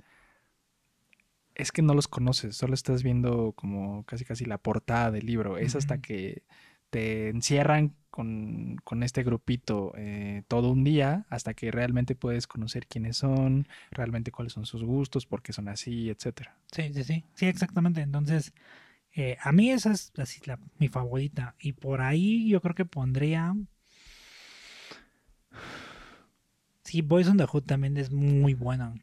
es 1.55 1.71
que 1.71 1.81
no 1.84 1.93
los 1.93 2.07
conoces, 2.07 2.55
solo 2.55 2.73
estás 2.73 3.03
viendo 3.03 3.51
como 3.55 4.03
casi 4.05 4.25
casi 4.25 4.45
la 4.45 4.57
portada 4.57 5.11
del 5.11 5.25
libro. 5.25 5.57
Es 5.57 5.75
hasta 5.75 5.99
que 5.99 6.43
te 6.89 7.29
encierran 7.29 7.93
con, 8.09 8.77
con 8.84 9.03
este 9.03 9.23
grupito 9.23 9.93
eh, 9.95 10.43
todo 10.47 10.71
un 10.71 10.84
día 10.84 11.25
hasta 11.29 11.53
que 11.53 11.69
realmente 11.71 12.15
puedes 12.15 12.47
conocer 12.47 12.88
quiénes 12.88 13.17
son, 13.17 13.67
realmente 13.91 14.31
cuáles 14.31 14.53
son 14.53 14.65
sus 14.65 14.84
gustos, 14.84 15.25
por 15.27 15.41
qué 15.43 15.53
son 15.53 15.67
así, 15.67 16.09
etcétera. 16.09 16.57
Sí, 16.71 16.91
sí, 16.93 17.03
sí. 17.03 17.23
Sí, 17.36 17.45
exactamente. 17.45 18.01
Entonces, 18.01 18.51
eh, 19.16 19.38
a 19.41 19.51
mí 19.51 19.72
esa 19.72 19.91
es 19.91 20.11
así 20.18 20.41
la, 20.45 20.59
mi 20.80 20.88
favorita. 20.88 21.55
Y 21.59 21.74
por 21.74 22.01
ahí 22.01 22.47
yo 22.49 22.61
creo 22.61 22.76
que 22.76 22.86
pondría. 22.86 23.55
Sí, 26.84 27.01
Boys 27.01 27.28
on 27.28 27.38
the 27.38 27.45
Hood 27.45 27.64
también 27.64 27.97
es 27.97 28.11
muy 28.11 28.53
buena. 28.53 28.93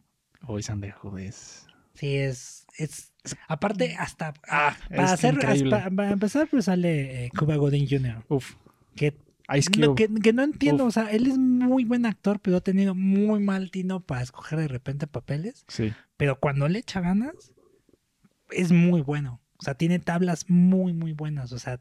Hoy 0.47 0.63
San 0.63 0.81
de 0.81 0.93
Judes. 0.93 1.67
Sí, 1.95 2.17
es. 2.17 2.67
es 2.79 3.11
aparte, 3.49 3.95
hasta. 3.99 4.33
Ah, 4.49 4.77
para, 4.89 5.05
es 5.05 5.11
hacer, 5.13 5.47
hasta- 5.47 5.91
para 5.91 6.11
empezar, 6.11 6.49
pues 6.49 6.67
sale 6.67 7.27
eh, 7.27 7.31
Cuba 7.37 7.57
Gooding 7.57 7.87
Jr., 7.89 8.25
Uf, 8.29 8.55
que 8.97 9.13
Cube. 9.13 9.95
que, 9.97 10.09
que 10.23 10.33
no 10.33 10.43
entiendo, 10.43 10.85
Uf. 10.85 10.89
o 10.89 10.93
sea, 10.93 11.11
él 11.11 11.27
es 11.27 11.37
muy 11.37 11.85
buen 11.85 12.07
actor, 12.07 12.39
pero 12.41 12.59
ha 12.59 12.61
tenido 12.61 12.95
muy 12.95 13.41
mal 13.43 13.71
tino 13.71 14.01
para 14.01 14.23
escoger 14.23 14.59
de 14.61 14.69
repente 14.69 15.07
papeles. 15.07 15.65
Sí. 15.69 15.93
Pero 16.17 16.39
cuando 16.39 16.69
le 16.69 16.79
echa 16.79 17.01
ganas, 17.01 17.53
es 18.51 18.73
muy 18.73 19.01
bueno. 19.03 19.41
O 19.61 19.63
sea, 19.63 19.75
tiene 19.75 19.99
tablas 19.99 20.47
muy, 20.49 20.93
muy 20.95 21.13
buenas. 21.13 21.53
O 21.53 21.59
sea, 21.59 21.81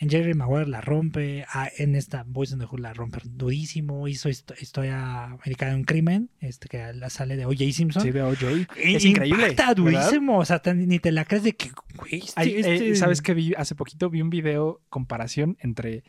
en 0.00 0.08
Jerry 0.08 0.32
Maguire 0.34 0.68
la 0.68 0.80
rompe, 0.80 1.44
ah, 1.52 1.68
en 1.76 1.96
esta 1.96 2.22
Boys 2.22 2.52
in 2.52 2.60
the 2.60 2.66
Hood 2.66 2.78
la 2.78 2.94
rompe 2.94 3.18
durísimo. 3.24 4.06
Hizo 4.06 4.28
histo- 4.28 4.54
historia 4.60 5.24
americana 5.24 5.72
de 5.72 5.78
un 5.78 5.84
crimen, 5.84 6.30
este 6.38 6.68
que 6.68 6.92
la 6.92 7.10
sale 7.10 7.36
de 7.36 7.46
O.J. 7.46 7.72
Simpson. 7.72 8.02
Sí, 8.02 8.12
de 8.12 8.22
OJ. 8.22 8.42
Y- 8.84 8.94
Es 8.94 9.04
increíble. 9.04 9.48
¿verdad? 9.48 9.74
durísimo. 9.74 10.38
O 10.38 10.44
sea, 10.44 10.62
ni 10.74 11.00
te 11.00 11.10
la 11.10 11.24
crees 11.24 11.42
de 11.42 11.56
que, 11.56 11.70
güey, 11.96 12.18
este- 12.20 12.32
Ay, 12.36 12.50
eh, 12.50 12.60
este- 12.60 12.94
¿Sabes 12.94 13.20
qué 13.22 13.34
vi? 13.34 13.54
Hace 13.56 13.74
poquito 13.74 14.08
vi 14.08 14.22
un 14.22 14.30
video 14.30 14.80
comparación 14.88 15.56
entre 15.60 16.04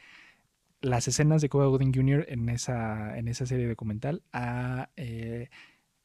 las 0.81 1.07
escenas 1.07 1.41
de 1.41 1.49
Cuba 1.49 1.65
Gooding 1.65 1.91
Jr. 1.93 2.25
en 2.29 2.47
esa, 2.49 3.17
en 3.17 3.27
esa 3.27 3.45
serie 3.47 3.67
documental 3.67 4.21
a 4.31 4.89
eh, 4.97 5.49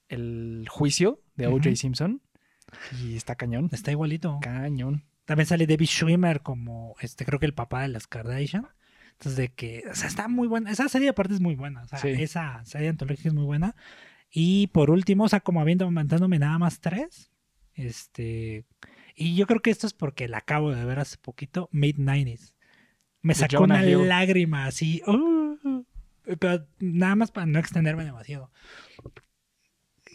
el 0.08 0.66
juicio 0.70 1.20
de 1.36 1.46
O.J. 1.48 1.76
Simpson. 1.76 2.22
Y 3.02 3.16
está 3.16 3.34
cañón. 3.34 3.68
Está 3.72 3.90
igualito. 3.90 4.38
Cañón. 4.42 5.04
También 5.24 5.46
sale 5.46 5.66
David 5.66 5.86
Schwimmer 5.86 6.40
como, 6.42 6.94
este, 7.00 7.24
creo 7.24 7.38
que 7.40 7.46
el 7.46 7.54
papá 7.54 7.82
de 7.82 7.88
las 7.88 8.06
Kardashian. 8.06 8.66
Entonces, 9.12 9.36
de 9.36 9.48
que, 9.52 9.84
o 9.90 9.94
sea, 9.94 10.08
está 10.08 10.28
muy 10.28 10.48
buena. 10.48 10.70
Esa 10.70 10.88
serie 10.88 11.08
aparte 11.08 11.34
es 11.34 11.40
muy 11.40 11.54
buena. 11.54 11.82
O 11.82 11.86
sea, 11.88 11.98
Sí. 11.98 12.08
esa 12.08 12.64
serie 12.64 12.88
antológica 12.88 13.28
es 13.28 13.34
muy 13.34 13.44
buena. 13.44 13.74
Y 14.30 14.66
por 14.68 14.90
último, 14.90 15.24
o 15.24 15.28
sea, 15.28 15.40
como 15.40 15.60
habiendo 15.60 15.90
mandándome 15.90 16.38
nada 16.38 16.58
más 16.58 16.80
tres. 16.80 17.30
Este. 17.74 18.64
Y 19.14 19.36
yo 19.36 19.46
creo 19.46 19.60
que 19.60 19.70
esto 19.70 19.86
es 19.86 19.92
porque 19.94 20.28
la 20.28 20.38
acabo 20.38 20.72
de 20.74 20.84
ver 20.84 20.98
hace 20.98 21.16
poquito, 21.18 21.68
Mid-90s. 21.72 22.54
Me 23.22 23.34
sacó 23.34 23.62
una 23.62 23.84
Hill. 23.86 24.08
lágrima 24.08 24.66
así. 24.66 25.00
uh, 25.06 25.84
pero 26.38 26.66
nada 26.80 27.14
más 27.14 27.30
para 27.30 27.46
no 27.46 27.58
extenderme 27.58 28.04
demasiado. 28.04 28.50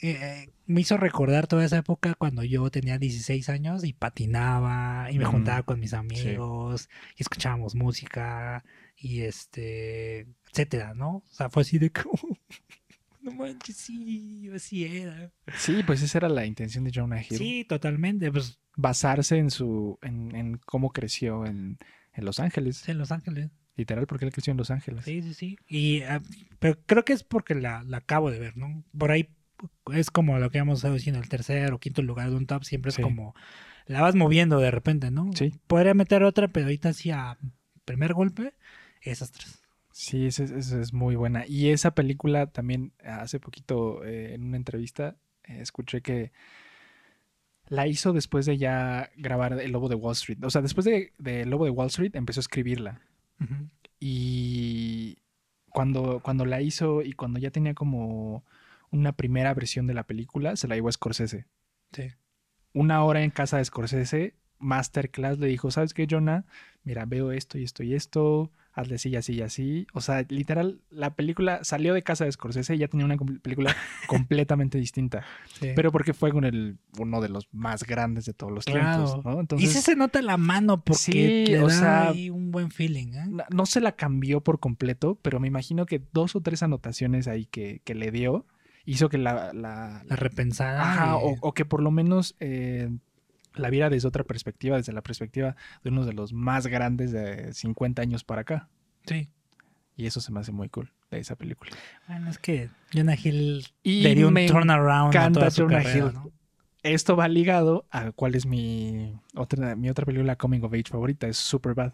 Eh, 0.02 0.50
me 0.66 0.82
hizo 0.82 0.98
recordar 0.98 1.48
toda 1.48 1.66
esa 1.66 1.78
época 1.78 2.14
cuando 2.14 2.44
yo 2.44 2.70
tenía 2.70 2.98
16 2.98 3.50
años 3.50 3.84
y 3.84 3.94
patinaba 3.94 5.12
y 5.12 5.18
me 5.18 5.26
juntaba 5.26 5.64
con 5.64 5.80
mis 5.80 5.94
amigos 5.94 6.90
y 7.18 7.24
escuchábamos 7.24 7.76
música 7.76 8.64
y 8.96 9.22
este, 9.22 10.28
etcétera, 10.52 10.94
¿no? 10.94 11.18
O 11.18 11.32
sea, 11.32 11.50
fue 11.50 11.62
así 11.62 11.80
de 11.80 11.92
como, 11.92 12.14
no 13.22 13.32
manches, 13.32 13.76
sí, 13.78 14.50
así 14.54 14.86
era. 14.86 15.32
Sí, 15.58 15.82
pues 15.86 16.02
esa 16.02 16.20
era 16.20 16.30
la 16.30 16.46
intención 16.46 16.84
de 16.84 16.92
Jonah 16.94 17.22
Hill. 17.22 17.38
Sí, 17.38 17.66
totalmente, 17.68 18.32
pues 18.32 18.60
Basarse 18.76 19.38
en 19.38 19.52
su. 19.52 20.00
en, 20.02 20.34
en 20.36 20.58
cómo 20.66 20.92
creció 20.92 21.46
en, 21.46 21.80
en 22.14 22.26
Los 22.26 22.40
Ángeles. 22.40 22.88
en 22.88 22.98
Los 22.98 23.12
Ángeles. 23.12 23.50
Literal, 23.76 24.08
porque 24.08 24.26
él 24.26 24.32
creció 24.32 24.52
en 24.52 24.58
Los 24.58 24.72
Ángeles. 24.72 25.04
Sí, 25.04 25.22
sí, 25.22 25.34
sí. 25.34 25.58
Y, 25.68 26.02
ah, 26.04 26.22
pero 26.60 26.80
creo 26.86 27.04
que 27.04 27.12
es 27.14 27.24
porque 27.24 27.56
la, 27.56 27.84
la 27.84 27.98
acabo 27.98 28.32
de 28.32 28.40
ver, 28.40 28.56
¿no? 28.56 28.84
Por 28.98 29.12
ahí 29.12 29.30
es 29.94 30.12
como 30.12 30.38
lo 30.40 30.50
que 30.52 30.58
hemos 30.60 30.80
estado 30.80 30.94
diciendo, 30.96 31.20
el 31.22 31.30
tercer 31.30 31.74
o 31.74 31.80
quinto 31.80 32.02
lugar 32.02 32.30
de 32.30 32.36
un 32.36 32.46
top 32.48 32.64
siempre 32.64 32.90
es 32.90 32.96
Sí. 32.96 33.02
como 33.02 33.36
la 33.86 34.02
vas 34.02 34.16
moviendo 34.16 34.60
de 34.60 34.72
repente, 34.72 35.12
¿no? 35.12 35.32
Sí. 35.34 35.54
Podría 35.68 35.94
meter 35.94 36.24
otra, 36.24 36.48
pero 36.48 36.66
ahorita 36.68 36.94
sí 36.94 37.12
a 37.12 37.38
primer 37.86 38.14
golpe, 38.14 38.54
esas 39.02 39.32
tres. 39.32 39.62
Sí, 39.92 40.28
esa 40.28 40.44
es, 40.44 40.72
es 40.72 40.94
muy 40.94 41.16
buena. 41.16 41.46
Y 41.48 41.70
esa 41.70 41.96
película 41.96 42.48
también, 42.48 42.94
hace 43.04 43.40
poquito 43.40 44.04
eh, 44.06 44.34
en 44.36 44.44
una 44.44 44.58
entrevista, 44.58 45.18
eh, 45.44 45.60
escuché 45.62 46.02
que 46.02 46.32
la 47.68 47.86
hizo 47.88 48.14
después 48.14 48.46
de 48.46 48.58
ya 48.58 49.10
grabar 49.18 49.60
El 49.60 49.72
Lobo 49.72 49.90
de 49.90 49.96
Wall 49.96 50.14
Street. 50.14 50.38
O 50.44 50.50
sea, 50.50 50.62
después 50.62 50.86
de, 50.86 51.14
de 51.18 51.42
El 51.42 51.50
Lobo 51.50 51.66
de 51.66 51.72
Wall 51.72 51.88
Street 51.88 52.16
empezó 52.16 52.40
a 52.40 52.42
escribirla. 52.42 53.02
Y 54.00 55.18
cuando, 55.70 56.20
cuando 56.22 56.46
la 56.46 56.62
hizo 56.62 57.02
y 57.02 57.14
cuando 57.14 57.40
ya 57.40 57.52
tenía 57.52 57.74
como 57.74 58.44
una 58.92 59.14
primera 59.14 59.54
versión 59.54 59.88
de 59.88 59.94
la 59.94 60.04
película, 60.06 60.56
se 60.56 60.68
la 60.68 60.76
llevó 60.76 60.90
a 60.90 60.94
Scorsese. 60.94 61.46
Sí. 61.92 62.04
Una 62.74 63.04
hora 63.04 63.24
en 63.24 63.32
casa 63.32 63.58
de 63.58 63.66
Scorsese, 63.66 64.36
Masterclass 64.60 65.40
le 65.40 65.48
dijo, 65.48 65.72
¿sabes 65.72 65.94
qué, 65.94 66.06
Jonah? 66.10 66.46
Mira, 66.84 67.06
veo 67.06 67.32
esto 67.32 67.58
y 67.58 67.64
esto 67.64 67.82
y 67.84 67.94
esto, 67.94 68.52
hazle 68.74 68.96
así 68.96 69.10
y 69.10 69.16
así 69.16 69.34
y 69.34 69.42
así. 69.42 69.88
O 69.94 70.02
sea, 70.02 70.26
literal, 70.30 70.82
la 70.90 71.16
película 71.16 71.64
salió 71.64 71.94
de 71.94 72.04
casa 72.04 72.26
de 72.26 72.32
Scorsese 72.32 72.76
y 72.76 72.80
ya 72.80 72.88
tenía 72.88 73.06
una 73.06 73.18
com- 73.18 73.40
película 73.40 73.76
completamente 74.08 74.78
distinta. 74.78 75.24
sí. 75.60 75.70
Pero 75.76 75.92
porque 75.92 76.14
fue 76.14 76.32
con 76.32 76.44
el, 76.44 76.78
uno 76.98 77.22
de 77.22 77.30
los 77.30 77.48
más 77.54 77.84
grandes 77.84 78.26
de 78.26 78.34
todos 78.34 78.52
los 78.52 78.66
Claro. 78.66 79.04
tiempos, 79.06 79.26
¿no? 79.26 79.38
y 79.38 79.40
Entonces, 79.40 79.72
sí 79.74 79.82
se 79.82 79.96
nota 79.96 80.22
la 80.22 80.38
mano 80.38 80.84
porque 80.84 81.00
Sí, 81.46 81.46
le 81.52 81.60
o 81.62 81.68
da 81.68 81.74
sea, 81.74 82.10
ahí 82.10 82.30
un 82.30 82.52
buen 82.52 82.70
feeling, 82.70 83.14
¿eh? 83.14 83.26
no, 83.30 83.44
no 83.50 83.66
se 83.66 83.82
la 83.82 83.94
cambió 83.94 84.42
por 84.42 84.60
completo, 84.60 85.18
pero 85.22 85.40
me 85.40 85.48
imagino 85.48 85.86
que 85.86 86.02
dos 86.14 86.36
o 86.36 86.42
tres 86.42 86.64
anotaciones 86.64 87.28
ahí 87.28 87.46
que, 87.46 87.82
que 87.84 87.96
le 87.96 88.12
dio 88.12 88.46
hizo 88.92 89.10
que 89.10 89.18
la, 89.18 89.52
la- 89.54 90.04
La 90.08 90.16
repensada. 90.16 90.82
Ajá, 90.82 91.16
o, 91.18 91.36
o 91.42 91.54
que 91.54 91.66
por 91.66 91.82
lo 91.82 91.92
menos 91.92 92.36
eh, 92.40 92.90
la 93.56 93.70
viera 93.70 93.90
desde 93.90 94.08
otra 94.08 94.24
perspectiva, 94.24 94.78
desde 94.78 94.94
la 94.94 95.02
perspectiva 95.02 95.56
de 95.84 95.90
uno 95.90 96.06
de 96.06 96.14
los 96.14 96.34
más 96.34 96.68
grandes 96.68 97.12
de 97.12 97.54
50 97.54 98.02
años 98.02 98.24
para 98.24 98.42
acá. 98.42 98.70
Sí. 99.06 99.30
Y 99.96 100.06
eso 100.06 100.22
se 100.22 100.32
me 100.32 100.40
hace 100.40 100.52
muy 100.52 100.70
cool 100.70 100.92
de 101.12 101.20
esa 101.20 101.36
película. 101.36 101.72
Bueno, 102.08 102.30
es 102.30 102.38
que 102.38 102.70
Jonah 102.94 103.16
Hill 103.22 103.66
Y 103.84 104.02
le 104.02 104.16
dio 104.16 104.28
un 104.30 104.36
turnaround 104.48 105.16
a 105.16 105.32
toda 105.32 105.52
su 105.52 105.64
Jonah 105.64 105.84
carrera, 105.84 105.98
Hill. 106.08 106.14
¿no? 106.14 106.32
Esto 106.84 107.18
va 107.18 107.28
ligado 107.28 107.86
a 107.92 108.12
cuál 108.14 108.36
es 108.36 108.46
mi 108.46 109.14
otra, 109.36 109.76
mi 109.76 109.90
otra 109.90 110.06
película 110.06 110.38
coming 110.38 110.62
of 110.62 110.72
age 110.74 110.86
favorita, 110.90 111.28
es 111.28 111.36
Superbad. 111.38 111.94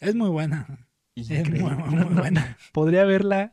Es 0.00 0.14
muy 0.14 0.30
buena. 0.30 0.86
Es 1.14 1.28
muy, 1.28 1.38
Increíble. 1.38 1.74
muy, 1.74 1.94
muy 2.04 2.14
buena. 2.14 2.56
Podría 2.72 3.04
verla 3.04 3.52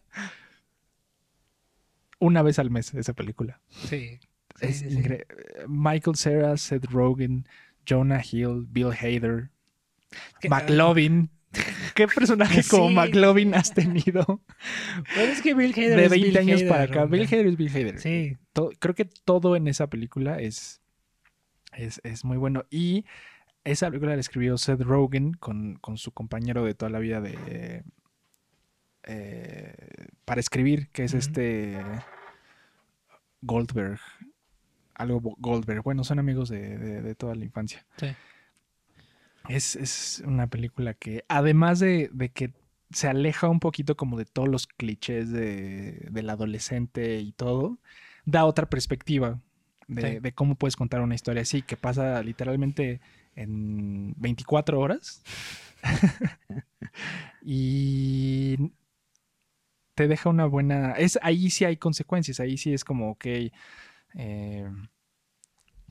una 2.23 2.41
vez 2.41 2.59
al 2.59 2.69
mes, 2.71 2.93
esa 2.93 3.13
película. 3.13 3.59
Sí. 3.69 4.19
Sí, 4.59 4.65
Es 4.67 4.79
sí, 4.79 4.89
sí. 4.91 4.97
incre- 4.97 5.25
Michael 5.67 6.15
Cera, 6.15 6.57
Seth 6.57 6.85
Rogen, 6.85 7.47
Jonah 7.87 8.21
Hill, 8.23 8.65
Bill 8.69 8.91
Hader, 8.91 9.49
McLovin. 10.49 11.29
¿Qué 11.95 12.07
personaje 12.07 12.61
como 12.69 12.89
McLovin 12.89 13.53
has 13.53 13.73
tenido 13.73 14.23
Bueno, 15.15 15.31
es 15.31 15.41
que 15.41 15.53
Bill 15.53 15.71
Hader 15.73 15.97
de 15.97 16.05
es 16.05 16.09
20 16.11 16.27
Bill 16.27 16.37
años 16.37 16.61
Hader, 16.61 16.69
para 16.71 16.83
acá? 16.83 17.05
Bill 17.05 17.25
Hader 17.27 17.47
es 17.47 17.57
Bill 17.57 17.69
Hader. 17.69 17.99
Sí. 17.99 18.37
Creo 18.79 18.95
que 18.95 19.05
todo 19.05 19.55
en 19.55 19.67
esa 19.67 19.87
película 19.89 20.39
es, 20.39 20.81
es, 21.73 21.99
es 22.03 22.25
muy 22.25 22.37
bueno. 22.37 22.65
Y 22.71 23.05
esa 23.63 23.87
película 23.89 24.15
la 24.15 24.19
escribió 24.19 24.57
Seth 24.57 24.81
Rogen 24.81 25.33
con, 25.33 25.75
con 25.75 25.97
su 25.97 26.11
compañero 26.11 26.63
de 26.65 26.73
toda 26.73 26.89
la 26.89 26.99
vida 26.99 27.21
de 27.21 27.83
eh, 29.05 29.73
para 30.25 30.39
escribir, 30.39 30.89
que 30.89 31.03
es 31.03 31.13
este 31.13 31.77
Goldberg. 33.41 33.99
Algo 34.95 35.19
Goldberg. 35.39 35.81
Bueno, 35.83 36.03
son 36.03 36.19
amigos 36.19 36.49
de, 36.49 36.77
de- 36.77 37.01
de 37.01 37.15
toda 37.15 37.35
la 37.35 37.45
infancia. 37.45 37.85
Sí. 37.97 38.07
Es, 39.49 39.75
es 39.75 40.23
una 40.25 40.47
película 40.47 40.93
que, 40.93 41.25
además 41.27 41.79
de, 41.79 42.09
de 42.13 42.29
que 42.29 42.53
se 42.91 43.07
aleja 43.09 43.49
un 43.49 43.59
poquito 43.59 43.97
como 43.97 44.17
de 44.17 44.25
todos 44.25 44.47
los 44.47 44.67
clichés 44.67 45.31
de, 45.31 46.07
del 46.11 46.29
adolescente 46.29 47.19
y 47.19 47.31
todo, 47.33 47.79
da 48.25 48.45
otra 48.45 48.69
perspectiva 48.69 49.41
de, 49.87 50.13
Sí. 50.13 50.19
de 50.19 50.31
cómo 50.31 50.55
puedes 50.55 50.75
contar 50.77 51.01
una 51.01 51.15
historia 51.15 51.41
así, 51.41 51.61
que 51.61 51.75
pasa 51.75 52.21
literalmente 52.23 53.01
en 53.35 54.13
24 54.17 54.79
horas. 54.79 55.23
y 57.41 58.71
te 59.95 60.07
deja 60.07 60.29
una 60.29 60.45
buena... 60.45 60.93
Es, 60.93 61.19
ahí 61.21 61.49
sí 61.49 61.65
hay 61.65 61.77
consecuencias, 61.77 62.39
ahí 62.39 62.57
sí 62.57 62.73
es 62.73 62.83
como, 62.83 63.11
ok, 63.11 63.25
eh, 64.15 64.69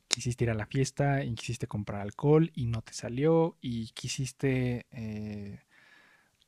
quisiste 0.08 0.44
ir 0.44 0.50
a 0.50 0.54
la 0.54 0.66
fiesta 0.66 1.24
y 1.24 1.34
quisiste 1.34 1.66
comprar 1.66 2.00
alcohol 2.02 2.50
y 2.54 2.66
no 2.66 2.82
te 2.82 2.92
salió 2.92 3.56
y 3.60 3.88
quisiste 3.88 4.86
eh, 4.90 5.60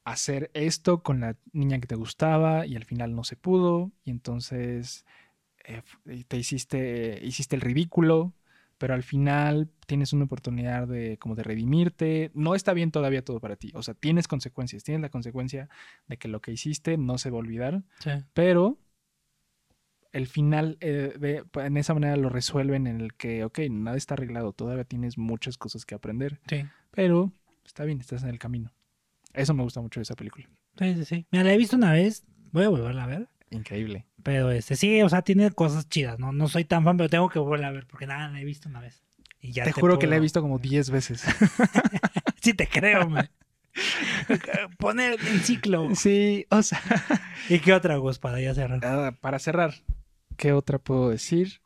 hacer 0.04 0.50
esto 0.54 1.02
con 1.02 1.20
la 1.20 1.36
niña 1.52 1.80
que 1.80 1.86
te 1.86 1.94
gustaba 1.96 2.66
y 2.66 2.76
al 2.76 2.84
final 2.84 3.14
no 3.14 3.24
se 3.24 3.36
pudo 3.36 3.90
y 4.04 4.10
entonces 4.10 5.06
eh, 5.64 5.82
te 6.28 6.36
hiciste, 6.36 7.20
hiciste 7.24 7.56
el 7.56 7.62
ridículo, 7.62 8.34
pero 8.78 8.94
al 8.94 9.02
final 9.02 9.70
tienes 9.86 10.12
una 10.12 10.24
oportunidad 10.24 10.86
de 10.88 11.16
como 11.18 11.34
de 11.34 11.42
redimirte. 11.42 12.30
No 12.34 12.54
está 12.54 12.72
bien 12.72 12.90
todavía 12.90 13.24
todo 13.24 13.40
para 13.40 13.56
ti, 13.56 13.70
o 13.74 13.82
sea, 13.82 13.94
tienes 13.94 14.28
consecuencias, 14.28 14.82
tienes 14.84 15.02
la 15.02 15.08
consecuencia 15.10 15.68
de 16.08 16.16
que 16.16 16.28
lo 16.28 16.40
que 16.40 16.52
hiciste 16.52 16.96
no 16.98 17.18
se 17.18 17.30
va 17.30 17.36
a 17.36 17.40
olvidar, 17.40 17.82
Sí. 18.00 18.10
pero 18.32 18.78
el 20.12 20.26
final 20.28 20.76
eh, 20.80 21.14
de- 21.18 21.44
en 21.64 21.76
esa 21.76 21.92
manera 21.94 22.16
lo 22.16 22.28
resuelven 22.28 22.86
en 22.86 23.00
el 23.00 23.14
que, 23.14 23.44
ok, 23.44 23.58
nada 23.70 23.96
está 23.96 24.14
arreglado, 24.14 24.52
todavía 24.52 24.84
tienes 24.84 25.18
muchas 25.18 25.58
cosas 25.58 25.84
que 25.84 25.94
aprender, 25.94 26.40
Sí. 26.48 26.64
pero 26.92 27.32
está 27.64 27.84
bien, 27.84 28.00
estás 28.00 28.22
en 28.22 28.28
el 28.28 28.38
camino. 28.38 28.72
Eso 29.32 29.54
me 29.54 29.64
gusta 29.64 29.80
mucho 29.80 29.98
de 29.98 30.02
esa 30.02 30.14
película. 30.14 30.48
Sí, 30.78 30.94
sí, 30.94 31.04
sí. 31.04 31.26
Mira, 31.32 31.44
la 31.44 31.52
he 31.52 31.58
visto 31.58 31.76
una 31.76 31.92
vez. 31.92 32.24
Voy 32.52 32.62
a 32.64 32.68
volverla 32.68 33.04
a 33.04 33.06
ver. 33.08 33.28
Increíble. 33.50 34.06
Pero 34.22 34.50
este, 34.50 34.76
sí, 34.76 35.02
o 35.02 35.08
sea, 35.08 35.22
tiene 35.22 35.50
cosas 35.50 35.88
chidas, 35.88 36.18
¿no? 36.18 36.32
No 36.32 36.48
soy 36.48 36.64
tan 36.64 36.84
fan, 36.84 36.96
pero 36.96 37.08
tengo 37.08 37.28
que 37.28 37.38
volverla 37.38 37.68
a 37.68 37.72
ver 37.72 37.86
porque 37.86 38.06
nada, 38.06 38.28
la 38.28 38.40
he 38.40 38.44
visto 38.44 38.68
una 38.68 38.80
vez. 38.80 39.02
Y 39.40 39.52
ya 39.52 39.64
te, 39.64 39.72
juro 39.72 39.98
que 39.98 40.06
la 40.06 40.16
he 40.16 40.20
visto 40.20 40.40
como 40.40 40.58
10 40.58 40.90
veces. 40.90 41.24
Sí, 42.40 42.52
te 42.52 42.68
creo, 42.68 43.08
man. 43.08 43.30
Poner 44.78 45.18
en 45.26 45.40
ciclo. 45.40 45.94
Sí, 45.94 46.46
o 46.50 46.62
sea, 46.62 46.78
¿Y 47.48 47.58
qué 47.60 47.72
otra, 47.72 47.96
Gus, 47.96 48.18
para 48.18 48.38
ya 48.38 48.54
cerrar? 48.54 48.84
ah, 48.84 49.16
para 49.18 49.38
cerrar, 49.38 49.74
¿qué 50.36 50.52
otra 50.52 50.78
puedo 50.78 51.08
decir? 51.08 51.62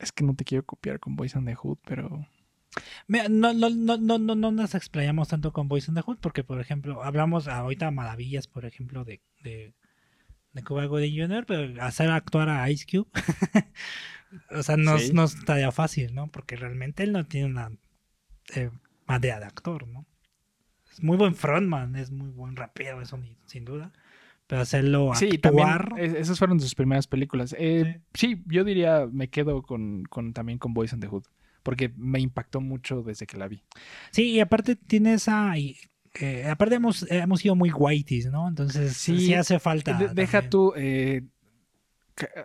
Es 0.00 0.12
que 0.12 0.24
no 0.24 0.34
te 0.34 0.44
quiero 0.44 0.64
copiar 0.64 0.98
con 0.98 1.14
Boys 1.14 1.36
and 1.36 1.46
the 1.46 1.54
Hood, 1.54 1.76
pero 1.84 2.26
no, 3.08 3.28
no, 3.28 3.52
no, 3.70 3.96
no, 3.96 4.18
no, 4.18 4.34
no 4.34 4.50
nos 4.52 4.74
explayamos 4.74 5.28
tanto 5.28 5.52
con 5.52 5.68
Boys 5.68 5.88
in 5.88 5.94
the 5.94 6.00
Hood 6.02 6.18
porque, 6.20 6.44
por 6.44 6.60
ejemplo, 6.60 7.02
hablamos 7.02 7.48
ahorita 7.48 7.90
maravillas, 7.90 8.46
por 8.46 8.64
ejemplo, 8.64 9.04
de, 9.04 9.20
de, 9.42 9.74
de 10.52 10.62
Cuba 10.62 10.86
Gooding 10.86 11.18
Jr., 11.20 11.44
pero 11.46 11.82
hacer 11.82 12.10
actuar 12.10 12.48
a 12.48 12.70
Ice 12.70 12.86
Cube, 12.90 13.08
o 14.50 14.62
sea, 14.62 14.76
no, 14.76 14.98
Sí. 14.98 15.12
no 15.12 15.24
estaría 15.24 15.70
fácil, 15.72 16.14
¿no? 16.14 16.28
Porque 16.28 16.56
realmente 16.56 17.02
él 17.02 17.12
no 17.12 17.24
tiene 17.24 17.46
una 17.46 17.70
eh, 18.54 18.70
madera 19.06 19.40
de 19.40 19.46
actor, 19.46 19.86
¿no? 19.88 20.06
Es 20.90 21.02
muy 21.02 21.16
buen 21.16 21.34
frontman, 21.34 21.96
es 21.96 22.10
muy 22.10 22.28
buen 22.30 22.56
rapero, 22.56 23.00
eso 23.02 23.16
ni- 23.16 23.36
sin 23.46 23.64
duda. 23.64 23.92
Pero 24.46 24.60
hacerlo 24.60 25.12
Sí, 25.14 25.38
también 25.38 25.68
actuar... 25.68 26.00
es- 26.00 26.14
esas 26.14 26.38
fueron 26.38 26.60
sus 26.60 26.74
primeras 26.74 27.06
películas. 27.06 27.54
Eh, 27.58 28.00
sí. 28.12 28.42
yo 28.46 28.62
diría, 28.62 29.08
me 29.10 29.28
quedo 29.28 29.62
con, 29.62 30.04
con 30.04 30.32
también 30.34 30.58
con 30.58 30.74
Boys 30.74 30.92
and 30.92 31.02
the 31.02 31.08
Hood, 31.08 31.24
porque 31.64 31.92
me 31.96 32.20
impactó 32.20 32.60
mucho 32.60 33.02
desde 33.02 33.26
que 33.26 33.36
la 33.36 33.48
vi. 33.48 33.64
Sí, 34.12 34.30
y 34.30 34.40
aparte 34.40 34.76
tiene 34.76 35.14
esa... 35.14 35.56
eh, 35.56 36.46
aparte 36.48 36.76
hemos, 36.76 37.04
hemos 37.10 37.40
sido 37.40 37.56
muy 37.56 37.72
whiteys, 37.72 38.26
¿no? 38.30 38.46
Entonces 38.46 38.96
sí, 38.96 39.18
Sí, 39.18 39.34
hace 39.34 39.58
falta. 39.58 39.98
De- 39.98 40.14
deja 40.14 40.48
tú, 40.48 40.72
eh, 40.76 41.22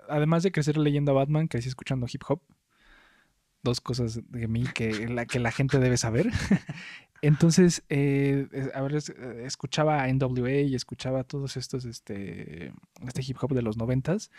además 0.09 0.41
de 0.41 0.51
crecer 0.51 0.77
leyendo 0.77 1.11
a 1.11 1.15
Batman, 1.15 1.47
crecí 1.47 1.69
escuchando 1.69 2.07
hip 2.11 2.23
hop. 2.27 2.41
Dos 3.61 3.81
cosas 3.81 4.21
de 4.31 4.47
mí 4.47 4.63
que 4.73 5.07
la, 5.09 5.25
que 5.25 5.37
la 5.37 5.51
gente 5.51 5.79
debe 5.79 5.97
saber. 5.97 6.31
Entonces, 7.21 7.83
eh, 7.89 8.47
a 8.73 8.81
ver, 8.81 8.95
eh, 8.95 9.43
escuchaba 9.45 10.01
a 10.01 10.07
NWA 10.07 10.61
y 10.61 10.75
escuchaba 10.75 11.25
todos 11.25 11.57
estos, 11.57 11.83
este, 11.83 12.71
este 13.05 13.21
hip 13.21 13.35
hop 13.41 13.53
de 13.53 13.61
los 13.61 13.75
noventas. 13.75 14.31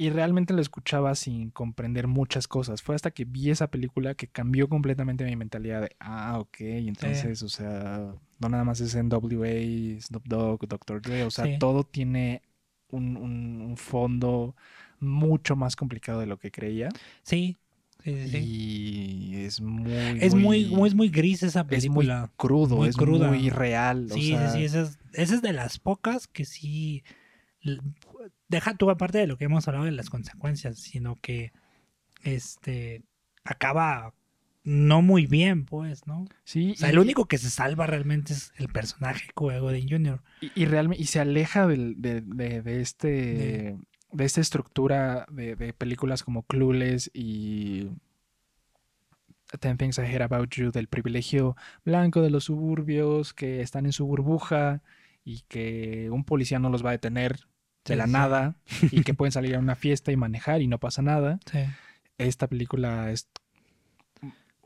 Y 0.00 0.10
realmente 0.10 0.54
lo 0.54 0.62
escuchaba 0.62 1.14
sin 1.16 1.50
comprender 1.50 2.06
muchas 2.06 2.46
cosas. 2.46 2.82
Fue 2.82 2.94
hasta 2.94 3.10
que 3.10 3.24
vi 3.24 3.50
esa 3.50 3.66
película 3.68 4.14
que 4.14 4.28
cambió 4.28 4.68
completamente 4.68 5.24
mi 5.24 5.34
mentalidad 5.34 5.80
de, 5.82 5.96
ah, 5.98 6.38
ok, 6.38 6.56
entonces, 6.60 7.42
o 7.42 7.48
sea, 7.48 8.14
no 8.38 8.48
nada 8.48 8.62
más 8.62 8.80
es 8.80 8.94
NWA, 8.94 10.00
Snoop 10.00 10.24
Dogg, 10.28 10.68
Dr. 10.68 11.02
Dre, 11.02 11.24
o 11.24 11.30
sea, 11.32 11.46
Sí. 11.46 11.56
todo 11.58 11.82
tiene 11.82 12.42
un, 12.90 13.16
un- 13.16 13.60
un 13.60 13.76
fondo 13.76 14.54
mucho 15.00 15.56
más 15.56 15.74
complicado 15.74 16.20
de 16.20 16.26
lo 16.26 16.38
que 16.38 16.52
creía. 16.52 16.90
Sí, 17.24 17.56
sí, 18.04 18.14
sí. 18.22 18.28
sí. 18.30 18.38
Y 18.38 19.34
es 19.44 19.60
muy... 19.60 20.18
Es 20.20 20.32
muy, 20.32 20.66
muy, 20.66 20.88
es 20.88 20.94
muy 20.94 21.08
gris 21.08 21.42
esa 21.42 21.62
es 21.62 21.66
muy 21.88 22.06
película. 22.06 22.30
crudo, 22.36 22.76
muy 22.76 22.88
es 22.88 22.96
cruda. 22.96 23.26
muy 23.28 23.50
real. 23.50 24.06
o 24.12 24.14
Sí, 24.14 24.28
sea, 24.28 24.52
sí, 24.52 24.58
sí, 24.58 24.64
esa 24.64 24.82
es, 24.82 24.98
esa 25.12 25.34
es 25.34 25.42
de 25.42 25.52
las 25.52 25.80
pocas 25.80 26.28
que 26.28 26.44
sí. 26.44 27.02
Deja 28.48 28.74
tú 28.74 28.90
aparte 28.90 29.18
de 29.18 29.26
lo 29.26 29.36
que 29.36 29.44
hemos 29.44 29.66
hablado 29.68 29.84
de 29.86 29.92
las 29.92 30.10
consecuencias, 30.10 30.78
sino 30.78 31.16
que 31.20 31.52
este 32.22 33.02
acaba 33.44 34.14
no 34.64 35.00
muy 35.02 35.26
bien, 35.26 35.64
pues, 35.64 36.06
¿no? 36.06 36.26
sí, 36.44 36.72
O 36.72 36.74
sea, 36.76 36.88
y- 36.88 36.92
el 36.92 36.98
único 36.98 37.26
que 37.26 37.38
se 37.38 37.48
salva 37.48 37.86
realmente 37.86 38.32
es 38.34 38.52
el 38.56 38.68
personaje 38.68 39.30
Cuba 39.34 39.58
Gooding 39.58 39.88
Jr. 39.88 40.22
Y, 40.42 40.52
y 40.62 40.66
realmente, 40.66 41.02
y 41.02 41.06
se 41.06 41.20
aleja 41.20 41.66
del- 41.66 41.94
de, 42.02 42.20
de- 42.20 42.60
de 42.62 42.80
este, 42.80 43.08
De- 43.08 43.78
de 44.12 44.24
esta 44.24 44.40
estructura 44.40 45.26
de, 45.30 45.54
de 45.56 45.72
películas 45.72 46.22
como 46.22 46.42
Clueless 46.42 47.10
y 47.14 47.88
Ten 49.60 49.78
Things 49.78 49.96
I 49.98 50.02
Hate 50.02 50.22
About 50.22 50.50
You, 50.54 50.70
del 50.70 50.88
privilegio 50.88 51.56
blanco 51.84 52.20
de 52.20 52.30
los 52.30 52.44
suburbios 52.44 53.32
que 53.32 53.62
están 53.62 53.86
en 53.86 53.92
su 53.92 54.04
burbuja 54.06 54.82
y 55.24 55.40
que 55.48 56.10
un 56.10 56.24
policía 56.24 56.58
no 56.58 56.68
los 56.68 56.84
va 56.84 56.90
a 56.90 56.92
detener 56.92 57.40
de 57.88 57.94
Sí, 57.94 57.98
la 57.98 58.06
sí. 58.06 58.12
nada 58.12 58.54
y 58.92 59.02
que 59.02 59.14
pueden 59.14 59.32
salir 59.32 59.54
a 59.56 59.58
una 59.58 59.74
fiesta 59.76 60.12
y 60.12 60.16
manejar 60.16 60.62
y 60.62 60.66
no 60.68 60.78
pasa 60.78 61.02
nada. 61.02 61.40
Sí. 61.50 61.60
Esta 62.18 62.46
película 62.46 63.10
es 63.10 63.28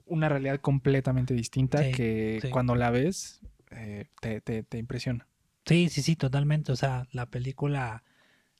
una 0.06 0.28
realidad 0.28 0.60
completamente 0.60 1.34
distinta 1.34 1.82
Sí, 1.84 1.90
que 1.92 2.38
sí. 2.42 2.50
cuando 2.50 2.74
la 2.74 2.90
ves 2.90 3.40
eh, 3.70 4.06
te, 4.20 4.40
te- 4.40 4.62
te 4.62 4.78
impresiona. 4.78 5.26
Sí, 5.64 5.88
sí, 5.88 6.02
sí, 6.02 6.16
totalmente. 6.16 6.72
O 6.72 6.76
sea, 6.76 7.06
la 7.12 7.26
película 7.26 8.02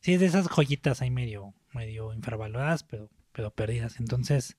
sí 0.01 0.15
es 0.15 0.21
de 0.21 0.27
esas 0.27 0.49
joyitas 0.49 1.03
ahí 1.03 1.11
medio, 1.11 1.53
medio 1.75 2.15
infravaloradas, 2.15 2.85
pero, 2.85 3.11
pero 3.33 3.51
perdidas. 3.51 3.99
Entonces, 4.01 4.57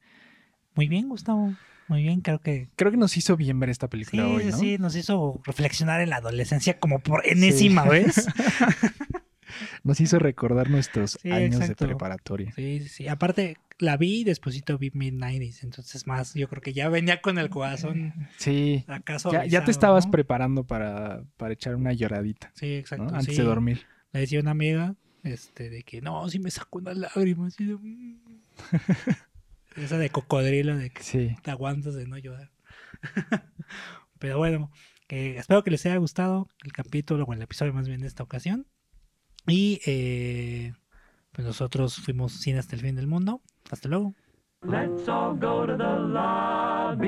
muy 0.76 0.88
bien, 0.88 1.10
Gustavo. 1.10 1.54
Muy 1.88 2.02
bien, 2.04 2.22
creo 2.22 2.40
que 2.40 2.70
Creo 2.76 2.92
que 2.92 2.98
nos 2.98 3.18
hizo 3.18 3.36
bien 3.38 3.60
ver 3.60 3.70
esta 3.70 3.88
sí, 3.88 3.92
película 3.92 4.28
hoy, 4.28 4.44
sí, 4.46 4.52
¿no? 4.52 4.58
sí, 4.58 4.78
nos 4.78 4.96
hizo 4.96 5.42
reflexionar 5.46 6.00
en 6.02 6.10
la 6.10 6.18
adolescencia 6.18 6.80
como 6.80 7.00
por 7.00 7.26
enésima 7.28 7.86
vez. 7.86 8.28
Nos 9.84 10.00
hizo 10.02 10.20
recordar 10.20 10.70
nuestros 10.70 11.18
Sí, 11.22 11.32
años 11.32 11.56
exacto. 11.62 11.86
de 11.86 11.88
preparatoria. 11.90 12.52
Sí, 12.56 12.88
sí. 12.88 13.08
Aparte, 13.08 13.58
la 13.80 13.98
vi 13.98 14.22
y 14.22 14.24
despuésito 14.24 14.78
vi 14.78 14.92
Mid-90s. 14.92 15.64
Entonces, 15.64 16.06
más, 16.08 16.34
yo 16.34 16.48
creo 16.48 16.62
que 16.62 16.74
ya 16.74 16.90
venía 16.90 17.22
con 17.22 17.38
el 17.38 17.50
corazón 17.50 18.14
Sí. 18.38 18.84
acaso. 18.88 19.32
Ya, 19.32 19.46
ya 19.46 19.64
te 19.64 19.72
estabas 19.72 20.08
preparando 20.08 20.64
para, 20.66 21.24
para 21.38 21.54
echar 21.54 21.76
una 21.76 21.94
lloradita, 21.94 22.52
Sí, 22.56 22.68
¿no? 22.68 22.78
exacto. 22.80 23.16
Antes 23.16 23.36
sí. 23.36 23.42
de 23.42 23.48
dormir. 23.48 23.86
Le 24.12 24.20
decía 24.22 24.40
una 24.40 24.52
amiga 24.52 24.96
este, 25.24 25.70
de 25.70 25.84
que 25.84 26.02
no, 26.02 26.30
si 26.30 26.40
me 26.40 26.52
sacó 26.52 26.80
una 26.80 26.94
lágrima. 26.94 27.48
Así 27.48 27.66
de, 27.66 27.76
"Mm". 27.76 28.20
Esa 29.76 29.98
de 29.98 30.10
cocodrilo, 30.12 30.78
de 30.78 30.92
que 30.92 31.02
Sí. 31.02 31.36
te 31.42 31.50
aguantas 31.52 31.96
de 31.96 32.06
no 32.06 32.18
llorar. 32.20 32.52
Pero 34.20 34.38
bueno, 34.38 34.72
eh, 35.10 35.36
espero 35.38 35.64
que 35.64 35.72
les 35.72 35.86
haya 35.86 35.98
gustado 35.98 36.48
el 36.64 36.72
capítulo 36.72 37.24
o 37.26 37.34
el 37.34 37.42
episodio 37.42 37.74
más 37.74 37.88
bien 37.88 38.02
de 38.02 38.08
esta 38.08 38.24
ocasión. 38.24 38.68
Y 39.48 39.82
eh, 39.86 40.74
pues 41.32 41.46
nosotros 41.48 41.96
fuimos 41.98 42.34
Cine 42.34 42.60
hasta 42.60 42.76
el 42.76 42.82
fin 42.82 42.96
del 42.96 43.08
mundo. 43.08 43.42
Hasta 43.70 43.90
luego. 43.90 44.14
Let's 44.66 45.10
all 45.10 45.36
go 45.36 45.66
to 45.66 45.76
the 45.76 46.00
lobby 46.00 47.08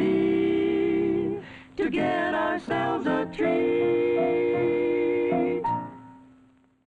to 1.78 1.90
get 1.90 2.34
ourselves 2.34 3.08
a 3.08 3.26
treat. 3.32 4.45